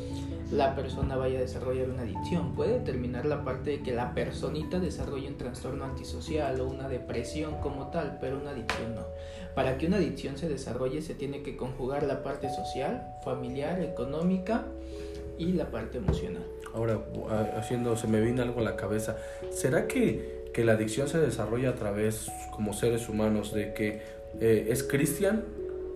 la 0.51 0.75
persona 0.75 1.15
vaya 1.15 1.39
a 1.39 1.41
desarrollar 1.41 1.89
una 1.89 2.03
adicción. 2.03 2.53
Puede 2.53 2.79
determinar 2.79 3.25
la 3.25 3.43
parte 3.43 3.71
de 3.71 3.81
que 3.81 3.93
la 3.93 4.13
personita 4.13 4.79
desarrolle 4.79 5.27
un 5.27 5.37
trastorno 5.37 5.85
antisocial 5.85 6.59
o 6.61 6.67
una 6.67 6.87
depresión 6.87 7.55
como 7.61 7.87
tal, 7.87 8.17
pero 8.19 8.37
una 8.37 8.51
adicción 8.51 8.95
no. 8.95 9.05
Para 9.55 9.77
que 9.77 9.87
una 9.87 9.97
adicción 9.97 10.37
se 10.37 10.47
desarrolle 10.47 11.01
se 11.01 11.13
tiene 11.13 11.43
que 11.43 11.57
conjugar 11.57 12.03
la 12.03 12.23
parte 12.23 12.49
social, 12.49 13.15
familiar, 13.23 13.81
económica 13.81 14.65
y 15.37 15.53
la 15.53 15.69
parte 15.71 15.97
emocional. 15.97 16.43
Ahora, 16.73 16.99
haciendo, 17.57 17.97
se 17.97 18.07
me 18.07 18.21
viene 18.21 18.41
algo 18.41 18.61
a 18.61 18.63
la 18.63 18.75
cabeza. 18.75 19.17
¿Será 19.51 19.87
que, 19.87 20.45
que 20.53 20.63
la 20.63 20.73
adicción 20.73 21.07
se 21.09 21.19
desarrolla 21.19 21.69
a 21.69 21.75
través, 21.75 22.31
como 22.51 22.73
seres 22.73 23.09
humanos, 23.09 23.53
de 23.53 23.73
que 23.73 24.01
eh, 24.39 24.67
es 24.69 24.83
Cristian? 24.83 25.43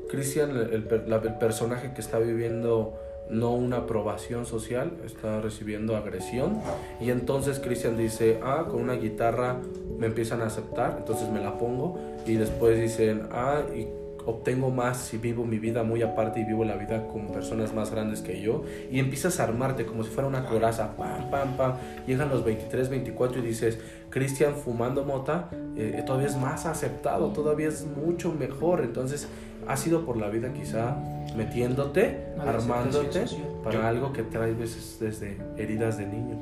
Cristian, 0.09 0.51
el, 0.51 0.73
el 0.73 1.13
el 1.13 1.37
personaje 1.39 1.93
que 1.93 2.01
está 2.01 2.19
viviendo 2.19 2.99
no 3.29 3.53
una 3.53 3.77
aprobación 3.77 4.45
social, 4.45 4.93
está 5.05 5.41
recibiendo 5.41 5.95
agresión. 5.95 6.59
Y 6.99 7.09
entonces 7.09 7.59
Cristian 7.59 7.97
dice, 7.97 8.39
ah, 8.43 8.65
con 8.69 8.81
una 8.81 8.93
guitarra 8.93 9.57
me 9.97 10.07
empiezan 10.07 10.41
a 10.41 10.47
aceptar, 10.47 10.95
entonces 10.99 11.29
me 11.29 11.41
la 11.41 11.57
pongo. 11.57 11.99
Y 12.25 12.35
después 12.35 12.79
dicen, 12.79 13.27
ah, 13.31 13.61
y 13.75 13.87
obtengo 14.25 14.71
más 14.71 14.97
si 14.97 15.17
vivo 15.17 15.45
mi 15.45 15.59
vida 15.59 15.83
muy 15.83 16.01
aparte 16.01 16.39
y 16.39 16.43
vivo 16.43 16.65
la 16.65 16.75
vida 16.75 17.07
con 17.07 17.27
personas 17.27 17.73
más 17.73 17.91
grandes 17.91 18.21
que 18.21 18.41
yo. 18.41 18.63
Y 18.91 18.99
empiezas 18.99 19.39
a 19.39 19.43
armarte 19.43 19.85
como 19.85 20.03
si 20.03 20.09
fuera 20.09 20.27
una 20.27 20.45
coraza, 20.45 20.95
pam, 20.95 21.29
pam, 21.29 21.57
pam. 21.57 21.73
Llegan 22.07 22.29
los 22.29 22.43
23, 22.43 22.89
24 22.89 23.39
y 23.39 23.41
dices, 23.41 23.79
Cristian 24.09 24.55
fumando 24.55 25.03
mota, 25.03 25.49
eh, 25.75 26.03
todavía 26.05 26.27
es 26.27 26.37
más 26.37 26.65
aceptado, 26.65 27.29
todavía 27.29 27.67
es 27.67 27.85
mucho 27.85 28.31
mejor. 28.31 28.81
Entonces, 28.81 29.27
has 29.67 29.85
ido 29.87 30.05
por 30.05 30.17
la 30.17 30.29
vida 30.29 30.53
quizá 30.53 30.95
metiéndote, 31.35 32.01
aceptación 32.37 32.49
armándote 32.71 33.25
para 33.63 33.75
Yo- 33.79 33.83
algo 33.87 34.13
que 34.13 34.23
trae 34.23 34.53
veces 34.53 34.97
desde 34.99 35.37
heridas 35.57 35.97
de 35.97 36.07
niño. 36.07 36.37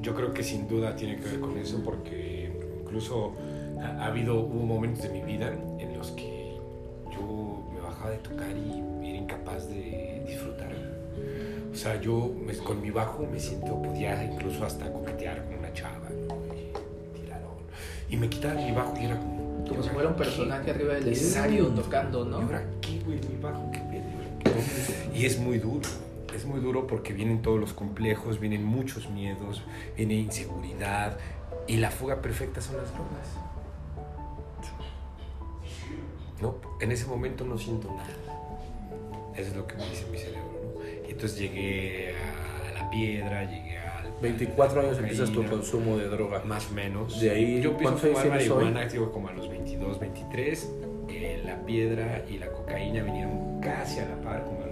Yo 0.00 0.14
creo 0.14 0.32
que 0.32 0.42
sin 0.42 0.66
duda 0.68 0.96
tiene 0.96 1.16
que 1.16 1.24
ver 1.28 1.40
con 1.40 1.56
eso 1.58 1.80
porque 1.84 2.50
incluso 2.82 3.34
ha, 3.80 4.02
ha 4.02 4.06
habido, 4.06 4.40
hubo 4.40 4.64
momentos 4.64 5.02
de 5.02 5.10
mi 5.10 5.22
vida 5.22 5.52
en 5.78 5.96
los 5.98 6.10
que 6.12 6.56
yo 7.12 7.64
me 7.74 7.80
bajaba 7.80 8.10
de 8.10 8.18
tocar 8.18 8.50
y 8.56 9.06
era 9.08 9.18
incapaz 9.18 9.68
de 9.68 10.22
disfrutar. 10.26 10.70
O 11.72 11.76
sea, 11.76 12.00
yo 12.00 12.32
me- 12.44 12.56
con 12.56 12.80
mi 12.80 12.90
bajo 12.90 13.26
me 13.30 13.38
siento, 13.38 13.80
podía 13.82 14.24
incluso 14.24 14.64
hasta 14.64 14.90
coquetear 14.92 15.44
con 15.44 15.58
una 15.58 15.72
chava, 15.72 16.08
¿no? 16.28 16.36
Y, 18.10 18.14
y 18.14 18.16
me 18.16 18.28
quitaba 18.28 18.54
mi 18.54 18.72
bajo 18.72 18.94
y 19.00 19.04
era 19.04 19.16
como... 19.18 19.40
Como 19.68 19.80
¿y 19.80 19.84
si 19.84 19.90
fuera 19.90 20.08
un 20.08 20.16
personaje 20.16 20.70
arriba 20.72 20.94
del 20.94 21.08
escenario 21.08 21.66
tocando, 21.68 22.24
¿Y 22.26 22.28
¿no? 22.30 22.36
ahora 22.38 22.64
qué, 22.80 22.98
güey? 23.04 23.18
Mi 23.18 23.40
bajo, 23.40 23.70
qué? 23.70 23.79
¿Y 25.14 25.26
es 25.26 25.38
muy 25.38 25.58
duro. 25.58 25.88
Es 26.34 26.44
muy 26.44 26.60
duro 26.60 26.86
porque 26.86 27.12
vienen 27.12 27.42
todos 27.42 27.58
los 27.58 27.72
complejos, 27.72 28.38
vienen 28.38 28.64
muchos 28.64 29.10
miedos, 29.10 29.62
viene 29.96 30.14
inseguridad. 30.14 31.18
Y 31.66 31.76
la 31.76 31.90
fuga 31.90 32.20
perfecta 32.22 32.60
son 32.60 32.76
las 32.76 32.92
drogas. 32.92 33.28
No, 36.40 36.56
en 36.80 36.92
ese 36.92 37.06
momento 37.06 37.44
no 37.44 37.58
siento 37.58 37.88
nada. 37.88 38.30
Eso 39.36 39.50
es 39.50 39.56
lo 39.56 39.66
que 39.66 39.76
me 39.76 39.88
dice 39.88 40.06
mi 40.10 40.18
cerebro, 40.18 40.52
¿no? 40.74 41.08
Y 41.08 41.12
entonces 41.12 41.38
llegué 41.38 42.14
a 42.16 42.72
la 42.82 42.90
piedra, 42.90 43.44
llegué 43.44 43.78
al... 43.78 44.12
24 44.20 44.80
años 44.80 44.96
a 44.96 45.00
empiezas 45.00 45.30
tu 45.30 45.44
consumo 45.46 45.96
de 45.96 46.08
droga. 46.08 46.42
Más 46.44 46.70
o 46.70 46.74
menos. 46.74 47.20
De 47.20 47.30
ahí, 47.30 47.60
yo 47.60 47.70
empiezo 47.70 47.94
a 47.94 47.98
¿cuántos 47.98 48.04
años 48.04 48.44
fumar 48.44 48.62
marihuana, 48.62 48.86
digo, 48.86 49.12
como 49.12 49.28
a 49.28 49.32
los 49.32 49.48
22, 49.48 50.00
23. 50.00 50.70
Eh, 51.08 51.42
la 51.44 51.64
piedra 51.64 52.24
y 52.28 52.38
la 52.38 52.50
cocaína 52.50 53.02
vinieron 53.02 53.60
casi 53.60 54.00
a 54.00 54.08
la 54.08 54.16
par, 54.20 54.44
como 54.44 54.62
a 54.62 54.66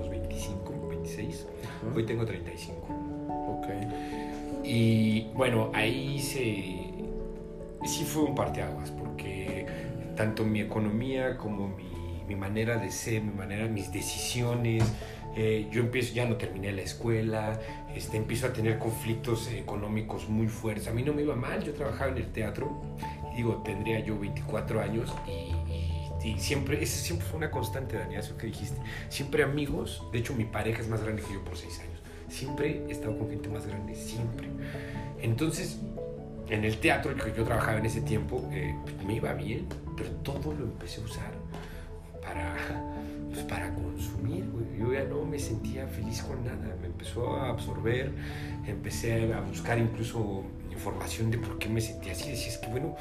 los 1.08 1.16
25, 1.16 1.26
26. 1.26 1.46
Ajá. 1.64 1.96
Hoy 1.96 2.04
tengo 2.04 2.24
35. 2.24 2.76
Ok. 3.48 3.66
Y 4.64 5.26
bueno, 5.34 5.70
ahí 5.74 6.18
se. 6.20 6.88
Sí 7.86 8.04
fue 8.04 8.24
un 8.24 8.34
parteaguas, 8.34 8.90
porque 8.90 9.66
tanto 10.16 10.44
mi 10.44 10.60
economía 10.60 11.36
como 11.38 11.68
mi, 11.68 12.22
mi 12.26 12.34
manera 12.34 12.76
de 12.76 12.90
ser, 12.90 13.22
mi 13.22 13.32
manera, 13.32 13.66
mis 13.68 13.92
decisiones. 13.92 14.84
eh, 15.36 15.68
yo 15.70 15.80
empiezo, 15.80 16.12
ya 16.14 16.26
no 16.26 16.36
terminé 16.36 16.72
la 16.72 16.82
escuela, 16.82 17.60
este, 17.94 18.16
empiezo 18.16 18.48
a 18.48 18.52
tener 18.52 18.78
conflictos 18.78 19.48
económicos 19.52 20.28
muy 20.28 20.48
fuertes. 20.48 20.88
A 20.88 20.92
mí 20.92 21.02
no 21.04 21.12
me 21.12 21.22
iba 21.22 21.36
mal, 21.36 21.62
yo 21.62 21.72
trabajaba 21.74 22.10
en 22.10 22.16
el 22.18 22.32
teatro, 22.32 22.82
digo, 23.36 23.62
tendría 23.64 24.00
yo 24.00 24.18
24 24.18 24.80
años 24.80 25.14
y, 25.28 25.52
y- 26.30 26.38
siempre, 26.38 26.82
esa 26.82 26.96
siempre 26.98 27.26
fue 27.26 27.38
una 27.38 27.50
constante, 27.50 27.96
Daniel, 27.96 28.20
eso 28.20 28.36
que 28.36 28.46
dijiste. 28.46 28.80
Siempre 29.08 29.42
amigos, 29.42 30.02
de 30.12 30.18
hecho 30.18 30.34
mi 30.34 30.44
pareja 30.44 30.80
es 30.80 30.88
más 30.88 31.02
grande 31.02 31.22
que 31.22 31.32
yo 31.34 31.44
por 31.44 31.56
6 31.56 31.80
años. 31.80 32.00
Siempre 32.28 32.84
he 32.88 32.92
estado 32.92 33.16
con 33.18 33.28
gente 33.30 33.48
más 33.48 33.66
grande, 33.66 33.94
siempre. 33.94 34.48
Entonces, 35.20 35.78
en 36.48 36.64
el 36.64 36.78
teatro 36.78 37.14
que 37.14 37.32
yo 37.36 37.44
trabajaba 37.44 37.78
en 37.78 37.86
ese 37.86 38.00
tiempo, 38.02 38.48
eh, 38.52 38.74
me 39.06 39.14
iba 39.14 39.32
bien, 39.34 39.66
pero 39.96 40.10
todo 40.22 40.52
lo 40.54 40.64
empecé 40.64 41.00
a 41.00 41.04
usar 41.04 41.32
para, 42.22 42.54
pues, 43.30 43.42
para 43.44 43.74
consumir. 43.74 44.44
Yo 44.78 44.92
ya 44.92 45.04
no 45.04 45.24
me 45.24 45.38
sentía 45.38 45.86
feliz 45.88 46.22
con 46.22 46.44
nada, 46.44 46.76
me 46.80 46.86
empezó 46.86 47.36
a 47.36 47.48
absorber, 47.50 48.12
empecé 48.66 49.32
a 49.32 49.40
buscar 49.40 49.78
incluso 49.78 50.44
información 50.78 51.30
de 51.30 51.38
por 51.38 51.58
qué 51.58 51.68
me 51.68 51.80
sentía 51.80 52.12
así. 52.12 52.30
Decía, 52.30 52.48
es 52.48 52.58
que 52.58 52.68
bueno, 52.68 52.96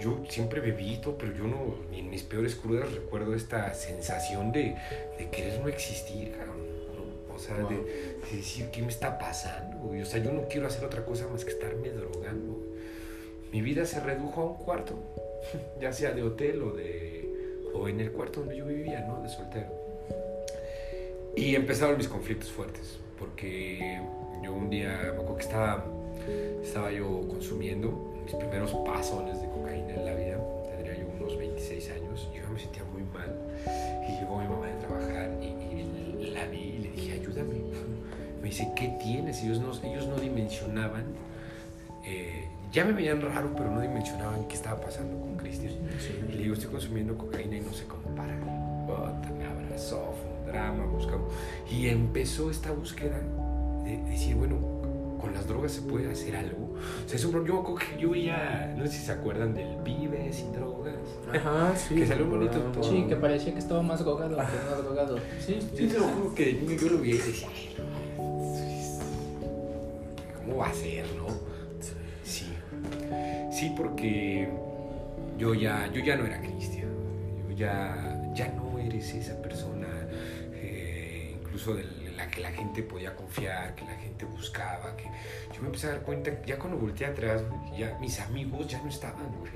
yo 0.00 0.20
siempre 0.28 0.60
bebí 0.60 0.98
todo, 0.98 1.16
pero 1.18 1.34
yo 1.34 1.44
no, 1.44 1.76
ni 1.90 2.00
en 2.00 2.10
mis 2.10 2.22
peores 2.22 2.54
crudas 2.54 2.92
recuerdo 2.92 3.34
esta 3.34 3.74
sensación 3.74 4.52
de, 4.52 4.76
de 5.18 5.28
querer 5.30 5.60
no 5.60 5.68
existir. 5.68 6.34
¿no? 6.46 7.34
O 7.34 7.38
sea, 7.38 7.56
de, 7.56 7.76
de 7.76 8.36
decir, 8.36 8.68
¿qué 8.70 8.82
me 8.82 8.88
está 8.88 9.18
pasando? 9.18 9.90
O 9.90 10.04
sea, 10.04 10.22
yo 10.22 10.32
no 10.32 10.46
quiero 10.48 10.66
hacer 10.66 10.84
otra 10.84 11.04
cosa 11.04 11.26
más 11.28 11.44
que 11.44 11.50
estarme 11.50 11.88
drogando. 11.90 12.60
Mi 13.50 13.62
vida 13.62 13.84
se 13.86 14.00
redujo 14.00 14.40
a 14.40 14.44
un 14.44 14.56
cuarto, 14.56 14.94
ya 15.80 15.92
sea 15.92 16.12
de 16.12 16.22
hotel 16.22 16.62
o 16.62 16.72
de 16.72 17.22
o 17.74 17.88
en 17.88 18.00
el 18.00 18.12
cuarto 18.12 18.40
donde 18.40 18.56
yo 18.56 18.66
vivía, 18.66 19.00
¿no? 19.00 19.22
De 19.22 19.28
soltero. 19.28 19.68
Y 21.34 21.54
empezaron 21.54 21.96
mis 21.96 22.08
conflictos 22.08 22.50
fuertes, 22.50 22.98
porque 23.18 23.98
yo 24.42 24.52
un 24.52 24.68
día, 24.68 24.98
me 25.02 25.08
acuerdo 25.08 25.36
que 25.36 25.42
estaba, 25.42 25.86
estaba 26.62 26.92
yo 26.92 27.26
consumiendo 27.28 28.12
mis 28.24 28.34
primeros 28.34 28.72
pasones 28.86 29.40
de 29.40 29.48
cocaína 29.48 29.94
en 29.94 30.04
la 30.04 30.14
vida, 30.14 30.38
tendría 30.70 30.98
yo 30.98 31.06
unos 31.18 31.36
26 31.36 31.90
años, 31.90 32.28
y 32.32 32.38
yo 32.38 32.48
me 32.50 32.60
sentía 32.60 32.84
muy 32.84 33.02
mal, 33.02 33.34
y 34.08 34.20
llegó 34.20 34.38
mi 34.38 34.48
mamá 34.48 34.66
de 34.66 34.74
trabajar 34.74 35.30
y, 35.40 35.46
y 36.22 36.30
la 36.30 36.46
vi 36.46 36.58
y 36.58 36.78
le 36.78 36.90
dije, 36.90 37.12
ayúdame. 37.20 37.54
Me 38.40 38.48
dice, 38.48 38.68
¿qué 38.74 38.88
tienes? 39.00 39.42
Ellos 39.42 39.60
no, 39.60 39.70
ellos 39.88 40.06
no 40.08 40.16
dimensionaban, 40.16 41.04
eh, 42.04 42.48
ya 42.72 42.84
me 42.84 42.92
veían 42.92 43.20
raro, 43.20 43.52
pero 43.56 43.70
no 43.70 43.80
dimensionaban 43.80 44.48
qué 44.48 44.54
estaba 44.54 44.80
pasando 44.80 45.20
con 45.20 45.36
Cristian. 45.36 45.74
Y 46.28 46.32
le 46.32 46.42
digo, 46.44 46.54
estoy 46.54 46.70
consumiendo 46.70 47.16
cocaína 47.16 47.58
y 47.58 47.60
no 47.60 47.72
sé 47.72 47.84
cómo 47.84 48.14
parar. 48.16 48.40
Puta, 48.86 49.30
me 49.30 49.44
abrazó, 49.44 50.14
fue 50.20 50.40
un 50.40 50.46
drama, 50.46 50.86
buscamos. 50.86 51.30
Y 51.70 51.88
empezó 51.88 52.50
esta 52.50 52.72
búsqueda 52.72 53.20
de 53.84 53.98
decir, 54.10 54.36
bueno, 54.36 54.56
con 55.22 55.32
las 55.32 55.46
drogas 55.46 55.70
se 55.70 55.82
puede 55.82 56.10
hacer 56.10 56.34
algo. 56.34 56.74
O 56.74 57.08
sea, 57.08 57.16
es 57.16 57.24
un, 57.24 57.46
yo 57.46 57.64
que 57.76 58.00
yo 58.00 58.10
veía, 58.10 58.74
no 58.76 58.84
sé 58.84 58.92
si 58.92 59.04
se 59.06 59.12
acuerdan 59.12 59.54
del 59.54 59.80
Vive 59.84 60.32
sin 60.32 60.52
drogas. 60.52 60.96
Ajá, 61.32 61.74
sí. 61.88 61.94
Que 61.94 62.06
salió 62.06 62.26
bonito 62.26 62.58
todo. 62.58 62.82
Sí, 62.82 63.06
que 63.08 63.14
parecía 63.14 63.52
que 63.52 63.60
estaba 63.60 63.82
más 63.82 64.00
drogado 64.00 64.36
que 64.36 64.42
no 64.42 64.82
drogado. 64.82 65.16
Sí, 65.38 65.58
Sí, 65.76 65.86
te 65.86 65.94
lo 65.98 66.04
juro 66.08 66.34
que 66.34 66.46
de 66.46 66.52
niño 66.54 66.76
yo 66.76 66.88
lo 66.88 66.98
vi 66.98 67.10
y 67.10 67.12
decía, 67.18 67.48
"Ay, 67.54 67.76
no, 67.78 67.84
¿cómo 70.38 70.56
va 70.56 70.66
a 70.66 70.74
ser, 70.74 71.06
no? 71.16 71.28
Sí. 72.24 72.46
Sí, 73.52 73.72
porque 73.76 74.48
yo 75.38 75.54
ya, 75.54 75.88
yo 75.92 76.02
ya 76.04 76.16
no 76.16 76.26
era 76.26 76.40
cristiano. 76.40 76.90
Yo 77.48 77.54
ya, 77.56 78.32
ya 78.34 78.48
no 78.48 78.76
eres 78.80 79.14
esa 79.14 79.40
persona, 79.40 79.86
eh, 80.52 81.36
incluso 81.40 81.74
de 81.76 81.84
la 82.42 82.50
gente 82.52 82.82
podía 82.82 83.14
confiar, 83.16 83.74
que 83.74 83.84
la 83.84 83.94
gente 83.94 84.24
buscaba. 84.24 84.96
Que 84.96 85.04
yo 85.54 85.60
me 85.62 85.66
empecé 85.68 85.86
a 85.86 85.90
dar 85.90 86.02
cuenta, 86.02 86.30
ya 86.44 86.58
cuando 86.58 86.78
volteé 86.78 87.06
atrás, 87.06 87.42
güey, 87.48 87.78
ya 87.80 87.96
mis 88.00 88.20
amigos 88.20 88.66
ya 88.68 88.82
no 88.82 88.88
estaban, 88.88 89.26
güey. 89.38 89.52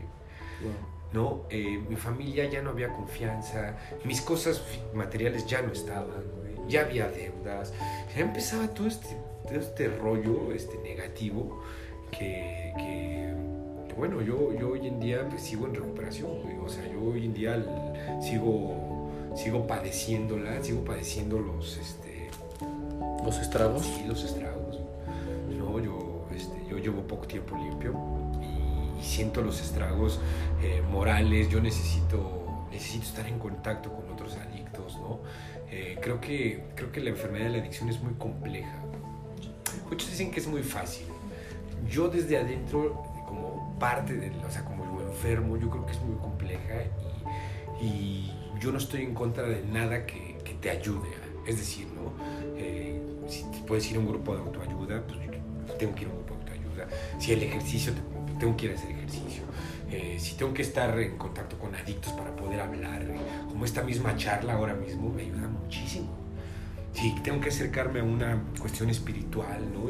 ¿no? 1.13 1.43
Eh, 1.51 1.79
mi 1.89 1.97
familia 1.97 2.49
ya 2.51 2.63
no 2.63 2.71
había 2.71 2.89
confianza, 2.89 3.77
mis 4.05 4.21
cosas 4.21 4.63
materiales 4.95 5.47
ya 5.47 5.63
no 5.63 5.73
estaban, 5.73 6.25
güey, 6.41 6.69
ya 6.69 6.81
había 6.83 7.09
deudas, 7.09 7.73
ya 8.15 8.23
empezaba 8.23 8.69
todo 8.69 8.87
este, 8.89 9.17
todo 9.47 9.59
este 9.59 9.89
rollo 9.89 10.53
este, 10.53 10.77
negativo 10.79 11.63
que, 12.11 12.73
que- 12.77 13.35
que, 13.89 13.95
bueno, 13.95 14.21
yo, 14.21 14.53
yo 14.59 14.71
hoy 14.71 14.89
en 14.89 14.99
día 15.01 15.27
pues, 15.31 15.43
sigo 15.43 15.67
en 15.67 15.75
recuperación, 15.77 16.43
güey, 16.43 16.57
o 16.59 16.69
sea, 16.69 16.85
yo 16.91 17.01
hoy 17.03 17.25
en 17.27 17.35
día 17.35 17.65
sigo, 18.21 19.11
sigo 19.37 19.67
padeciéndola, 19.67 20.63
sigo 20.63 20.85
padeciendo 20.85 21.39
los, 21.39 21.77
este, 21.79 22.06
Los 23.27 23.39
estragos. 23.39 23.83
Sí, 23.83 24.05
los 24.07 24.23
estragos. 24.23 24.79
No, 25.59 25.81
yo, 25.81 26.27
este, 26.35 26.55
yo 26.71 26.79
llevo 26.79 27.03
poco 27.03 27.27
tiempo 27.27 27.57
limpio 27.57 27.93
y, 28.41 29.01
y 29.01 29.05
siento 29.05 29.43
los 29.43 29.61
estragos 29.61 30.21
eh, 30.63 30.83
morales. 30.91 31.49
Yo 31.49 31.61
necesito, 31.61 32.67
necesito 32.71 33.05
estar 33.05 33.27
en 33.27 33.39
contacto 33.39 33.93
con 33.93 34.09
otros 34.13 34.37
adictos, 34.37 34.97
¿no? 34.99 35.19
Eh, 35.71 35.99
creo, 36.01 36.21
que, 36.21 36.65
creo 36.77 36.93
que 36.93 37.01
la 37.01 37.11
enfermedad 37.11 37.47
de 37.47 37.51
la 37.51 37.59
adicción 37.59 37.89
es 37.89 38.01
muy 38.01 38.15
compleja. 38.15 38.79
Muchos 39.91 40.09
dicen 40.11 40.31
que 40.31 40.41
es 40.41 40.47
muy 40.47 40.63
fácil. 40.63 41.07
Yo 41.91 42.09
desde 42.09 42.39
adentro, 42.39 43.03
como 43.27 43.77
parte 43.81 44.15
del, 44.15 44.33
o 44.45 44.51
sea, 44.51 44.65
como 44.65 45.01
enfermo, 45.01 45.57
yo 45.57 45.69
creo 45.71 45.85
que 45.85 45.93
es 45.93 46.01
muy 46.01 46.17
compleja 46.17 46.85
y, 47.81 47.85
y 47.85 48.33
yo 48.61 48.71
no 48.73 48.79
estoy 48.79 49.03
en 49.03 49.15
contra 49.15 49.45
de 49.45 49.63
nada 49.65 50.07
que, 50.07 50.39
que 50.45 50.55
te 50.55 50.71
ayude. 50.71 51.09
Es 51.47 51.59
decir, 51.59 51.87
¿no? 51.89 52.13
Eh, 52.57 52.96
si 53.29 53.45
puedes 53.67 53.91
ir 53.91 53.97
a 53.97 54.01
un 54.01 54.09
grupo 54.09 54.35
de 54.35 54.43
autoayuda, 54.43 55.03
pues 55.07 55.19
tengo 55.79 55.95
que 55.95 56.03
ir 56.03 56.09
a 56.09 56.11
un 56.13 56.17
grupo 56.25 56.35
de 56.35 56.41
autoayuda. 56.53 56.89
Si 57.19 57.33
el 57.33 57.43
ejercicio, 57.43 57.93
te- 57.93 58.39
tengo 58.41 58.57
que 58.57 58.67
ir 58.67 58.73
a 58.73 58.75
hacer 58.75 58.91
ejercicio. 58.91 59.43
Eh, 59.91 60.17
si 60.19 60.35
tengo 60.37 60.53
que 60.53 60.63
estar 60.63 60.99
en 60.99 61.17
contacto 61.17 61.59
con 61.59 61.75
adictos 61.75 62.13
para 62.13 62.35
poder 62.35 62.61
hablar, 62.61 63.03
eh, 63.03 63.17
como 63.49 63.65
esta 63.65 63.83
misma 63.83 64.17
charla 64.17 64.55
ahora 64.55 64.75
mismo, 64.75 65.11
me 65.11 65.23
ayuda 65.23 65.49
muchísimo. 65.49 66.09
Si 66.93 67.15
tengo 67.23 67.41
que 67.41 67.51
acercarme 67.51 68.01
a 68.01 68.05
una 68.05 68.43
cuestión 68.59 68.91
espiritual, 68.91 69.61
¿no? 69.73 69.89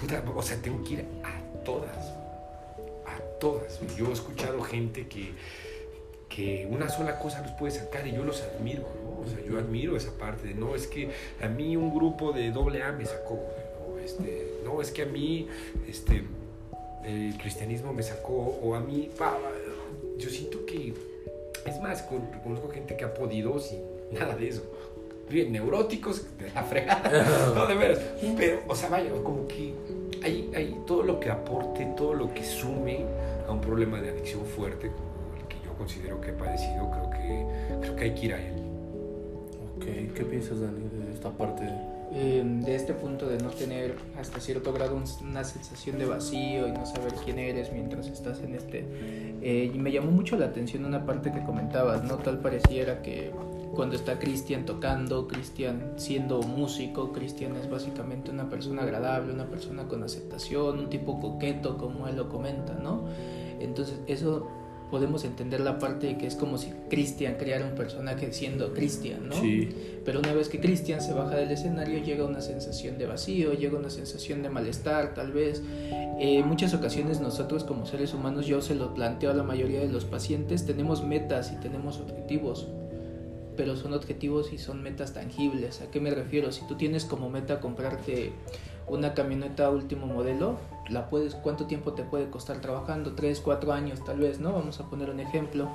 Puta, 0.00 0.22
o 0.34 0.42
sea, 0.42 0.56
tengo 0.60 0.82
que 0.84 0.94
ir 0.94 1.04
a 1.24 1.64
todas, 1.64 1.96
a 3.06 3.20
todas. 3.40 3.80
Yo 3.96 4.08
he 4.10 4.12
escuchado 4.12 4.60
gente 4.62 5.06
que, 5.06 5.32
que 6.28 6.68
una 6.70 6.88
sola 6.88 7.18
cosa 7.18 7.40
los 7.42 7.52
puede 7.52 7.72
sacar 7.72 8.06
y 8.06 8.12
yo 8.12 8.22
los 8.24 8.42
admiro, 8.42 8.82
¿no? 9.02 9.24
O 9.24 9.26
sea, 9.28 9.44
yo 9.44 9.58
admiro 9.58 9.96
esa 9.96 10.12
parte 10.12 10.48
de, 10.48 10.54
no, 10.54 10.74
es 10.74 10.86
que 10.86 11.10
a 11.40 11.48
mí 11.48 11.76
un 11.76 11.94
grupo 11.94 12.32
de 12.32 12.50
doble 12.50 12.82
A 12.82 12.92
me 12.92 13.04
sacó, 13.06 13.40
¿no? 13.88 13.98
Este, 13.98 14.60
no, 14.64 14.80
es 14.82 14.90
que 14.90 15.02
a 15.02 15.06
mí, 15.06 15.48
este, 15.88 16.24
el 17.04 17.36
cristianismo 17.38 17.92
me 17.92 18.02
sacó, 18.02 18.32
o 18.62 18.74
a 18.74 18.80
mí, 18.80 19.10
yo 20.18 20.28
siento 20.30 20.64
que, 20.66 20.92
es 21.64 21.80
más, 21.80 22.02
con- 22.02 22.26
conozco 22.42 22.68
gente 22.68 22.96
que 22.96 23.04
ha 23.04 23.14
podido 23.14 23.58
sin 23.58 23.80
nada 24.12 24.36
de 24.36 24.48
eso. 24.48 24.62
Bien, 25.30 25.52
neuróticos, 25.52 26.38
de 26.38 26.50
la 26.50 26.62
fregada, 26.64 27.52
no, 27.54 27.66
de 27.66 27.74
veras. 27.74 28.00
Pero, 28.36 28.60
o 28.66 28.74
sea, 28.74 28.88
vaya, 28.88 29.10
como 29.22 29.46
que 29.46 29.74
hay, 30.22 30.50
hay 30.54 30.76
todo 30.86 31.02
lo 31.02 31.20
que 31.20 31.30
aporte, 31.30 31.86
todo 31.96 32.14
lo 32.14 32.32
que 32.32 32.44
sume 32.44 33.04
a 33.46 33.52
un 33.52 33.60
problema 33.60 34.00
de 34.00 34.10
adicción 34.10 34.44
fuerte, 34.44 34.90
considero 35.78 36.20
que 36.20 36.30
he 36.30 36.32
padecido, 36.34 36.90
creo 36.90 37.10
que, 37.10 37.46
creo 37.80 37.96
que 37.96 38.04
hay 38.04 38.14
que 38.14 38.26
ir 38.26 38.34
a 38.34 38.40
él. 38.42 38.54
Ok, 39.76 39.84
¿qué 40.14 40.24
piensas, 40.24 40.60
Dani, 40.60 40.80
de 41.06 41.12
esta 41.14 41.30
parte? 41.30 41.62
Eh, 42.10 42.42
de 42.44 42.74
este 42.74 42.94
punto 42.94 43.26
de 43.28 43.36
no 43.38 43.50
tener 43.50 43.94
hasta 44.18 44.40
cierto 44.40 44.72
grado 44.72 44.96
un- 44.96 45.04
una 45.28 45.44
sensación 45.44 45.98
de 45.98 46.06
vacío 46.06 46.66
y 46.66 46.72
no 46.72 46.86
saber 46.86 47.12
quién 47.22 47.38
eres 47.38 47.70
mientras 47.72 48.08
estás 48.08 48.40
en 48.40 48.54
este... 48.54 48.84
eh, 49.42 49.70
y 49.72 49.78
me 49.78 49.92
llamó 49.92 50.10
mucho 50.10 50.36
la 50.38 50.46
atención 50.46 50.84
una 50.86 51.04
parte 51.04 51.30
que 51.30 51.42
comentabas, 51.44 52.02
¿no? 52.04 52.16
Tal 52.16 52.38
pareciera 52.40 53.02
que 53.02 53.30
cuando 53.74 53.94
está 53.94 54.18
Cristian 54.18 54.64
tocando, 54.64 55.28
Cristian 55.28 55.92
siendo 55.96 56.40
músico, 56.40 57.12
Cristian 57.12 57.54
es 57.56 57.68
básicamente 57.70 58.30
una 58.30 58.48
persona 58.48 58.82
agradable, 58.84 59.32
una 59.32 59.44
persona 59.44 59.84
con 59.86 60.02
aceptación, 60.02 60.78
un 60.78 60.88
tipo 60.88 61.20
coqueto, 61.20 61.76
como 61.76 62.08
él 62.08 62.16
lo 62.16 62.30
comenta, 62.30 62.72
¿no? 62.72 63.02
Entonces 63.60 64.00
eso 64.06 64.48
podemos 64.90 65.24
entender 65.24 65.60
la 65.60 65.78
parte 65.78 66.06
de 66.08 66.18
que 66.18 66.26
es 66.26 66.34
como 66.34 66.58
si 66.58 66.72
Cristian 66.88 67.36
creara 67.38 67.64
un 67.66 67.74
personaje 67.74 68.32
siendo 68.32 68.72
Cristian, 68.72 69.28
¿no? 69.28 69.34
Sí, 69.34 69.68
Pero 70.04 70.20
una 70.20 70.32
vez 70.32 70.48
que 70.48 70.60
Cristian 70.60 71.00
se 71.00 71.12
baja 71.12 71.36
del 71.36 71.50
escenario 71.50 72.02
llega 72.02 72.24
una 72.24 72.40
sensación 72.40 72.98
de 72.98 73.06
vacío, 73.06 73.52
llega 73.52 73.78
una 73.78 73.90
sensación 73.90 74.42
de 74.42 74.50
malestar 74.50 75.14
tal 75.14 75.32
vez. 75.32 75.62
Eh, 76.18 76.38
en 76.38 76.48
muchas 76.48 76.74
ocasiones 76.74 77.20
nosotros 77.20 77.64
como 77.64 77.86
seres 77.86 78.14
humanos, 78.14 78.46
yo 78.46 78.60
se 78.60 78.74
lo 78.74 78.94
planteo 78.94 79.30
a 79.30 79.34
la 79.34 79.42
mayoría 79.42 79.80
de 79.80 79.88
los 79.88 80.04
pacientes, 80.04 80.66
tenemos 80.66 81.04
metas 81.04 81.52
y 81.52 81.56
tenemos 81.56 82.00
objetivos, 82.00 82.68
pero 83.58 83.74
son 83.76 83.92
objetivos 83.92 84.52
y 84.52 84.58
son 84.58 84.84
metas 84.84 85.12
tangibles. 85.12 85.82
¿A 85.82 85.90
qué 85.90 86.00
me 86.00 86.12
refiero? 86.12 86.52
Si 86.52 86.64
tú 86.68 86.76
tienes 86.76 87.04
como 87.04 87.28
meta 87.28 87.58
comprarte 87.58 88.30
una 88.86 89.14
camioneta 89.14 89.68
último 89.68 90.06
modelo, 90.06 90.58
la 90.88 91.10
puedes, 91.10 91.34
¿cuánto 91.34 91.66
tiempo 91.66 91.92
te 91.92 92.04
puede 92.04 92.30
costar 92.30 92.60
trabajando? 92.60 93.16
Tres, 93.16 93.40
cuatro 93.40 93.72
años 93.72 94.04
tal 94.04 94.20
vez, 94.20 94.38
¿no? 94.38 94.52
Vamos 94.52 94.78
a 94.78 94.88
poner 94.88 95.10
un 95.10 95.18
ejemplo. 95.18 95.68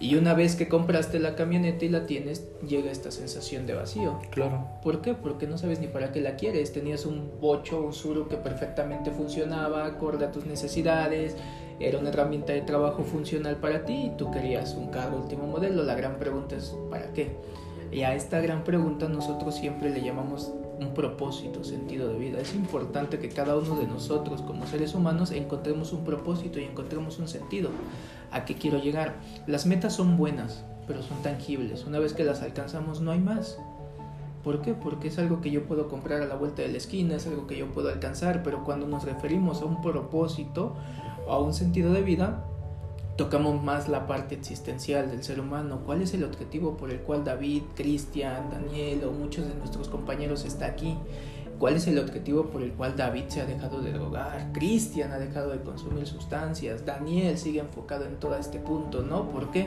Y 0.00 0.16
una 0.16 0.34
vez 0.34 0.54
que 0.54 0.68
compraste 0.68 1.18
la 1.18 1.34
camioneta 1.34 1.82
y 1.86 1.88
la 1.88 2.04
tienes, 2.04 2.46
llega 2.60 2.90
esta 2.90 3.10
sensación 3.10 3.66
de 3.66 3.72
vacío. 3.72 4.18
claro. 4.30 4.68
¿Por 4.82 5.00
qué? 5.00 5.14
Porque 5.14 5.46
no 5.46 5.56
sabes 5.56 5.80
ni 5.80 5.86
para 5.86 6.12
qué 6.12 6.20
la 6.20 6.36
quieres. 6.36 6.74
Tenías 6.74 7.06
un 7.06 7.40
bocho, 7.40 7.80
un 7.80 7.94
suru 7.94 8.28
que 8.28 8.36
perfectamente 8.36 9.10
funcionaba, 9.10 9.86
acorde 9.86 10.26
a 10.26 10.30
tus 10.30 10.44
necesidades, 10.44 11.36
era 11.80 11.98
una 11.98 12.10
herramienta 12.10 12.52
de 12.52 12.60
trabajo 12.60 13.02
funcional 13.02 13.56
para 13.56 13.84
ti 13.86 14.04
y 14.06 14.16
tú 14.16 14.30
querías 14.30 14.74
un 14.74 14.88
carro 14.90 15.16
último 15.16 15.46
modelo. 15.46 15.82
La 15.82 15.94
gran 15.94 16.18
pregunta 16.18 16.56
es 16.56 16.76
¿para 16.90 17.12
qué? 17.14 17.36
Y 17.90 18.02
a 18.02 18.14
esta 18.14 18.40
gran 18.40 18.62
pregunta 18.64 19.08
nosotros 19.08 19.56
siempre 19.56 19.90
le 19.90 20.02
llamamos 20.02 20.52
un 20.78 20.94
propósito, 20.94 21.64
sentido 21.64 22.08
de 22.08 22.18
vida. 22.18 22.38
Es 22.38 22.54
importante 22.54 23.18
que 23.18 23.30
cada 23.30 23.56
uno 23.56 23.76
de 23.76 23.86
nosotros 23.86 24.42
como 24.42 24.66
seres 24.66 24.94
humanos 24.94 25.30
encontremos 25.30 25.92
un 25.92 26.04
propósito 26.04 26.60
y 26.60 26.64
encontremos 26.64 27.18
un 27.18 27.28
sentido. 27.28 27.70
¿A 28.30 28.44
qué 28.44 28.54
quiero 28.54 28.78
llegar? 28.78 29.16
Las 29.46 29.66
metas 29.66 29.94
son 29.94 30.16
buenas, 30.16 30.64
pero 30.86 31.02
son 31.02 31.22
tangibles. 31.22 31.84
Una 31.86 31.98
vez 31.98 32.12
que 32.12 32.24
las 32.24 32.42
alcanzamos 32.42 33.00
no 33.00 33.10
hay 33.10 33.20
más. 33.20 33.58
¿Por 34.44 34.62
qué? 34.62 34.72
Porque 34.72 35.08
es 35.08 35.18
algo 35.18 35.42
que 35.42 35.50
yo 35.50 35.64
puedo 35.64 35.88
comprar 35.88 36.22
a 36.22 36.26
la 36.26 36.34
vuelta 36.34 36.62
de 36.62 36.68
la 36.68 36.78
esquina, 36.78 37.16
es 37.16 37.26
algo 37.26 37.46
que 37.46 37.58
yo 37.58 37.66
puedo 37.72 37.90
alcanzar, 37.90 38.42
pero 38.42 38.64
cuando 38.64 38.86
nos 38.86 39.04
referimos 39.04 39.60
a 39.60 39.66
un 39.66 39.82
propósito, 39.82 40.76
a 41.30 41.38
un 41.38 41.54
sentido 41.54 41.92
de 41.92 42.02
vida, 42.02 42.44
tocamos 43.16 43.62
más 43.62 43.88
la 43.88 44.06
parte 44.06 44.34
existencial 44.34 45.10
del 45.10 45.22
ser 45.22 45.40
humano. 45.40 45.82
¿Cuál 45.84 46.02
es 46.02 46.14
el 46.14 46.24
objetivo 46.24 46.76
por 46.76 46.90
el 46.90 47.00
cual 47.00 47.24
David, 47.24 47.62
Cristian, 47.74 48.50
Daniel 48.50 49.04
o 49.04 49.12
muchos 49.12 49.46
de 49.46 49.54
nuestros 49.54 49.88
compañeros 49.88 50.44
está 50.44 50.66
aquí? 50.66 50.96
¿Cuál 51.60 51.76
es 51.76 51.86
el 51.88 51.98
objetivo 51.98 52.46
por 52.46 52.62
el 52.62 52.72
cual 52.72 52.96
David 52.96 53.24
se 53.28 53.42
ha 53.42 53.44
dejado 53.44 53.82
de 53.82 53.92
drogar? 53.92 54.50
Cristian 54.54 55.12
ha 55.12 55.18
dejado 55.18 55.50
de 55.50 55.58
consumir 55.58 56.06
sustancias. 56.06 56.86
Daniel 56.86 57.36
sigue 57.36 57.60
enfocado 57.60 58.06
en 58.06 58.16
todo 58.16 58.34
este 58.36 58.58
punto, 58.58 59.02
¿no? 59.02 59.28
¿Por 59.28 59.50
qué? 59.50 59.66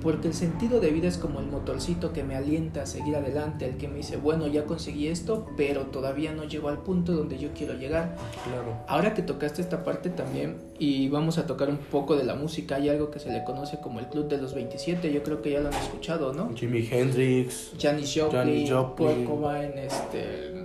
Porque 0.00 0.28
el 0.28 0.32
sentido 0.32 0.80
de 0.80 0.90
vida 0.90 1.06
es 1.06 1.18
como 1.18 1.40
el 1.40 1.46
motorcito 1.46 2.14
que 2.14 2.24
me 2.24 2.34
alienta 2.34 2.84
a 2.84 2.86
seguir 2.86 3.16
adelante, 3.16 3.66
el 3.66 3.76
que 3.76 3.88
me 3.88 3.96
dice, 3.96 4.16
bueno, 4.16 4.46
ya 4.46 4.64
conseguí 4.64 5.08
esto, 5.08 5.46
pero 5.54 5.82
todavía 5.88 6.32
no 6.32 6.44
llego 6.44 6.70
al 6.70 6.78
punto 6.78 7.12
donde 7.12 7.36
yo 7.36 7.50
quiero 7.52 7.74
llegar. 7.74 8.16
Claro. 8.44 8.78
Ahora 8.88 9.12
que 9.12 9.20
tocaste 9.20 9.60
esta 9.60 9.84
parte 9.84 10.08
también, 10.08 10.56
y 10.78 11.10
vamos 11.10 11.36
a 11.36 11.46
tocar 11.46 11.68
un 11.68 11.76
poco 11.76 12.16
de 12.16 12.24
la 12.24 12.36
música, 12.36 12.76
hay 12.76 12.88
algo 12.88 13.10
que 13.10 13.18
se 13.18 13.30
le 13.30 13.44
conoce 13.44 13.80
como 13.82 14.00
el 14.00 14.06
Club 14.06 14.28
de 14.28 14.38
los 14.38 14.54
27, 14.54 15.12
yo 15.12 15.22
creo 15.22 15.42
que 15.42 15.50
ya 15.50 15.60
lo 15.60 15.68
han 15.68 15.74
escuchado, 15.74 16.32
¿no? 16.32 16.54
Jimi 16.54 16.88
Hendrix. 16.90 17.72
Janis 17.78 18.14
Joplin, 18.16 18.40
Janis 18.40 18.70
Joplin. 18.70 19.08
Kurt 19.08 19.26
Cobain, 19.26 19.72
este 19.76 20.63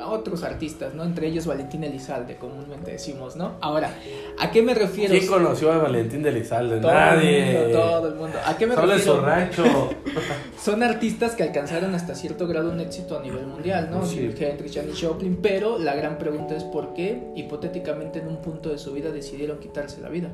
a 0.00 0.08
otros 0.08 0.42
artistas, 0.42 0.94
¿no? 0.94 1.04
Entre 1.04 1.26
ellos 1.26 1.46
Valentín 1.46 1.84
Elizalde, 1.84 2.36
comúnmente 2.36 2.92
decimos, 2.92 3.36
¿no? 3.36 3.56
Ahora, 3.60 3.94
¿a 4.38 4.50
qué 4.50 4.62
me 4.62 4.74
refiero? 4.74 5.12
¿Quién 5.12 5.26
conoció 5.26 5.72
a 5.72 5.78
Valentín 5.78 6.22
de 6.22 6.30
Elizalde? 6.30 6.80
Todo 6.80 6.92
Nadie. 6.92 7.50
el 7.50 7.62
mundo, 7.64 7.78
todo 7.78 8.08
el 8.08 8.14
mundo. 8.14 8.38
¿A 8.44 8.56
qué 8.56 8.66
me 8.66 8.74
Solo 8.74 8.92
refiero? 8.94 9.20
rancho. 9.20 9.64
Son 10.60 10.82
artistas 10.82 11.34
que 11.34 11.42
alcanzaron 11.42 11.94
hasta 11.94 12.14
cierto 12.14 12.46
grado 12.46 12.70
un 12.70 12.80
éxito 12.80 13.18
a 13.18 13.22
nivel 13.22 13.46
mundial, 13.46 13.88
¿no? 13.90 14.04
Sí. 14.04 14.30
Hendrix, 14.38 14.74
Janis 14.74 15.00
Joplin, 15.00 15.38
pero 15.42 15.78
la 15.78 15.94
gran 15.94 16.18
pregunta 16.18 16.56
es 16.56 16.64
por 16.64 16.94
qué, 16.94 17.22
hipotéticamente 17.36 18.18
en 18.20 18.28
un 18.28 18.42
punto 18.42 18.70
de 18.70 18.78
su 18.78 18.92
vida 18.92 19.10
decidieron 19.10 19.58
quitarse 19.58 20.00
la 20.00 20.08
vida. 20.08 20.30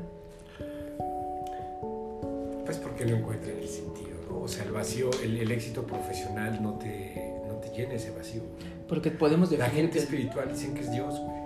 Pues 2.65 2.77
porque 2.77 3.05
no 3.05 3.15
encuentran 3.17 3.57
el 3.57 3.67
sentido, 3.67 4.17
¿no? 4.29 4.41
O 4.41 4.47
sea, 4.47 4.63
el 4.65 4.71
vacío, 4.71 5.09
el, 5.23 5.37
el 5.37 5.51
éxito 5.51 5.83
profesional 5.83 6.61
no 6.61 6.73
te, 6.73 7.33
no 7.47 7.53
te 7.55 7.69
llena 7.69 7.93
ese 7.93 8.11
vacío. 8.11 8.41
Porque 8.87 9.11
podemos 9.11 9.51
La 9.51 9.65
definir 9.65 9.83
gente 9.85 9.97
que 9.99 10.03
espiritual 10.03 10.49
dicen 10.51 10.73
que 10.73 10.81
es 10.81 10.91
Dios, 10.91 11.19
güey. 11.19 11.37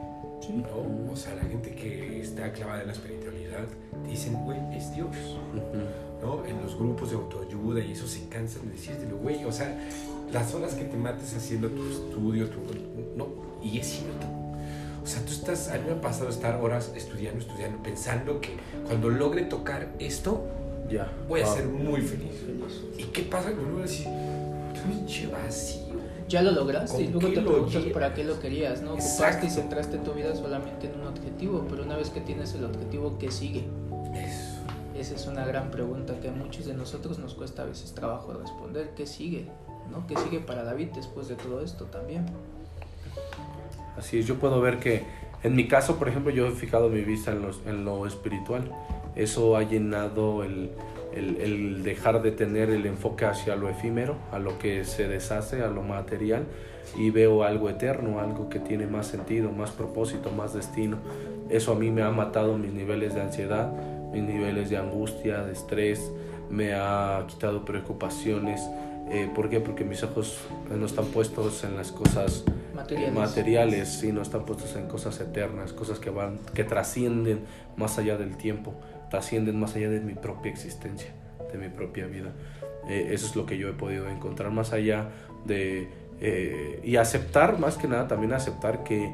Sí. 0.41 0.53
¿no? 0.53 1.11
O 1.11 1.15
sea, 1.15 1.35
la 1.35 1.43
gente 1.43 1.71
que 1.75 2.19
está 2.21 2.51
clavada 2.51 2.81
en 2.81 2.87
la 2.87 2.93
espiritualidad 2.93 3.65
dicen, 4.07 4.33
güey, 4.43 4.59
es 4.75 4.93
Dios. 4.93 5.15
¿no? 6.21 6.45
En 6.45 6.61
los 6.61 6.75
grupos 6.77 7.09
de 7.11 7.15
autoayuda 7.17 7.83
y 7.83 7.91
eso 7.93 8.07
se 8.07 8.27
cansan 8.27 8.67
de 8.67 8.73
decírtelo, 8.73 9.17
güey. 9.17 9.43
O 9.45 9.51
sea, 9.51 9.75
las 10.31 10.53
horas 10.53 10.73
que 10.75 10.83
te 10.85 10.97
mates 10.97 11.35
haciendo 11.35 11.67
tu 11.69 11.83
estudio, 11.89 12.47
tu, 12.49 12.59
no, 13.17 13.27
y 13.63 13.79
es 13.79 13.87
cierto. 13.87 14.27
O 15.03 15.07
sea, 15.07 15.23
tú 15.25 15.31
estás, 15.31 15.69
a 15.69 15.77
mí 15.79 15.85
me 15.87 15.93
ha 15.93 16.01
pasado 16.01 16.29
estar 16.29 16.61
horas 16.61 16.91
estudiando, 16.95 17.39
estudiando, 17.39 17.81
pensando 17.81 18.39
que 18.39 18.49
cuando 18.85 19.09
logre 19.09 19.43
tocar 19.43 19.89
esto, 19.99 20.45
Ya. 20.89 21.11
voy 21.27 21.41
a 21.41 21.45
Wow. 21.45 21.55
ser 21.55 21.65
muy 21.67 22.01
feliz. 22.01 22.33
¿Y 22.97 23.03
qué 23.05 23.23
pasa 23.23 23.51
cuando 23.51 23.75
uno 23.77 23.83
dice, 23.83 24.07
pinche 24.87 25.25
vacío? 25.27 25.80
Ya 26.32 26.41
lo 26.41 26.51
lograste 26.51 27.01
y 27.03 27.05
¿Con 27.07 27.21
luego 27.23 27.36
te 27.36 27.41
preguntas 27.41 27.84
para 27.93 28.13
qué 28.13 28.23
lo 28.23 28.39
querías, 28.39 28.82
¿no? 28.82 28.91
Ocupaste 28.93 29.23
Exacto. 29.25 29.45
y 29.47 29.49
centraste 29.49 29.97
tu 29.97 30.13
vida 30.13 30.34
solamente 30.36 30.88
en 30.91 30.99
un 31.01 31.07
objetivo, 31.07 31.65
pero 31.69 31.84
una 31.84 31.97
vez 31.97 32.09
que 32.09 32.21
tienes 32.21 32.53
el 32.55 32.63
objetivo, 32.65 33.17
¿qué 33.19 33.29
sigue? 33.32 33.65
Eso. 34.15 34.61
Esa 34.97 35.15
es 35.15 35.27
una 35.27 35.45
gran 35.45 35.71
pregunta 35.71 36.19
que 36.21 36.29
a 36.29 36.32
muchos 36.32 36.65
de 36.65 36.73
nosotros 36.73 37.17
nos 37.19 37.34
cuesta 37.34 37.63
a 37.63 37.65
veces 37.65 37.93
trabajo 37.93 38.34
responder. 38.34 38.91
¿Qué 38.95 39.05
sigue? 39.07 39.47
¿No? 39.91 40.05
¿Qué 40.07 40.15
sigue 40.17 40.39
para 40.39 40.63
David 40.63 40.89
después 40.95 41.27
de 41.27 41.36
todo 41.36 41.61
esto 41.61 41.86
también? 41.86 42.25
Así 43.97 44.19
es, 44.19 44.25
yo 44.27 44.36
puedo 44.36 44.61
ver 44.61 44.79
que 44.79 45.03
en 45.43 45.55
mi 45.55 45.67
caso, 45.67 45.95
por 45.97 46.07
ejemplo, 46.07 46.32
yo 46.32 46.47
he 46.47 46.51
fijado 46.51 46.89
mi 46.89 47.01
vista 47.01 47.32
en, 47.32 47.41
los- 47.41 47.61
en 47.65 47.84
lo 47.84 48.05
espiritual. 48.05 48.71
Eso 49.15 49.57
ha 49.57 49.63
llenado 49.63 50.43
el, 50.43 50.71
el- 51.14 51.38
el 51.41 51.84
dejar 51.84 52.22
de 52.22 52.32
tener 52.32 52.70
el 52.70 52.86
enfoque 52.86 53.26
hacia 53.26 53.55
lo 53.55 53.70
efímero, 53.70 54.16
a 54.32 54.39
lo 54.39 54.57
que 54.59 54.86
se 54.86 55.07
deshace, 55.07 55.62
a 55.62 55.68
lo 55.68 55.82
material, 55.84 56.43
y 56.97 57.09
veo 57.09 57.43
algo 57.43 57.70
eterno, 57.70 58.20
algo 58.20 58.49
que 58.49 58.59
tiene 58.59 58.86
más 58.88 59.07
sentido, 59.07 59.51
más 59.51 59.72
propósito, 59.72 60.32
más 60.32 60.53
destino. 60.53 60.97
Eso 61.49 61.74
a 61.74 61.76
mí 61.76 61.91
me 61.91 62.01
ha 62.01 62.12
matado 62.12 62.57
mis 62.57 62.72
niveles 62.74 63.14
de 63.14 63.22
ansiedad, 63.22 63.72
mis 64.12 64.24
niveles 64.24 64.70
de 64.70 64.78
angustia, 64.78 65.43
de 65.43 65.53
estrés, 65.53 66.12
me 66.49 66.74
ha 66.74 67.24
quitado 67.28 67.64
preocupaciones. 67.66 68.62
Eh, 69.09 69.30
¿Por 69.34 69.49
qué? 69.49 69.59
Porque 69.59 69.84
mis 69.84 70.03
ojos 70.03 70.38
no 70.70 70.86
están 70.86 71.05
puestos 71.05 71.64
en 71.64 71.76
las 71.76 71.91
cosas 71.91 72.43
Materiales. 72.76 73.14
materiales, 73.14 73.89
sí, 73.89 74.12
no 74.12 74.22
están 74.22 74.45
puestos 74.45 74.76
en 74.76 74.88
cosas 74.88 75.20
eternas, 75.20 75.74
cosas 75.74 75.99
que 75.99 76.09
van, 76.09 76.39
que 76.53 76.64
trascienden 76.64 77.41
más 77.78 77.97
allá 77.99 78.18
del 78.18 78.38
tiempo, 78.38 78.74
trascienden 79.12 79.59
más 79.59 79.76
allá 79.76 79.89
de 79.89 79.99
mi 79.99 80.14
propia 80.14 80.51
existencia, 80.51 81.12
de 81.51 81.57
mi 81.59 81.70
propia 81.70 82.07
vida. 82.07 82.32
Eh, 82.89 83.09
eso 83.12 83.28
es 83.28 83.36
lo 83.36 83.45
que 83.45 83.57
yo 83.57 83.68
he 83.68 83.74
podido 83.74 84.09
encontrar 84.09 84.51
más 84.51 84.74
allá 84.74 85.09
de 85.45 85.88
eh, 86.22 86.80
y 86.84 86.95
aceptar, 86.95 87.59
más 87.59 87.78
que 87.78 87.88
nada, 87.88 88.07
también 88.07 88.32
aceptar 88.32 88.84
que, 88.84 89.12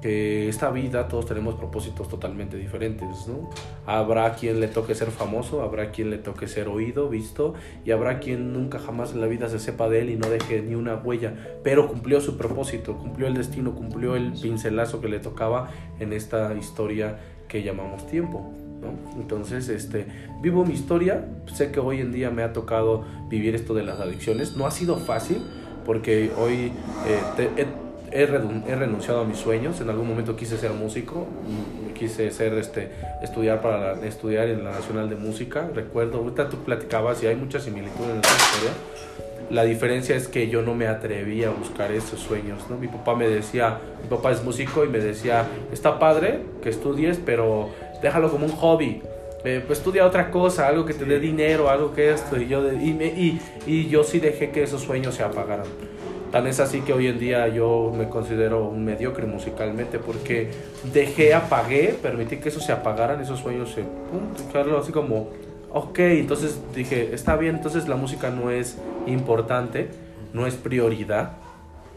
que 0.00 0.48
esta 0.48 0.70
vida 0.70 1.08
todos 1.08 1.26
tenemos 1.26 1.56
propósitos 1.56 2.08
totalmente 2.08 2.56
diferentes, 2.56 3.26
¿no? 3.26 3.50
Habrá 3.86 4.34
quien 4.34 4.60
le 4.60 4.68
toque 4.68 4.94
ser 4.94 5.10
famoso, 5.10 5.62
habrá 5.62 5.90
quien 5.90 6.10
le 6.10 6.18
toque 6.18 6.48
ser 6.48 6.68
oído, 6.68 7.08
visto, 7.08 7.54
y 7.84 7.90
habrá 7.90 8.20
quien 8.20 8.52
nunca 8.52 8.78
jamás 8.78 9.12
en 9.12 9.20
la 9.20 9.26
vida 9.26 9.48
se 9.48 9.58
sepa 9.58 9.88
de 9.88 10.00
él 10.00 10.10
y 10.10 10.16
no 10.16 10.30
deje 10.30 10.62
ni 10.62 10.74
una 10.74 10.94
huella, 10.94 11.34
pero 11.62 11.88
cumplió 11.88 12.20
su 12.20 12.38
propósito, 12.38 12.96
cumplió 12.96 13.26
el 13.26 13.34
destino, 13.34 13.74
cumplió 13.74 14.16
el 14.16 14.32
pincelazo 14.32 15.00
que 15.00 15.08
le 15.08 15.18
tocaba 15.18 15.70
en 16.00 16.12
esta 16.12 16.54
historia 16.54 17.18
que 17.48 17.62
llamamos 17.62 18.06
tiempo. 18.06 18.63
¿No? 18.84 19.20
Entonces, 19.20 19.68
este, 19.68 20.06
vivo 20.42 20.64
mi 20.64 20.74
historia, 20.74 21.24
sé 21.52 21.72
que 21.72 21.80
hoy 21.80 22.00
en 22.00 22.12
día 22.12 22.30
me 22.30 22.42
ha 22.42 22.52
tocado 22.52 23.04
vivir 23.28 23.54
esto 23.54 23.74
de 23.74 23.82
las 23.82 23.98
adicciones, 24.00 24.56
no 24.56 24.66
ha 24.66 24.70
sido 24.70 24.96
fácil 24.98 25.38
porque 25.86 26.30
hoy 26.38 26.72
eh, 27.06 27.20
te- 27.36 27.50
he, 27.62 27.66
he 28.22 28.24
he 28.66 28.76
renunciado 28.76 29.22
a 29.22 29.24
mis 29.24 29.38
sueños, 29.38 29.80
en 29.80 29.90
algún 29.90 30.06
momento 30.08 30.36
quise 30.36 30.56
ser 30.56 30.70
músico, 30.70 31.26
mm, 31.48 31.94
quise 31.94 32.30
ser, 32.30 32.54
este, 32.54 32.90
estudiar, 33.22 33.60
para 33.60 33.94
la- 33.96 34.06
estudiar 34.06 34.46
en 34.48 34.62
la 34.62 34.70
Nacional 34.70 35.08
de 35.10 35.16
Música, 35.16 35.68
recuerdo, 35.74 36.18
ahorita 36.18 36.48
tú 36.48 36.58
platicabas 36.58 37.22
y 37.24 37.26
hay 37.26 37.34
mucha 37.34 37.58
similitud 37.58 38.04
en 38.04 38.16
esta 38.16 38.28
historia, 38.28 38.70
la 39.50 39.64
diferencia 39.64 40.16
es 40.16 40.26
que 40.28 40.48
yo 40.48 40.62
no 40.62 40.74
me 40.74 40.86
atrevía 40.86 41.48
a 41.48 41.50
buscar 41.50 41.92
esos 41.92 42.18
sueños, 42.20 42.64
¿no? 42.70 42.78
Mi 42.78 42.88
papá 42.88 43.14
me 43.14 43.28
decía, 43.28 43.78
mi 44.02 44.08
papá 44.08 44.30
es 44.32 44.42
músico 44.42 44.84
y 44.84 44.88
me 44.88 44.98
decía, 45.00 45.46
está 45.72 45.98
padre 45.98 46.38
que 46.62 46.70
estudies, 46.70 47.18
pero 47.24 47.68
déjalo 48.04 48.30
como 48.30 48.46
un 48.46 48.52
hobby. 48.52 49.02
Eh, 49.44 49.62
pues 49.66 49.78
estudia 49.80 50.06
otra 50.06 50.30
cosa, 50.30 50.68
algo 50.68 50.86
que 50.86 50.94
te 50.94 51.04
dé 51.04 51.18
dinero, 51.20 51.68
algo 51.68 51.92
que 51.92 52.12
esto. 52.12 52.36
Y 52.40 52.46
yo, 52.48 52.62
de- 52.62 52.76
y, 52.82 52.92
me- 52.94 53.06
y, 53.06 53.40
y 53.66 53.88
yo 53.88 54.04
sí 54.04 54.20
dejé 54.20 54.50
que 54.50 54.62
esos 54.62 54.82
sueños 54.82 55.14
se 55.16 55.22
apagaran. 55.22 55.66
Tan 56.32 56.46
es 56.46 56.58
así 56.60 56.80
que 56.80 56.92
hoy 56.92 57.06
en 57.08 57.18
día 57.18 57.46
yo 57.48 57.92
me 57.96 58.08
considero 58.08 58.64
un 58.68 58.84
mediocre 58.84 59.26
musicalmente 59.26 59.98
porque 59.98 60.50
dejé, 60.92 61.32
apagué, 61.34 61.94
permití 62.02 62.38
que 62.38 62.48
eso 62.48 62.60
se 62.60 62.72
apagaran, 62.72 63.20
esos 63.20 63.38
sueños 63.40 63.70
se... 63.70 63.82
Pum, 63.82 64.46
dejarlo 64.46 64.78
así 64.78 64.90
como, 64.90 65.28
ok, 65.72 65.98
entonces 66.00 66.58
dije, 66.74 67.10
está 67.14 67.36
bien, 67.36 67.56
entonces 67.56 67.86
la 67.86 67.96
música 67.96 68.30
no 68.30 68.50
es 68.50 68.78
importante, 69.06 69.88
no 70.32 70.46
es 70.46 70.54
prioridad. 70.54 71.32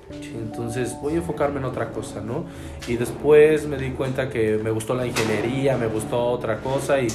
Entonces 0.09 0.95
voy 1.01 1.13
a 1.13 1.17
enfocarme 1.17 1.59
en 1.59 1.65
otra 1.65 1.91
cosa, 1.91 2.21
¿no? 2.21 2.45
Y 2.87 2.95
después 2.95 3.67
me 3.67 3.77
di 3.77 3.91
cuenta 3.91 4.29
que 4.29 4.57
me 4.57 4.71
gustó 4.71 4.93
la 4.93 5.05
ingeniería, 5.05 5.77
me 5.77 5.87
gustó 5.87 6.25
otra 6.27 6.57
cosa 6.57 7.01
y, 7.01 7.07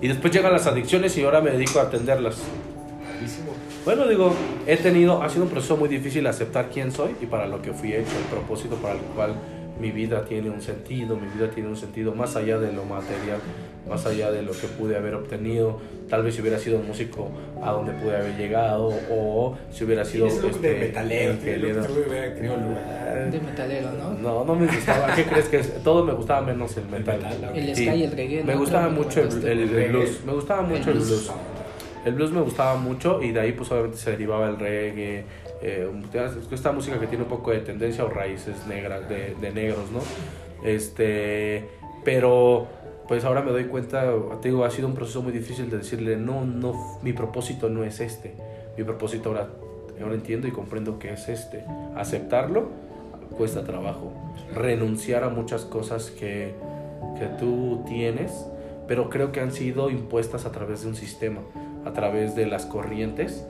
y 0.00 0.08
después 0.08 0.32
llegan 0.32 0.52
las 0.52 0.66
adicciones 0.66 1.16
y 1.18 1.24
ahora 1.24 1.40
me 1.40 1.50
dedico 1.50 1.78
a 1.80 1.82
atenderlas. 1.82 2.36
Bueno, 3.84 4.06
digo, 4.06 4.34
he 4.66 4.76
tenido, 4.76 5.22
ha 5.22 5.28
sido 5.28 5.44
un 5.44 5.50
proceso 5.50 5.76
muy 5.76 5.88
difícil 5.88 6.26
aceptar 6.26 6.68
quién 6.70 6.92
soy 6.92 7.16
y 7.20 7.26
para 7.26 7.46
lo 7.46 7.62
que 7.62 7.72
fui 7.72 7.92
hecho, 7.92 8.16
el 8.18 8.24
propósito 8.30 8.76
para 8.76 8.94
el 8.94 9.00
cual 9.00 9.34
mi 9.80 9.90
vida 9.90 10.24
tiene 10.24 10.50
un 10.50 10.60
sentido, 10.60 11.16
mi 11.16 11.28
vida 11.28 11.50
tiene 11.50 11.68
un 11.68 11.76
sentido 11.76 12.14
más 12.14 12.36
allá 12.36 12.58
de 12.58 12.72
lo 12.72 12.84
material, 12.84 13.38
más 13.88 14.04
allá 14.06 14.30
de 14.30 14.42
lo 14.42 14.52
que 14.52 14.66
pude 14.66 14.96
haber 14.96 15.14
obtenido. 15.14 15.80
Tal 16.08 16.22
vez 16.22 16.34
si 16.34 16.40
hubiera 16.40 16.58
sido 16.58 16.78
músico 16.78 17.28
a 17.62 17.70
donde 17.72 17.92
pude 17.92 18.16
haber 18.16 18.36
llegado 18.36 18.92
o 19.10 19.56
si 19.70 19.84
hubiera 19.84 20.04
sido 20.04 20.26
look 20.26 20.60
de 20.60 20.72
este, 20.72 20.86
metalero, 20.86 21.32
ingeniero. 21.34 21.82
de 21.82 22.08
hubiera 22.08 22.34
tenido 22.34 22.56
lugar. 22.56 23.30
De 23.30 23.40
metalero, 23.40 23.90
¿no? 23.92 24.14
No, 24.14 24.44
no 24.44 24.54
me 24.54 24.66
gustaba. 24.66 25.14
¿Qué 25.14 25.24
crees 25.24 25.48
que 25.48 25.58
es? 25.58 25.82
Todo 25.82 26.04
me 26.04 26.12
gustaba 26.12 26.40
menos 26.42 26.76
el 26.76 26.86
metal. 26.86 27.20
El 27.54 27.76
ska 27.76 27.94
y 27.94 28.04
el 28.04 28.12
reggae. 28.12 28.42
Me 28.42 28.54
¿no? 28.54 28.60
gustaba 28.60 28.88
mucho 28.88 29.20
el, 29.20 29.88
blues. 29.90 30.24
Me 30.24 30.32
gustaba 30.32 30.62
mucho 30.62 30.90
el 30.90 30.96
blues. 30.96 31.08
blues. 31.08 31.30
El 32.04 32.14
blues 32.14 32.32
me 32.32 32.40
gustaba 32.40 32.76
mucho 32.76 33.20
y 33.22 33.32
de 33.32 33.40
ahí 33.40 33.52
pues 33.52 33.70
obviamente 33.70 33.98
se 33.98 34.12
derivaba 34.12 34.48
el 34.48 34.58
reggae, 34.58 35.24
eh, 35.62 35.90
esta 36.50 36.72
música 36.72 36.98
que 36.98 37.06
tiene 37.06 37.24
un 37.24 37.30
poco 37.30 37.50
de 37.50 37.60
tendencia 37.60 38.04
o 38.04 38.08
raíces 38.08 38.66
negras, 38.66 39.08
de, 39.08 39.34
de 39.40 39.52
negros, 39.52 39.90
¿no? 39.90 40.00
Este, 40.64 41.68
pero 42.04 42.66
pues 43.06 43.24
ahora 43.24 43.40
me 43.42 43.50
doy 43.50 43.64
cuenta, 43.64 44.12
te 44.42 44.48
digo, 44.48 44.64
ha 44.64 44.70
sido 44.70 44.86
un 44.86 44.94
proceso 44.94 45.22
muy 45.22 45.32
difícil 45.32 45.70
de 45.70 45.78
decirle, 45.78 46.16
no, 46.16 46.44
no, 46.44 46.98
mi 47.02 47.12
propósito 47.12 47.70
no 47.70 47.84
es 47.84 48.00
este, 48.00 48.34
mi 48.76 48.84
propósito 48.84 49.30
ahora, 49.30 49.48
ahora 50.02 50.14
entiendo 50.14 50.46
y 50.46 50.50
comprendo 50.50 50.98
que 50.98 51.12
es 51.12 51.28
este, 51.28 51.64
aceptarlo 51.96 52.68
cuesta 53.38 53.64
trabajo, 53.64 54.12
renunciar 54.54 55.22
a 55.22 55.28
muchas 55.28 55.64
cosas 55.64 56.10
que, 56.10 56.54
que 57.18 57.26
tú 57.38 57.82
tienes, 57.86 58.46
pero 58.88 59.10
creo 59.10 59.32
que 59.32 59.40
han 59.40 59.52
sido 59.52 59.90
impuestas 59.90 60.44
a 60.44 60.52
través 60.52 60.82
de 60.82 60.88
un 60.88 60.96
sistema, 60.96 61.40
a 61.84 61.92
través 61.92 62.34
de 62.34 62.46
las 62.46 62.66
corrientes. 62.66 63.46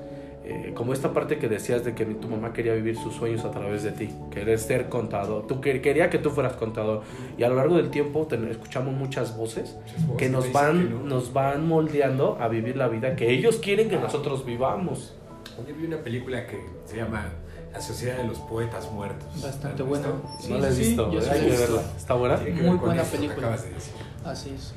Eh, 0.51 0.73
como 0.75 0.95
esta 0.95 1.13
parte 1.13 1.39
que 1.39 1.47
decías 1.47 1.85
de 1.85 1.95
que 1.95 2.07
tu 2.07 2.27
mamá 2.27 2.55
quería 2.55 2.73
vivir 2.73 2.97
sus 2.97 3.15
sueños 3.15 3.45
a 3.45 3.51
través 3.51 3.83
de 3.83 3.93
ti, 3.93 4.09
querer 4.31 4.59
ser 4.59 4.89
contador, 4.89 5.47
tú 5.47 5.61
que- 5.61 5.83
quería 5.83 6.09
que 6.09 6.17
tú 6.19 6.31
fueras 6.31 6.55
contador 6.55 7.03
y 7.37 7.43
a 7.43 7.51
lo 7.51 7.57
largo 7.57 7.77
del 7.77 7.91
tiempo 7.91 8.27
te- 8.27 8.51
escuchamos 8.51 8.95
muchas 8.95 9.37
voces 9.37 9.77
que 10.17 10.31
nos 10.31 10.51
van, 10.51 11.07
nos 11.07 11.35
van 11.35 11.69
moldeando 11.69 12.39
a 12.41 12.49
vivir 12.49 12.79
la 12.79 12.89
vida 12.89 13.15
que 13.15 13.31
ellos 13.31 13.57
quieren 13.59 13.91
que 13.91 13.97
nosotros 13.99 14.47
vivamos. 14.47 15.15
Ayer 15.63 15.75
vi 15.75 15.85
una 15.87 15.99
película 15.99 16.47
que 16.47 16.59
se 16.87 16.97
llama 16.97 17.27
La 17.73 17.81
Sociedad 17.83 18.17
de 18.17 18.25
los 18.25 18.39
Poetas 18.39 18.91
Muertos. 18.91 19.29
Bastante 19.43 19.67
¿La 19.81 19.85
has 19.85 19.89
buena. 19.91 20.09
Sí, 20.41 20.49
no 20.51 20.59
la 20.61 20.69
he 20.69 20.73
sí, 20.73 20.81
visto, 20.81 21.13
yo 21.13 21.21
sí 21.21 21.29
hay 21.29 21.41
la 21.41 21.45
que 21.45 21.47
he 21.47 21.57
visto. 21.59 21.75
verla. 21.75 21.93
¿Está 21.95 22.15
buena? 22.15 22.37
Tiene 22.39 22.51
que 22.55 22.63
Muy 22.63 22.71
ver 22.71 22.79
con 22.79 22.87
buena 22.87 23.03
esto 23.03 23.13
que 23.13 23.19
película. 23.19 23.47
acabas 23.49 23.65
de 23.65 23.71
decir. 23.75 23.93
Así 24.25 24.51
es. 24.57 24.73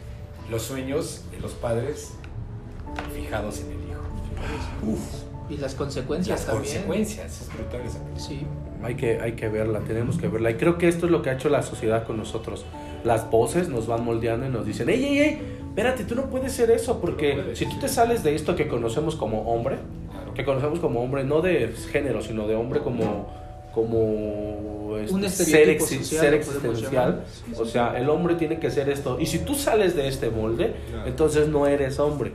Los 0.50 0.64
sueños 0.64 1.24
de 1.32 1.40
los 1.40 1.54
padres 1.54 2.12
fijados 3.16 3.62
en 3.62 3.68
el 3.68 3.78
hijo. 3.90 5.31
Y 5.52 5.58
las 5.58 5.76
consecuencias 5.76 6.40
Las 6.40 6.48
también. 6.48 6.74
consecuencias. 6.76 7.42
Es 7.42 7.54
brutal 7.54 7.82
esa 7.86 8.00
película. 8.00 8.20
Sí. 8.26 8.42
Hay 8.84 8.96
que, 8.96 9.20
hay 9.20 9.34
que 9.34 9.48
verla, 9.50 9.80
tenemos 9.82 10.18
que 10.18 10.28
verla. 10.28 10.50
Y 10.52 10.56
creo 10.56 10.78
que 10.78 10.88
esto 10.88 11.06
es 11.06 11.12
lo 11.12 11.22
que 11.22 11.30
ha 11.30 11.34
hecho 11.34 11.50
la 11.50 11.62
sociedad 11.62 12.06
con 12.08 12.18
nosotros. 12.18 12.66
Las 13.04 13.30
voces 13.30 13.68
nos 13.70 13.86
van 13.88 14.04
moldeando 14.06 14.46
y 14.46 14.50
nos 14.50 14.66
dicen, 14.66 14.90
ey, 14.90 15.04
ey, 15.04 15.20
ey, 15.20 15.42
espérate, 15.70 16.04
tú 16.06 16.16
no 16.16 16.30
puedes 16.30 16.52
ser 16.54 16.72
eso, 16.72 17.00
porque 17.02 17.36
No 17.36 17.42
puedes. 17.44 17.60
si 17.60 17.66
tú 17.70 17.78
te 17.80 17.88
sales 17.88 18.24
de 18.24 18.34
esto 18.34 18.56
que 18.56 18.68
conocemos 18.68 19.16
como 19.16 19.42
hombre, 19.54 19.78
Claro. 20.12 20.34
que 20.34 20.44
conocemos 20.46 20.80
como 20.80 21.02
hombre, 21.04 21.24
no 21.26 21.42
de 21.42 21.74
género, 21.92 22.22
sino 22.22 22.48
de 22.48 22.56
hombre 22.56 22.80
como, 22.80 23.28
como 23.74 24.98
este, 24.98 25.14
Un 25.14 25.22
ser, 25.22 25.32
social, 25.32 26.34
existencial. 26.34 26.92
llamar. 26.92 27.26
Sí, 27.32 27.44
sí, 27.56 27.62
O 27.62 27.66
sea, 27.66 27.98
el 27.98 28.10
hombre 28.10 28.36
tiene 28.36 28.60
que 28.60 28.70
ser 28.72 28.90
esto. 28.90 29.20
Y 29.20 29.26
si 29.26 29.40
tú 29.40 29.54
sales 29.56 29.96
de 29.96 30.08
este 30.08 30.30
molde, 30.30 30.74
Claro. 30.92 31.08
entonces 31.08 31.48
no 31.48 31.68
eres 31.68 32.00
hombre. 32.00 32.32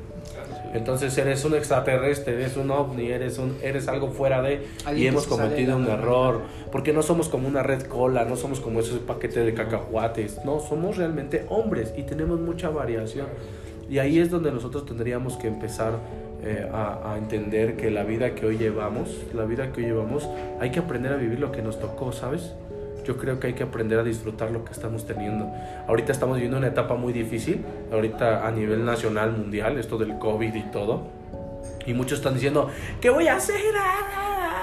Entonces 0.77 1.17
eres 1.19 1.45
un 1.45 1.55
extraterrestre, 1.55 2.35
eres 2.35 2.57
un 2.57 2.71
ovni, 2.71 3.11
eres 3.11 3.39
un 3.39 3.57
eres 3.63 3.89
algo 3.89 4.11
fuera 4.11 4.43
de 4.43 4.67
y 4.95 5.07
hemos 5.07 5.27
cometido 5.27 5.77
un 5.77 5.87
error, 5.89 6.43
porque 6.71 6.93
no 6.93 7.03
somos 7.03 7.29
como 7.29 7.49
una 7.49 7.63
red 7.63 7.83
cola, 7.83 8.25
no 8.25 8.37
somos 8.37 8.61
como 8.61 8.81
ese 8.81 8.97
paquete 8.97 9.41
de 9.41 9.55
cacahuates, 9.55 10.45
no, 10.45 10.61
somos 10.61 10.97
realmente 10.97 11.47
hombres 11.49 11.93
y 11.97 12.03
tenemos 12.03 12.41
mucha 12.41 12.69
variación. 12.69 13.27
Y 13.89 13.99
ahí 13.99 14.19
es 14.19 14.31
donde 14.31 14.51
nosotros 14.51 14.85
tendríamos 14.85 15.37
que 15.37 15.47
empezar 15.47 15.95
eh, 16.43 16.69
a, 16.73 17.13
a 17.13 17.19
entender 17.19 17.77
que 17.77 17.91
la 17.91 18.03
vida 18.03 18.35
que 18.35 18.47
hoy 18.47 18.59
llevamos, 18.59 19.25
la 19.33 19.45
vida 19.45 19.73
que 19.73 19.83
hoy 19.83 19.87
llevamos, 19.87 20.29
hay 20.61 20.71
que 20.71 20.81
aprender 20.81 21.13
a 21.13 21.17
vivir 21.17 21.39
lo 21.39 21.53
que 21.53 21.63
nos 21.63 21.79
tocó, 21.79 22.13
¿sabes? 22.13 22.53
Yo 23.07 23.17
creo 23.17 23.39
que 23.39 23.47
hay 23.49 23.53
que 23.55 23.63
aprender 23.63 23.99
a 23.99 24.03
disfrutar 24.03 24.51
lo 24.51 24.65
que 24.65 24.73
estamos 24.73 25.07
teniendo. 25.07 25.51
Ahorita 25.87 26.11
estamos 26.11 26.37
viviendo 26.37 26.59
una 26.59 26.67
etapa 26.67 26.95
muy 26.97 27.13
difícil, 27.13 27.65
ahorita 27.93 28.47
a 28.47 28.51
nivel 28.51 28.85
nacional, 28.85 29.31
mundial, 29.33 29.79
esto 29.79 29.97
del 29.97 30.19
COVID 30.19 30.55
y 30.55 30.63
todo. 30.73 31.03
Y 31.87 31.95
muchos 31.95 32.19
están 32.19 32.35
diciendo, 32.35 32.69
¿qué 33.01 33.11
voy 33.11 33.29
a 33.29 33.37
hacer? 33.37 33.61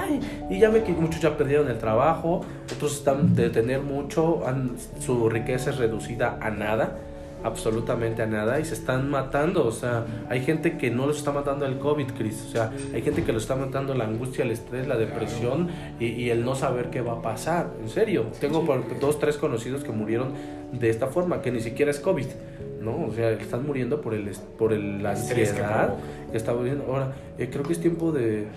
Ay". 0.02 0.20
Y 0.50 0.60
ya 0.60 0.70
ve 0.70 0.84
que 0.84 0.92
muchos 0.92 1.22
ya 1.22 1.38
perdieron 1.38 1.70
el 1.70 1.78
trabajo, 1.78 2.42
otros 2.76 2.98
están 2.98 3.34
de 3.34 3.50
tener 3.50 3.82
mucho, 3.82 4.46
han- 4.46 4.76
su 5.00 5.30
riqueza 5.30 5.70
es 5.70 5.78
reducida 5.78 6.38
a 6.42 6.50
nada, 6.50 6.98
absolutamente 7.44 8.22
a 8.22 8.26
nada, 8.26 8.60
y 8.60 8.66
se 8.66 8.74
están 8.74 9.10
matando. 9.10 9.66
O 9.66 9.72
sea, 9.72 10.06
hay 10.30 10.42
gente 10.42 10.78
que 10.78 10.90
no 10.90 11.06
los 11.06 11.18
está 11.18 11.32
matando 11.32 11.66
el 11.66 11.78
COVID, 11.78 12.08
Chris. 12.18 12.46
O 12.48 12.52
sea, 12.52 12.72
hay 12.94 13.02
gente 13.02 13.24
que 13.24 13.32
lo 13.32 13.40
está 13.40 13.56
matando 13.56 13.94
la 13.94 14.06
angustia, 14.06 14.44
el 14.44 14.52
estrés, 14.52 14.88
la 14.88 14.98
depresión 14.98 15.70
y, 16.00 16.08
y 16.08 16.30
el 16.30 16.44
no 16.46 16.56
saber 16.56 16.90
qué 16.90 17.02
va 17.02 17.14
a 17.14 17.22
pasar. 17.22 17.72
En 17.82 17.90
serio, 17.90 18.28
tengo 18.40 18.66
por 18.66 19.00
dos, 19.00 19.20
tres 19.20 19.38
conocidos 19.38 19.84
que 19.84 19.92
murieron 19.92 20.34
de 20.72 20.90
esta 20.90 21.08
forma, 21.08 21.42
que 21.42 21.52
ni 21.52 21.60
siquiera 21.60 21.92
es 21.92 22.00
COVID. 22.00 22.28
¿no? 22.84 23.06
O 23.08 23.14
sea, 23.14 23.32
están 23.32 23.66
muriendo 23.66 24.02
por 24.02 24.14
el, 24.14 24.30
por 24.58 24.74
el, 24.74 25.02
la 25.02 25.14
que 25.14 25.20
ansiedad 25.20 25.96
que 26.32 26.38
está 26.38 26.54
viviendo. 26.54 26.86
Ahora, 26.88 27.14
eh, 27.38 27.50
creo 27.50 27.64
que 27.64 27.74
es 27.74 27.80
tiempo 27.80 28.12
de 28.12 28.48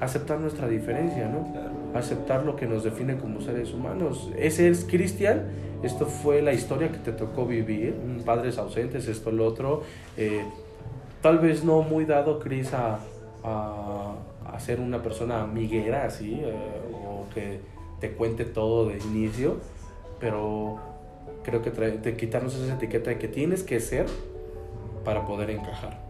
aceptar 0.00 0.40
nuestra 0.40 0.68
diferencia, 0.68 1.28
¿no? 1.28 1.52
Aceptar 1.96 2.44
lo 2.44 2.56
que 2.56 2.66
nos 2.66 2.84
define 2.84 3.16
como 3.16 3.40
seres 3.40 3.72
humanos. 3.72 4.30
Ese 4.36 4.68
es 4.68 4.84
Cristian. 4.84 5.46
Esto 5.82 6.06
fue 6.06 6.42
la 6.42 6.52
historia 6.52 6.90
que 6.90 6.98
te 6.98 7.12
tocó 7.12 7.46
vivir. 7.46 7.94
Padres 8.24 8.58
ausentes, 8.58 9.08
esto, 9.08 9.30
lo 9.30 9.46
otro. 9.46 9.82
Eh, 10.16 10.44
tal 11.22 11.38
vez 11.38 11.64
no 11.64 11.82
muy 11.82 12.04
dado, 12.04 12.38
Cris, 12.38 12.72
a, 12.72 12.98
a, 13.44 14.14
a 14.46 14.60
ser 14.60 14.80
una 14.80 15.02
persona 15.02 15.42
amiguera, 15.42 16.04
así, 16.06 16.40
eh, 16.42 16.52
o 17.06 17.32
que 17.34 17.60
te 18.00 18.12
cuente 18.12 18.44
todo 18.44 18.86
de 18.88 18.98
inicio, 18.98 19.56
pero 20.20 20.78
creo 21.42 21.62
que 21.62 21.72
trae- 21.72 22.00
de 22.00 22.16
quitarnos 22.16 22.54
esa 22.56 22.74
etiqueta 22.74 23.10
de 23.10 23.18
que 23.18 23.28
tienes 23.28 23.62
que 23.62 23.80
ser 23.80 24.06
para 25.04 25.24
poder 25.24 25.50
encajar. 25.50 26.04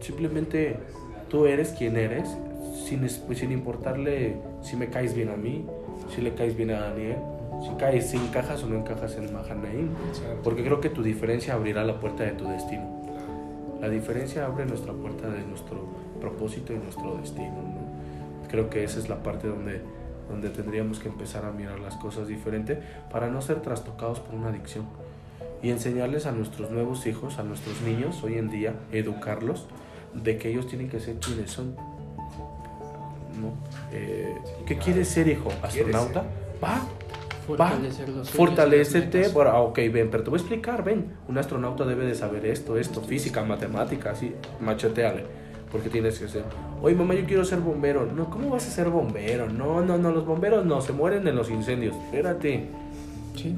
Simplemente 0.00 0.76
tú 1.30 1.46
eres 1.46 1.70
quien 1.70 1.96
eres, 1.96 2.28
sin, 2.84 3.04
es- 3.04 3.22
sin 3.34 3.52
importarle 3.52 4.36
si 4.62 4.76
me 4.76 4.88
caes 4.88 5.14
bien 5.14 5.30
a 5.30 5.36
mí, 5.36 5.64
si 6.14 6.20
le 6.20 6.34
caes 6.34 6.56
bien 6.56 6.70
a 6.70 6.80
Daniel, 6.80 7.16
si 7.62 7.70
caes, 7.78 8.10
si 8.10 8.16
encajas 8.16 8.62
o 8.62 8.68
no 8.68 8.76
encajas 8.76 9.16
en 9.16 9.32
Mahanaim. 9.32 9.88
Porque 10.42 10.62
creo 10.64 10.80
que 10.80 10.90
tu 10.90 11.02
diferencia 11.02 11.54
abrirá 11.54 11.84
la 11.84 11.98
puerta 12.00 12.24
de 12.24 12.32
tu 12.32 12.46
destino. 12.48 12.84
La 13.80 13.88
diferencia 13.88 14.46
abre 14.46 14.66
nuestra 14.66 14.92
puerta 14.92 15.28
de 15.28 15.42
nuestro 15.46 15.78
propósito 16.20 16.72
y 16.72 16.76
nuestro 16.76 17.16
destino. 17.16 17.52
¿no? 17.54 18.48
Creo 18.48 18.70
que 18.70 18.84
esa 18.84 18.98
es 18.98 19.08
la 19.08 19.22
parte 19.22 19.48
donde, 19.48 19.80
donde 20.28 20.50
tendríamos 20.50 20.98
que 20.98 21.08
empezar 21.08 21.44
a 21.44 21.52
mirar 21.52 21.80
las 21.80 21.96
cosas 21.96 22.28
diferente 22.28 22.78
para 23.10 23.28
no 23.28 23.40
ser 23.42 23.60
trastocados 23.60 24.20
por 24.20 24.34
una 24.34 24.48
adicción. 24.48 24.84
Y 25.62 25.70
enseñarles 25.70 26.26
a 26.26 26.32
nuestros 26.32 26.70
nuevos 26.70 27.06
hijos, 27.06 27.38
a 27.38 27.42
nuestros 27.42 27.80
niños 27.82 28.22
hoy 28.22 28.34
en 28.38 28.50
día, 28.50 28.74
educarlos 28.92 29.66
de 30.12 30.36
que 30.38 30.50
ellos 30.50 30.66
tienen 30.66 30.88
que 30.88 31.00
ser 31.00 31.16
quienes 31.16 31.50
son. 31.50 31.74
¿No? 33.40 33.52
Eh, 33.92 34.36
¿Qué 34.66 34.78
quieres 34.78 35.08
ser, 35.08 35.28
hijo? 35.28 35.50
¿Astronauta? 35.62 36.24
Va, 36.62 36.80
Fortalecer 37.46 38.08
los 38.08 38.34
metas. 38.34 39.34
Bueno, 39.34 39.50
ah, 39.50 39.60
ok, 39.60 39.78
ven, 39.92 40.08
pero 40.10 40.24
te 40.24 40.30
voy 40.30 40.38
a 40.38 40.40
explicar, 40.40 40.82
ven. 40.82 41.12
Un 41.28 41.36
astronauta 41.36 41.84
debe 41.84 42.06
de 42.06 42.14
saber 42.14 42.46
esto, 42.46 42.78
esto, 42.78 43.02
física, 43.02 43.44
matemática, 43.44 44.12
así, 44.12 44.34
macheteale. 44.60 45.24
Porque 45.70 45.90
tienes 45.90 46.18
que 46.18 46.28
ser. 46.28 46.44
Oye, 46.80 46.94
mamá, 46.94 47.14
yo 47.14 47.26
quiero 47.26 47.44
ser 47.44 47.58
bombero. 47.58 48.06
No, 48.06 48.30
¿cómo 48.30 48.50
vas 48.50 48.66
a 48.66 48.70
ser 48.70 48.88
bombero? 48.88 49.48
No, 49.50 49.82
no, 49.82 49.98
no, 49.98 50.10
los 50.10 50.24
bomberos 50.24 50.64
no, 50.64 50.80
se 50.80 50.92
mueren 50.92 51.26
en 51.28 51.36
los 51.36 51.50
incendios. 51.50 51.94
Espérate. 51.96 52.68
Sí. 53.34 53.56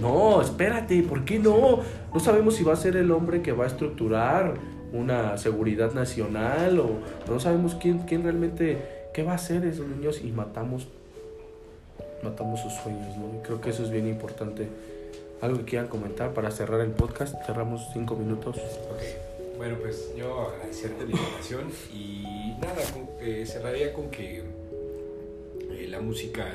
No, 0.00 0.40
espérate, 0.40 1.02
¿por 1.02 1.24
qué 1.24 1.38
no? 1.38 1.80
No 2.12 2.20
sabemos 2.20 2.56
si 2.56 2.64
va 2.64 2.72
a 2.72 2.76
ser 2.76 2.96
el 2.96 3.12
hombre 3.12 3.42
que 3.42 3.52
va 3.52 3.64
a 3.64 3.66
estructurar 3.68 4.54
una 4.94 5.36
seguridad 5.36 5.92
nacional 5.92 6.78
o 6.78 6.98
no 7.28 7.40
sabemos 7.40 7.74
quién, 7.74 7.98
quién 8.00 8.22
realmente, 8.22 8.78
qué 9.12 9.24
va 9.24 9.32
a 9.32 9.34
hacer 9.34 9.64
esos 9.64 9.86
niños 9.86 10.20
y 10.22 10.30
matamos, 10.30 10.86
matamos 12.22 12.60
sus 12.60 12.72
sueños, 12.72 13.16
¿no? 13.16 13.42
Creo 13.42 13.60
que 13.60 13.70
eso 13.70 13.82
es 13.82 13.90
bien 13.90 14.08
importante. 14.08 14.68
Algo 15.42 15.58
que 15.58 15.64
quieran 15.64 15.88
comentar 15.88 16.32
para 16.32 16.50
cerrar 16.50 16.80
el 16.80 16.92
podcast, 16.92 17.34
cerramos 17.44 17.88
cinco 17.92 18.14
minutos. 18.14 18.56
Ok, 18.56 19.58
bueno, 19.58 19.76
pues 19.80 20.14
yo 20.16 20.48
agradecerte 20.48 21.04
la 21.04 21.10
invitación 21.10 21.64
y 21.92 22.54
nada, 22.60 22.82
cerraría 23.44 23.92
con 23.92 24.10
que 24.10 24.38
eh, 24.38 25.88
la 25.90 26.00
música, 26.00 26.46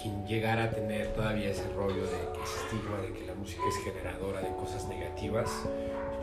quien 0.00 0.26
llegara 0.26 0.64
a 0.64 0.70
tener 0.70 1.08
todavía 1.14 1.50
ese 1.50 1.64
rollo 1.74 2.02
de 2.02 2.18
que 2.34 2.42
ese 2.44 2.64
estigma 2.64 3.00
de 3.00 3.12
que 3.18 3.26
la 3.26 3.34
música 3.34 3.62
es 3.66 3.76
generadora 3.82 4.42
de 4.42 4.54
cosas 4.56 4.86
negativas, 4.88 5.50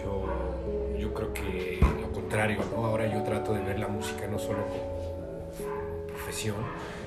yo, 0.03 0.97
yo 0.97 1.13
creo 1.13 1.33
que 1.33 1.79
lo 1.81 2.11
contrario, 2.11 2.59
¿no? 2.75 2.85
Ahora 2.85 3.11
yo 3.11 3.23
trato 3.23 3.53
de 3.53 3.61
ver 3.61 3.79
la 3.79 3.87
música 3.87 4.27
no 4.27 4.39
solo 4.39 4.65
como 4.67 6.07
profesión, 6.07 6.57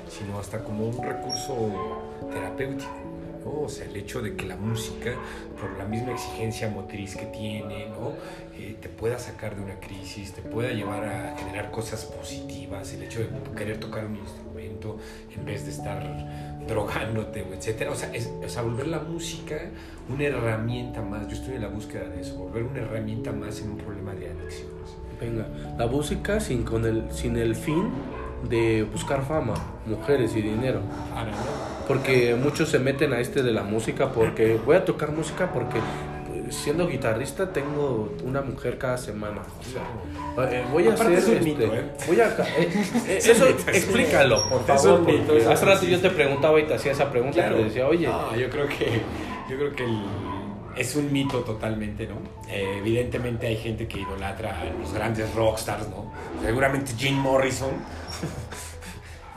sino 0.08 0.38
hasta 0.38 0.62
como 0.62 0.86
un 0.88 1.02
recurso 1.02 1.56
terapéutico. 2.30 2.90
¿no? 3.44 3.62
O 3.62 3.68
sea, 3.68 3.86
el 3.86 3.96
hecho 3.96 4.22
de 4.22 4.36
que 4.36 4.46
la 4.46 4.56
música, 4.56 5.12
por 5.60 5.76
la 5.76 5.84
misma 5.84 6.12
exigencia 6.12 6.68
motriz 6.68 7.14
que 7.16 7.26
tiene, 7.26 7.88
¿no? 7.88 8.12
Eh, 8.56 8.76
te 8.80 8.88
pueda 8.88 9.18
sacar 9.18 9.54
de 9.54 9.62
una 9.62 9.78
crisis, 9.80 10.32
te 10.32 10.40
pueda 10.40 10.70
llevar 10.70 11.04
a 11.04 11.36
generar 11.36 11.70
cosas 11.70 12.04
positivas, 12.04 12.92
el 12.94 13.02
hecho 13.02 13.20
de 13.20 13.28
querer 13.56 13.78
tocar 13.78 14.06
un 14.06 14.16
instrumento 14.16 14.53
en 14.64 15.44
vez 15.44 15.64
de 15.64 15.70
estar 15.70 16.02
drogándote, 16.66 17.42
o 17.42 17.54
etcétera. 17.54 17.90
O 17.90 17.94
sea, 17.94 18.12
es, 18.12 18.32
o 18.44 18.48
sea, 18.48 18.62
volver 18.62 18.88
la 18.88 19.00
música 19.00 19.56
una 20.08 20.24
herramienta 20.24 21.02
más. 21.02 21.28
Yo 21.28 21.34
estoy 21.34 21.54
en 21.54 21.62
la 21.62 21.68
búsqueda 21.68 22.08
de 22.08 22.20
eso, 22.20 22.36
volver 22.36 22.64
una 22.64 22.80
herramienta 22.80 23.32
más 23.32 23.60
en 23.60 23.70
un 23.70 23.78
problema 23.78 24.12
de 24.14 24.30
adicciones. 24.30 24.96
Venga, 25.20 25.46
la 25.78 25.86
música 25.86 26.40
sin, 26.40 26.64
con 26.64 26.84
el, 26.84 27.04
sin 27.12 27.36
el 27.36 27.54
fin 27.54 27.90
de 28.48 28.82
buscar 28.82 29.24
fama, 29.24 29.54
mujeres 29.86 30.34
y 30.36 30.42
dinero. 30.42 30.80
Porque 31.86 32.34
muchos 32.34 32.70
se 32.70 32.78
meten 32.78 33.12
a 33.12 33.20
este 33.20 33.42
de 33.42 33.52
la 33.52 33.62
música 33.62 34.12
porque 34.12 34.58
voy 34.64 34.76
a 34.76 34.84
tocar 34.84 35.12
música 35.12 35.52
porque 35.52 35.78
siendo 36.50 36.86
guitarrista 36.88 37.52
tengo 37.52 38.12
una 38.24 38.42
mujer 38.42 38.78
cada 38.78 38.96
semana. 38.98 39.42
O 39.60 39.64
sea, 40.42 40.50
eh, 40.50 40.64
voy 40.70 40.88
a 40.88 40.92
Aparte 40.94 41.16
hacer 41.16 41.18
es 41.18 41.26
un 41.28 41.34
este, 41.34 41.44
mito, 41.44 41.74
¿eh? 41.74 41.84
voy 42.06 42.20
a 42.20 42.28
eh, 42.28 42.34
eh, 43.08 43.16
Es 43.18 43.28
eso 43.28 43.46
es 43.46 43.68
explícalo, 43.68 44.48
por 44.48 44.60
Es 44.60 44.66
favor. 44.66 45.00
un 45.00 45.06
mito, 45.06 45.24
porque 45.26 45.42
es 45.42 45.46
hace 45.48 45.64
rato 45.64 45.84
yo 45.86 46.00
te 46.00 46.10
preguntaba 46.10 46.58
y 46.60 46.64
te 46.66 46.74
hacía 46.74 46.92
esa 46.92 47.10
pregunta 47.10 47.46
y 47.46 47.54
te 47.54 47.64
decía, 47.64 47.86
oye, 47.86 48.06
No, 48.08 48.34
yo 48.36 48.48
creo 48.50 48.66
que 48.68 49.00
Yo 49.48 49.56
creo 49.56 49.74
que 49.74 49.84
el- 49.84 50.04
es 50.76 50.96
un 50.96 51.12
mito 51.12 51.38
totalmente, 51.44 52.06
¿no? 52.08 52.16
Eh, 52.48 52.78
evidentemente 52.78 53.46
hay 53.46 53.56
gente 53.56 53.86
que 53.86 54.00
idolatra 54.00 54.60
a 54.60 54.64
los 54.64 54.92
grandes 54.92 55.32
rockstars, 55.34 55.88
¿no? 55.88 56.12
Seguramente 56.42 56.92
Jim 56.98 57.14
Morrison. 57.16 57.70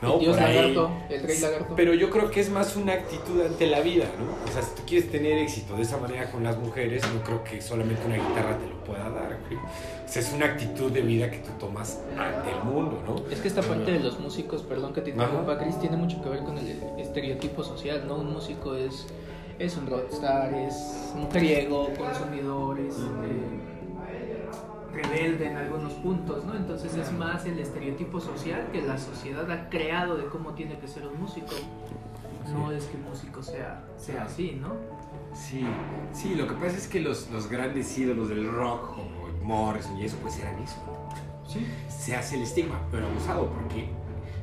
¿No? 0.02 0.20
dios 0.20 0.36
lagarto, 0.36 0.92
el 1.10 1.24
rey 1.24 1.40
lagarto. 1.40 1.74
Pero 1.76 1.94
yo 1.94 2.10
creo 2.10 2.30
que 2.30 2.40
es 2.40 2.50
más 2.50 2.76
una 2.76 2.94
actitud 2.94 3.42
ante 3.42 3.68
la 3.68 3.82
vida, 3.82 4.06
¿no? 4.20 4.50
O 4.50 4.54
sea, 4.54 4.62
si 4.62 4.76
tú 4.76 4.84
quieres 4.86 5.10
tener 5.12 5.38
éxito 5.40 5.76
de 5.76 5.84
esa 5.84 5.98
manera 5.98 6.32
con 6.32 6.44
las 6.44 6.58
mujeres, 6.58 7.04
no 7.14 7.24
creo 7.24 7.44
que 7.44 7.62
solamente 7.62 8.06
una 8.06 8.16
guitarra 8.16 8.58
te 8.58 8.68
lo 8.68 8.84
pueda 8.84 9.10
dar, 9.10 9.38
güey. 9.48 9.58
O 9.58 10.10
sea, 10.10 10.22
es 10.22 10.32
una 10.34 10.46
actitud 10.46 10.92
de 10.92 11.02
vida 11.02 11.30
que 11.32 11.40
tú 11.40 11.50
tomas 11.60 12.00
ante 12.18 12.52
el 12.52 12.64
mundo, 12.64 13.02
¿no? 13.06 13.32
Es 13.32 13.42
que 13.42 13.48
esta 13.48 13.62
parte 13.62 13.92
de 13.92 14.00
los 14.00 14.20
músicos, 14.20 14.62
perdón 14.64 14.94
que 14.94 15.02
te 15.02 15.10
interrumpa, 15.12 15.58
Chris, 15.58 15.80
tiene 15.80 15.98
mucho 15.98 16.22
que 16.22 16.30
ver 16.30 16.40
con 16.40 16.58
el 16.58 16.80
estereotipo 16.98 17.64
social, 17.64 18.06
¿no? 18.08 18.18
Un 18.18 18.34
músico 18.34 18.76
es, 18.76 19.08
es 19.60 19.76
un 19.78 19.88
rockstar, 19.88 20.54
es 20.54 21.14
mujeriego, 21.16 21.90
consumidor, 21.98 22.80
es 22.80 22.96
eh, 22.96 23.77
rebelde 24.98 25.48
en 25.48 25.58
algunos 25.58 25.94
puntos, 25.94 26.44
¿no? 26.46 26.56
Entonces 26.56 26.96
es 26.96 27.12
más 27.12 27.46
el 27.46 27.60
estereotipo 27.60 28.20
social 28.20 28.68
que 28.72 28.82
la 28.82 28.98
sociedad 28.98 29.50
ha 29.52 29.70
creado 29.70 30.18
de 30.18 30.26
cómo 30.26 30.54
tiene 30.54 30.78
que 30.80 30.88
ser 30.88 31.08
un 31.08 31.22
músico. 31.22 31.54
No 32.54 32.72
es 32.72 32.86
que 32.86 32.98
un 32.98 33.04
músico 33.04 33.44
sea, 33.44 33.84
sea 33.98 34.24
así, 34.24 34.58
¿no? 34.62 34.74
Sí, 35.34 35.66
sí, 36.14 36.36
lo 36.36 36.48
que 36.48 36.54
pasa 36.54 36.78
es 36.78 36.88
que 36.88 37.02
los, 37.02 37.30
los 37.30 37.50
grandes 37.50 37.98
ídolos 37.98 38.30
del 38.30 38.50
rock, 38.50 38.96
como 38.96 39.28
Morrison 39.44 39.98
y 39.98 40.06
eso, 40.06 40.18
pues 40.22 40.40
eran 40.40 40.58
eso. 40.62 40.78
Sí. 41.48 41.66
Se 41.90 42.16
hace 42.16 42.36
el 42.36 42.44
estigma, 42.44 42.80
pero 42.90 43.08
abusado, 43.08 43.50
porque 43.50 43.90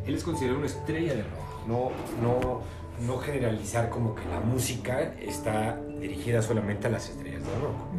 él 0.07 0.15
es 0.15 0.23
considerado 0.23 0.59
una 0.59 0.67
estrella 0.67 1.15
de 1.15 1.23
rock. 1.23 1.67
No, 1.67 1.91
no, 2.23 2.61
no 3.07 3.19
generalizar 3.19 3.89
como 3.89 4.15
que 4.15 4.25
la 4.29 4.41
música 4.41 5.15
está 5.19 5.81
dirigida 5.99 6.43
solamente 6.43 6.87
a 6.87 6.91
las 6.91 7.09
estrellas 7.09 7.43
de 7.43 7.55
rock. 7.61 7.95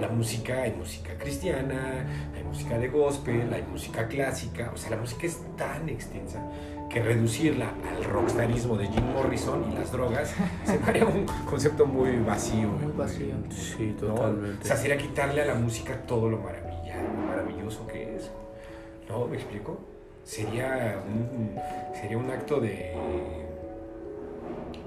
La 0.00 0.08
música, 0.08 0.62
hay 0.62 0.72
música 0.72 1.16
cristiana, 1.18 2.04
hay 2.34 2.44
música 2.44 2.78
de 2.78 2.88
gospel, 2.88 3.52
hay 3.52 3.62
música 3.62 4.06
clásica, 4.06 4.70
o 4.74 4.76
sea, 4.76 4.90
la 4.90 4.96
música 4.98 5.26
es 5.26 5.40
tan 5.56 5.88
extensa 5.88 6.42
que 6.90 7.02
reducirla 7.02 7.72
al 7.90 8.04
rockstarismo 8.04 8.76
de 8.76 8.86
Jim 8.88 9.04
Morrison 9.12 9.64
y 9.70 9.74
las 9.74 9.90
drogas 9.92 10.34
se 10.64 10.78
me 10.78 10.86
haría 10.86 11.06
un 11.06 11.26
concepto 11.48 11.86
muy 11.86 12.16
vacío. 12.18 12.68
Muy 12.68 12.92
vacío. 12.92 13.34
Sí, 13.50 13.94
¿no? 14.00 14.14
totalmente. 14.14 14.62
O 14.62 14.66
sea, 14.66 14.76
sería 14.76 14.96
quitarle 14.96 15.42
a 15.42 15.46
la 15.46 15.54
música 15.54 15.96
todo 16.06 16.28
lo 16.28 16.38
maravilloso 16.38 17.86
que 17.86 18.16
es. 18.16 18.30
¿No? 19.08 19.26
¿Me 19.26 19.36
explico? 19.36 19.78
Sería 20.24 21.00
un, 21.06 21.56
sería 21.94 22.18
un 22.18 22.30
acto 22.30 22.60
de. 22.60 22.92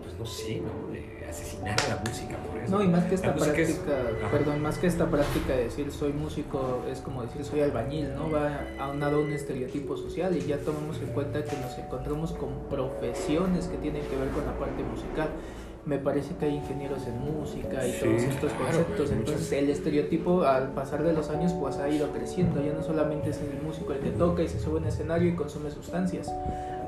Pues 0.03 0.18
no 0.18 0.26
sé, 0.26 0.62
¿no? 0.62 0.91
De 0.91 1.09
asesinar 1.30 1.75
a 1.80 1.95
la 1.95 2.01
música 2.05 2.36
por 2.38 2.57
eso. 2.61 2.75
No, 2.77 2.84
y 2.84 2.88
más 2.88 3.05
que 3.05 3.15
esta 3.15 3.27
La 3.27 3.36
es- 3.36 3.43
práctica, 3.43 3.91
Ajá. 4.23 4.32
perdón, 4.32 4.61
más 4.61 4.77
que 4.77 4.88
esta 4.88 5.05
práctica 5.09 5.53
de 5.53 5.63
decir 5.65 5.91
soy 5.91 6.13
músico, 6.13 6.84
es 6.91 6.99
como 7.01 7.23
decir 7.23 7.43
soy 7.45 7.61
albañil, 7.61 8.13
¿no? 8.15 8.30
Va 8.32 8.61
aunado 8.80 9.17
a 9.17 9.19
un 9.21 9.32
estereotipo 9.32 9.97
social 9.97 10.36
y 10.36 10.41
ya 10.45 10.57
tomamos 10.57 10.99
en 11.01 11.07
cuenta 11.13 11.43
que 11.43 11.55
nos 11.57 11.77
encontramos 11.77 12.34
con 12.34 12.49
profesiones 12.69 13.67
que 13.67 13.77
tienen 13.77 14.03
que 14.03 14.15
ver 14.15 14.30
con 14.30 14.45
la 14.45 14.53
parte 14.57 14.84
musical. 14.84 15.30
Me 15.86 15.97
parece 15.97 16.36
que 16.36 16.45
hay 16.45 16.55
ingenieros 16.55 17.07
en 17.07 17.17
música 17.19 17.88
y 17.88 17.93
Sí, 17.93 17.99
todos 18.05 18.21
estos 18.23 18.51
claro, 18.51 18.65
conceptos. 18.65 19.11
Entonces 19.11 19.36
muchos. 19.41 19.51
el 19.53 19.69
estereotipo 19.69 20.43
al 20.43 20.73
pasar 20.73 21.03
de 21.03 21.13
los 21.13 21.30
años 21.30 21.53
pues 21.53 21.77
ha 21.77 21.89
ido 21.89 22.11
creciendo. 22.11 22.61
Ya 22.61 22.73
no 22.73 22.84
solamente 22.84 23.30
es 23.30 23.39
el 23.41 23.61
músico 23.65 23.93
el 23.93 23.99
que 23.99 24.11
toca 24.11 24.43
y 24.43 24.49
se 24.49 24.59
sube 24.59 24.75
a 24.77 24.82
un 24.82 24.88
escenario 24.88 25.30
y 25.30 25.36
consume 25.36 25.71
sustancias. 25.71 26.32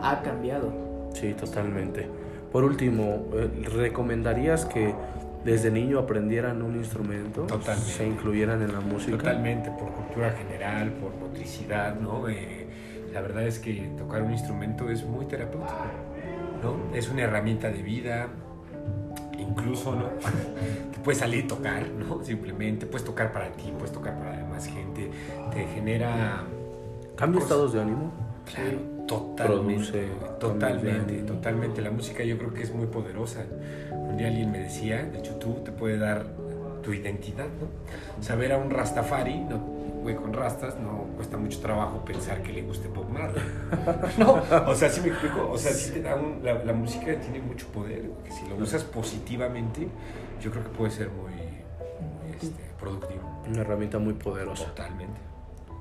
Ha 0.01 0.21
cambiado. 0.21 0.71
Sí, 1.13 1.33
totalmente. 1.33 2.07
Por 2.51 2.63
último, 2.63 3.27
eh, 3.33 3.49
¿recomendarías 3.73 4.65
que 4.65 4.93
desde 5.45 5.71
niño 5.71 5.99
aprendieran 5.99 6.61
un 6.61 6.75
instrumento? 6.75 7.43
Totalmente. 7.43 7.91
Se 7.91 8.05
incluyeran 8.05 8.61
en 8.61 8.73
la 8.73 8.81
música. 8.81 9.17
Totalmente, 9.17 9.71
por 9.71 9.91
cultura 9.91 10.31
general, 10.31 10.91
por 10.93 11.15
motricidad, 11.15 11.95
¿no? 11.95 12.27
Eh, 12.27 12.67
la 13.13 13.21
verdad 13.21 13.43
es 13.43 13.59
que 13.59 13.91
tocar 13.97 14.21
un 14.21 14.31
instrumento 14.31 14.89
es 14.89 15.05
muy 15.05 15.25
terapéutico, 15.25 15.85
¿no? 16.61 16.95
Es 16.95 17.09
una 17.09 17.23
herramienta 17.23 17.69
de 17.69 17.81
vida, 17.81 18.27
incluso, 19.37 19.95
¿no? 19.95 20.05
Te 20.91 20.99
puedes 21.03 21.19
salir 21.19 21.45
y 21.45 21.47
tocar, 21.47 21.87
¿no? 21.87 22.23
Simplemente, 22.23 22.85
puedes 22.85 23.05
tocar 23.05 23.31
para 23.31 23.49
ti, 23.51 23.71
puedes 23.77 23.91
tocar 23.91 24.17
para 24.17 24.31
la 24.31 24.37
demás 24.37 24.65
gente, 24.65 25.09
te 25.53 25.65
genera... 25.67 26.43
¿Cambia 27.15 27.41
estados 27.41 27.73
de 27.73 27.81
ánimo? 27.81 28.11
Claro, 28.55 28.77
totalmente. 29.07 29.73
Produce 29.73 30.07
totalmente, 30.39 31.11
ánimo. 31.13 31.27
totalmente. 31.27 31.81
La 31.81 31.91
música 31.91 32.23
yo 32.23 32.37
creo 32.37 32.53
que 32.53 32.63
es 32.63 32.73
muy 32.73 32.87
poderosa. 32.87 33.45
Un 33.91 34.17
día 34.17 34.27
alguien 34.27 34.51
me 34.51 34.59
decía, 34.59 35.03
de 35.03 35.19
hecho 35.19 35.35
tú 35.35 35.55
te 35.63 35.71
puede 35.71 35.97
dar 35.97 36.25
tu 36.83 36.93
identidad, 36.93 37.45
¿no? 37.45 38.23
Saber 38.23 38.51
a 38.53 38.57
un 38.57 38.69
Rastafari, 38.71 39.37
no, 39.39 39.57
güey, 40.01 40.15
con 40.15 40.33
rastas, 40.33 40.75
no 40.79 41.05
cuesta 41.15 41.37
mucho 41.37 41.59
trabajo 41.59 42.03
pensar 42.03 42.41
que 42.41 42.51
le 42.51 42.63
guste 42.63 42.87
Bob 42.87 43.07
Marley. 43.09 43.43
no, 44.17 44.41
o 44.67 44.73
sea, 44.75 44.89
sí 44.89 44.99
me 45.01 45.09
explico, 45.09 45.49
o 45.51 45.57
sea, 45.59 45.71
sí 45.73 45.91
te 45.91 46.01
da 46.01 46.15
un- 46.15 46.39
la, 46.43 46.55
la 46.63 46.73
música 46.73 47.05
tiene 47.19 47.39
mucho 47.39 47.67
poder, 47.67 48.09
que 48.23 48.31
si 48.31 48.47
lo 48.47 48.55
usas 48.55 48.83
positivamente, 48.83 49.87
yo 50.41 50.49
creo 50.51 50.63
que 50.63 50.69
puede 50.71 50.89
ser 50.91 51.09
muy, 51.11 51.31
muy, 51.33 52.31
este, 52.35 52.63
productivo. 52.79 53.21
Una 53.47 53.61
herramienta 53.61 53.99
muy 53.99 54.13
poderosa. 54.15 54.65
Totalmente. 54.65 55.19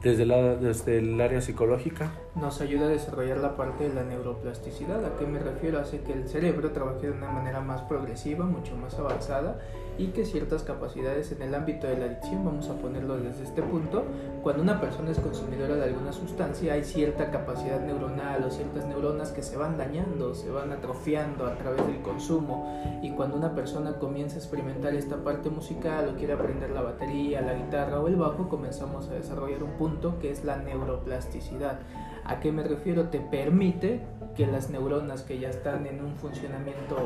Desde, 0.03 0.25
la, 0.25 0.57
desde 0.57 0.99
el 0.99 1.21
área 1.21 1.43
psicológica, 1.43 2.13
nos 2.35 2.63
ayuda 2.63 2.87
a 2.87 2.89
desarrollar 2.89 3.37
la 3.39 3.57
parte 3.57 3.87
de 3.87 3.95
la 3.95 4.03
neuroplasticidad. 4.03 5.05
¿A 5.05 5.17
qué 5.17 5.27
me 5.27 5.39
refiero? 5.39 5.79
Hace 5.79 6.01
que 6.01 6.15
el 6.15 6.27
cerebro 6.27 6.71
trabaje 6.71 7.09
de 7.09 7.13
una 7.13 7.31
manera 7.31 7.61
más 7.61 7.83
progresiva, 7.83 8.47
mucho 8.47 8.75
más 8.77 8.95
avanzada 8.99 9.61
y 10.01 10.07
que 10.09 10.25
ciertas 10.25 10.63
capacidades 10.63 11.31
en 11.31 11.43
el 11.43 11.55
ámbito 11.55 11.87
de 11.87 11.99
la 11.99 12.07
adicción, 12.07 12.43
vamos 12.43 12.71
a 12.71 12.75
ponerlo 12.77 13.19
desde 13.19 13.45
este 13.45 13.61
punto, 13.61 14.05
cuando 14.43 14.63
una 14.63 14.81
persona 14.81 15.11
es 15.11 15.19
consumidora 15.19 15.75
de 15.77 15.85
alguna 15.85 16.11
sustancia 16.11 16.73
hay 16.73 16.85
cierta 16.85 17.31
capacidad 17.31 17.85
neuronal 17.85 18.43
o 18.45 18.51
ciertas 18.51 18.87
neuronas 18.87 19.31
que 19.33 19.43
se 19.43 19.59
van 19.59 19.77
dañando, 19.77 20.35
se 20.35 20.51
van 20.51 20.73
atrofiando 20.73 21.47
a 21.47 21.55
través 21.57 21.87
del 21.87 22.01
consumo 22.01 22.83
y 23.03 23.11
cuando 23.11 23.37
una 23.37 23.55
persona 23.55 23.99
comienza 23.99 24.37
a 24.37 24.39
experimentar 24.39 24.95
esta 24.95 25.23
parte 25.23 25.51
musical 25.51 26.09
o 26.09 26.17
quiere 26.17 26.33
aprender 26.33 26.71
la 26.71 26.81
batería, 26.81 27.43
la 27.43 27.53
guitarra 27.53 28.01
o 28.01 28.09
el 28.09 28.17
bajo, 28.17 28.49
comenzamos 28.49 29.07
a 29.11 29.15
desarrollar 29.15 29.63
un 29.63 29.73
punto 29.73 30.19
que 30.19 30.31
es 30.31 30.45
la 30.45 30.57
neuroplasticidad. 30.57 31.81
¿A 32.25 32.41
qué 32.41 32.53
me 32.53 32.63
refiero? 32.63 33.11
Te 33.11 33.21
permite 33.21 34.01
que 34.35 34.47
las 34.47 34.71
neuronas 34.71 35.25
que 35.25 35.39
ya 35.39 35.51
están 35.51 35.87
en 35.87 36.03
un 36.03 36.17
funcionamiento 36.17 36.97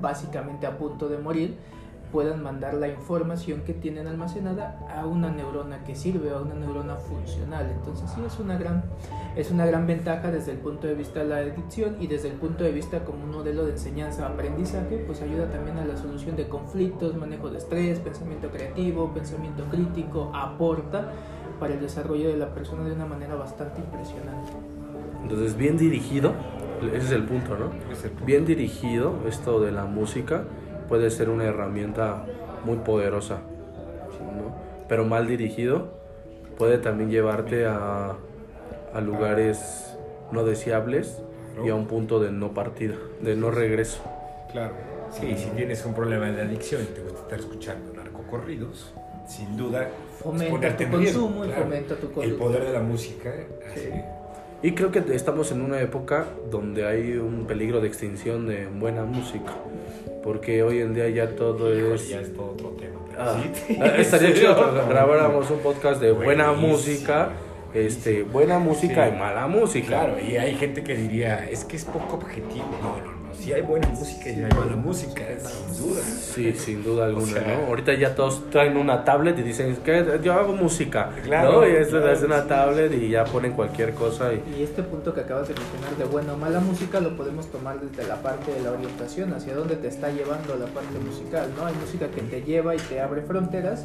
básicamente 0.00 0.68
a 0.68 0.78
punto 0.78 1.08
de 1.08 1.18
morir 1.18 1.56
puedan 2.12 2.42
mandar 2.42 2.74
la 2.74 2.88
información 2.88 3.62
que 3.62 3.74
tienen 3.74 4.06
almacenada 4.06 4.78
a 4.94 5.06
una 5.06 5.30
neurona 5.30 5.84
que 5.84 5.94
sirve, 5.94 6.30
a 6.30 6.38
una 6.38 6.54
neurona 6.54 6.96
funcional. 6.96 7.70
Entonces 7.70 8.10
sí 8.10 8.20
es 8.26 8.38
una 8.38 8.56
gran, 8.56 8.84
es 9.36 9.50
una 9.50 9.66
gran 9.66 9.86
ventaja 9.86 10.30
desde 10.30 10.52
el 10.52 10.58
punto 10.58 10.86
de 10.86 10.94
vista 10.94 11.20
de 11.20 11.26
la 11.26 11.36
adicción 11.38 11.96
y 12.00 12.06
desde 12.06 12.28
el 12.28 12.34
punto 12.34 12.64
de 12.64 12.72
vista 12.72 13.04
como 13.04 13.24
un 13.24 13.30
modelo 13.30 13.64
de 13.64 13.72
enseñanza-aprendizaje, 13.72 15.04
pues 15.06 15.22
ayuda 15.22 15.50
también 15.50 15.78
a 15.78 15.84
la 15.84 15.96
solución 15.96 16.36
de 16.36 16.48
conflictos, 16.48 17.16
manejo 17.16 17.50
de 17.50 17.58
estrés, 17.58 17.98
pensamiento 18.00 18.50
creativo, 18.50 19.12
pensamiento 19.12 19.64
crítico, 19.64 20.30
aporta 20.34 21.12
para 21.60 21.74
el 21.74 21.80
desarrollo 21.80 22.28
de 22.28 22.36
la 22.36 22.54
persona 22.54 22.84
de 22.84 22.92
una 22.92 23.06
manera 23.06 23.34
bastante 23.34 23.80
impresionante. 23.80 24.52
entonces 25.22 25.56
bien 25.56 25.76
dirigido, 25.76 26.32
ese 26.94 27.06
es 27.06 27.10
el 27.10 27.24
punto, 27.24 27.56
¿no? 27.56 27.72
Es 27.90 28.04
el 28.04 28.10
punto. 28.10 28.24
Bien 28.24 28.46
dirigido, 28.46 29.14
esto 29.26 29.60
de 29.60 29.72
la 29.72 29.84
música 29.84 30.44
puede 30.88 31.10
ser 31.10 31.28
una 31.28 31.44
herramienta 31.44 32.24
muy 32.64 32.78
poderosa, 32.78 33.36
¿no? 34.36 34.54
Pero 34.88 35.04
mal 35.04 35.26
dirigido 35.26 35.88
puede 36.56 36.78
también 36.78 37.10
llevarte 37.10 37.66
a, 37.66 38.14
a 38.94 39.00
lugares 39.00 39.96
no 40.32 40.44
deseables 40.44 41.22
y 41.64 41.68
a 41.68 41.74
un 41.74 41.86
punto 41.86 42.20
de 42.20 42.30
no 42.30 42.52
partida, 42.54 42.94
de 43.20 43.36
no 43.36 43.50
regreso. 43.50 44.00
Claro. 44.52 44.74
Sí, 45.10 45.34
si 45.36 45.50
tienes 45.50 45.84
un 45.86 45.94
problema 45.94 46.26
de 46.30 46.42
adicción 46.42 46.82
y 46.82 46.94
te 46.94 47.00
gusta 47.02 47.20
estar 47.22 47.38
escuchando 47.38 47.92
narcocorridos, 47.94 48.92
sin 49.26 49.56
duda 49.56 49.88
Fomenta 50.22 50.76
tu 50.76 50.90
consumo 50.90 51.44
y 51.44 51.48
claro. 51.48 51.62
fomenta 51.64 51.94
tu 51.96 52.06
el 52.06 52.12
conducta. 52.12 52.38
poder 52.44 52.64
de 52.66 52.72
la 52.72 52.80
música 52.80 53.32
Y 54.62 54.72
creo 54.72 54.90
que 54.90 55.02
estamos 55.14 55.52
en 55.52 55.60
una 55.60 55.80
época 55.80 56.26
donde 56.50 56.86
hay 56.86 57.16
un 57.16 57.46
peligro 57.46 57.80
de 57.80 57.86
extinción 57.88 58.46
de 58.48 58.66
buena 58.66 59.04
música, 59.04 59.52
porque 60.22 60.62
hoy 60.64 60.80
en 60.80 60.94
día 60.94 61.08
ya 61.08 61.28
todo 61.36 61.72
Híjole, 61.72 61.94
es... 61.94 62.08
ya 62.08 62.20
es 62.20 62.34
todo 62.34 62.50
otro 62.52 62.70
tema. 62.70 62.98
Ah, 63.16 63.36
sí. 63.66 63.78
ah, 63.80 63.86
estaría 63.98 64.28
¿En 64.30 64.34
chido 64.34 64.54
que 64.56 64.88
grabáramos 64.88 65.48
un 65.50 65.58
podcast 65.60 66.00
de 66.00 66.10
buena 66.10 66.48
Buenísimo, 66.50 66.72
música, 66.72 67.30
este, 67.72 68.22
buena 68.24 68.58
música 68.58 69.06
Sí. 69.08 69.14
y 69.14 69.18
mala 69.18 69.46
música. 69.46 69.86
Claro, 69.86 70.16
y 70.20 70.36
hay 70.36 70.54
gente 70.56 70.82
que 70.82 70.96
diría, 70.96 71.48
es 71.48 71.64
que 71.64 71.76
es 71.76 71.84
poco 71.84 72.16
objetivo. 72.16 72.66
No, 72.82 72.96
no, 72.96 73.12
no, 73.12 73.17
sí 73.40 73.52
hay 73.52 73.62
buena 73.62 73.88
música 73.88 74.28
y 74.30 74.34
hay 74.44 74.50
mala 74.50 74.76
música, 74.76 75.22
sin 75.38 75.86
duda. 75.86 76.00
Sí, 76.02 76.52
sin 76.54 76.82
duda 76.84 77.06
alguna, 77.06 77.24
O 77.24 77.26
sea- 77.26 77.56
¿no? 77.58 77.66
Ahorita 77.68 77.94
ya 77.94 78.14
todos 78.14 78.48
traen 78.50 78.76
una 78.76 79.04
tablet 79.04 79.38
y 79.38 79.42
dicen 79.42 79.76
que 79.84 80.20
yo 80.22 80.32
hago 80.34 80.52
música, 80.54 81.10
Claro, 81.24 81.52
¿no? 81.52 81.66
Y 81.68 81.70
es, 81.72 81.88
claro, 81.88 82.12
es 82.12 82.22
una 82.22 82.46
tablet 82.46 82.92
y 82.94 83.08
ya 83.10 83.24
ponen 83.24 83.52
cualquier 83.52 83.94
cosa 83.94 84.32
y 84.34 84.42
Y 84.58 84.62
este 84.62 84.82
punto 84.82 85.14
que 85.14 85.20
acabas 85.20 85.48
de 85.48 85.54
mencionar 85.54 85.96
de 85.96 86.04
buena 86.04 86.34
o 86.34 86.36
mala 86.36 86.60
música 86.60 87.00
lo 87.00 87.16
podemos 87.16 87.46
tomar 87.50 87.80
desde 87.80 88.06
la 88.08 88.16
parte 88.16 88.52
de 88.52 88.60
la 88.60 88.72
orientación, 88.72 89.32
hacia 89.32 89.54
dónde 89.54 89.76
te 89.76 89.88
está 89.88 90.10
llevando 90.10 90.56
la 90.56 90.66
parte 90.66 90.98
musical, 90.98 91.48
¿no? 91.56 91.66
Hay 91.66 91.74
música 91.74 92.08
que 92.08 92.22
te 92.22 92.42
lleva 92.42 92.74
y 92.74 92.78
te 92.78 93.00
abre 93.00 93.22
fronteras 93.22 93.84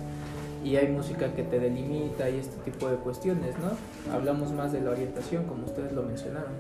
y 0.64 0.78
hay 0.78 0.88
música 0.88 1.34
que 1.36 1.43
te 1.43 1.60
delimita 1.60 2.30
y 2.30 2.38
este 2.39 2.56
tipo 2.70 2.88
de 2.89 2.95
cuestiones, 2.95 3.54
¿no? 3.60 4.14
Hablamos 4.14 4.51
más 4.51 4.72
de 4.72 4.82
la 4.82 4.91
orientación 4.91 5.43
como 5.45 5.66
ustedes 5.66 5.91
lo 5.91 6.04
mencionaron. 6.04 6.51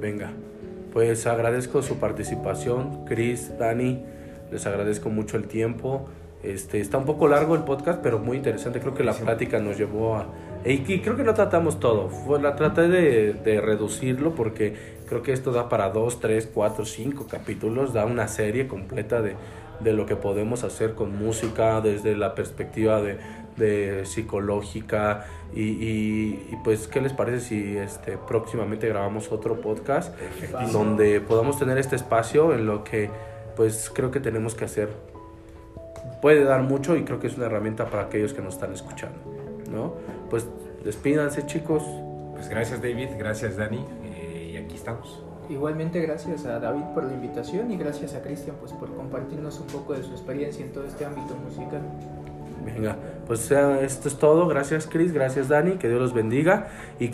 venga. 0.00 0.30
Pues 0.92 1.26
agradezco 1.26 1.82
su 1.82 1.98
participación, 1.98 3.04
Chris, 3.06 3.56
Dani, 3.58 4.02
les 4.50 4.66
agradezco 4.66 5.08
mucho 5.08 5.36
el 5.36 5.48
tiempo. 5.48 6.06
Este, 6.42 6.80
está 6.80 6.98
un 6.98 7.04
poco 7.06 7.28
largo 7.28 7.54
el 7.54 7.62
podcast, 7.62 8.00
pero 8.02 8.18
muy 8.18 8.36
interesante. 8.36 8.80
Creo 8.80 8.94
que 8.94 9.04
la 9.04 9.12
Sí. 9.12 9.22
plática 9.22 9.58
nos 9.60 9.78
llevó 9.78 10.16
a... 10.16 10.26
Y 10.64 11.00
creo 11.00 11.16
que 11.16 11.24
no 11.24 11.34
tratamos 11.34 11.80
todo. 11.80 12.08
Fue, 12.08 12.40
la 12.40 12.54
traté 12.56 12.88
de, 12.88 13.32
de 13.32 13.60
reducirlo 13.60 14.34
porque 14.34 14.74
creo 15.08 15.22
que 15.22 15.32
esto 15.32 15.50
da 15.52 15.68
para 15.68 15.90
dos, 15.90 16.20
tres, 16.20 16.48
cuatro, 16.52 16.84
cinco 16.84 17.26
capítulos. 17.28 17.92
Da 17.92 18.04
una 18.04 18.28
serie 18.28 18.68
completa 18.68 19.22
de, 19.22 19.34
de 19.80 19.92
lo 19.92 20.04
que 20.06 20.16
podemos 20.16 20.62
hacer 20.62 20.94
con 20.94 21.16
música 21.16 21.80
desde 21.80 22.16
la 22.16 22.34
perspectiva 22.34 23.00
de, 23.00 23.16
de 23.56 24.04
psicológica. 24.06 25.24
Y, 25.54 25.62
y- 25.62 26.48
y, 26.52 26.56
pues, 26.64 26.88
¿qué 26.88 27.00
les 27.00 27.12
parece 27.12 27.40
si 27.40 27.76
este, 27.76 28.16
próximamente 28.16 28.88
grabamos 28.88 29.30
otro 29.32 29.60
podcast? 29.60 30.14
Donde 30.72 31.20
podamos 31.20 31.58
tener 31.58 31.76
este 31.78 31.96
espacio 31.96 32.54
en 32.54 32.66
lo 32.66 32.84
que 32.84 33.10
pues 33.56 33.90
creo 33.94 34.10
que 34.10 34.18
tenemos 34.20 34.54
que 34.54 34.64
hacer 34.64 34.88
puede 36.22 36.42
dar 36.44 36.62
mucho 36.62 36.96
y 36.96 37.04
creo 37.04 37.20
que 37.20 37.26
es 37.26 37.36
una 37.36 37.46
herramienta 37.46 37.86
para 37.90 38.04
aquellos 38.04 38.32
que 38.32 38.40
nos 38.40 38.54
están 38.54 38.72
escuchando 38.72 39.18
no 39.70 39.94
pues 40.30 40.46
despídanse 40.84 41.44
chicos 41.46 41.82
Pues 42.32 42.48
gracias 42.48 42.80
David, 42.80 43.08
gracias 43.18 43.56
Dani, 43.58 43.84
eh, 44.04 44.52
y 44.54 44.56
aquí 44.56 44.74
estamos. 44.76 45.22
Igualmente 45.50 46.00
gracias 46.00 46.46
a 46.46 46.58
David 46.60 46.82
por 46.94 47.04
la 47.04 47.12
invitación 47.12 47.70
y 47.70 47.76
gracias 47.76 48.14
a 48.14 48.22
Cristian 48.22 48.56
pues 48.58 48.72
por 48.72 48.92
compartirnos 48.94 49.60
un 49.60 49.66
poco 49.66 49.92
de 49.92 50.02
su 50.02 50.12
experiencia 50.12 50.64
en 50.64 50.72
todo 50.72 50.84
este 50.86 51.04
ámbito 51.04 51.34
musical. 51.36 51.82
Venga 52.64 52.96
pues 53.26 53.50
esto 53.50 54.08
es 54.08 54.16
todo. 54.18 54.46
Gracias 54.46 54.86
Chris 54.86 55.12
gracias 55.12 55.48
Dani. 55.48 55.72
Que 55.72 55.88
Dios 55.88 56.00
los 56.00 56.12
bendiga. 56.12 56.68
Y 56.98 57.10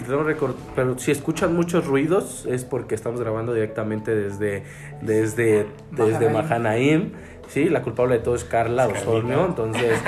pero 0.74 0.98
si 0.98 1.10
escuchan 1.10 1.54
muchos 1.54 1.86
ruidos 1.86 2.46
es 2.46 2.64
porque 2.64 2.94
estamos 2.94 3.20
grabando 3.20 3.54
directamente 3.54 4.14
desde 4.14 4.64
desde 5.00 5.66
desde 5.92 6.30
Mahanaim. 6.30 7.12
Sí 7.48 7.68
la 7.68 7.82
culpable 7.82 8.18
de 8.18 8.24
todo 8.24 8.34
es 8.34 8.44
Carla. 8.44 8.88
Osornio 8.88 9.46
entonces 9.46 10.00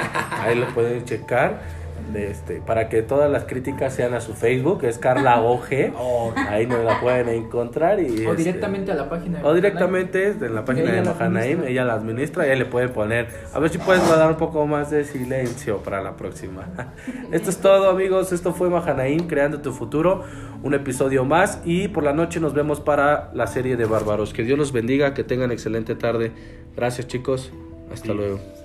ahí 0.43 0.59
lo 0.59 0.67
pueden 0.75 1.05
checar 1.05 1.61
de 2.13 2.31
este, 2.31 2.61
para 2.61 2.89
que 2.89 3.03
todas 3.03 3.31
las 3.31 3.45
críticas 3.45 3.95
sean 3.95 4.15
a 4.15 4.21
su 4.21 4.35
Facebook, 4.35 4.85
es 4.85 4.99
Carla 4.99 5.41
OG. 5.43 5.93
Ahí 6.49 6.67
nos 6.67 6.85
la 6.85 7.01
pueden 7.01 7.29
encontrar. 7.29 8.01
Y, 8.01 8.27
O 8.27 8.31
este, 8.33 8.37
directamente 8.45 8.93
a 8.93 8.95
la 8.95 9.09
página 9.09 9.39
de 9.39 9.45
o 9.45 9.55
directamente 9.55 10.29
en 10.29 10.55
la 10.55 10.65
página 10.65 10.85
Ella 10.91 11.01
de 11.01 11.05
la 11.05 11.13
Mahanaim, 11.13 11.37
administra. 11.37 11.69
ella 11.71 11.85
la 11.85 11.95
administra 11.95 12.45
y 12.45 12.51
ella 12.51 12.59
le 12.59 12.65
puede 12.67 12.89
poner. 12.89 13.29
A 13.55 13.59
ver 13.59 13.71
si 13.71 13.79
puedes 13.79 14.09
dar 14.09 14.29
un 14.31 14.37
poco 14.37 14.67
más 14.67 14.91
de 14.91 15.05
silencio 15.05 15.79
para 15.79 16.03
la 16.03 16.17
próxima. 16.17 16.67
Esto 17.33 17.51
es 17.51 17.59
todo, 17.59 17.91
amigos. 17.91 18.33
Esto 18.33 18.53
fue 18.53 18.69
Mahanaim, 18.71 19.27
creando 19.27 19.61
tu 19.61 19.73
futuro. 19.73 20.25
Un 20.63 20.75
episodio 20.75 21.25
más. 21.25 21.61
Y 21.65 21.89
por 21.89 22.05
la 22.05 22.13
noche 22.13 22.41
nos 22.41 22.53
vemos 22.55 22.81
para 22.81 23.31
la 23.35 23.47
serie 23.47 23.77
de 23.77 23.85
Bárbaros. 23.87 24.33
Que 24.35 24.43
Dios 24.43 24.59
los 24.59 24.73
bendiga, 24.73 25.15
que 25.15 25.25
tengan 25.25 25.51
excelente 25.53 25.95
tarde. 25.95 26.33
Gracias, 26.77 27.07
chicos. 27.07 27.53
Hasta 27.93 28.09
Sí. 28.09 28.15
luego. 28.15 28.60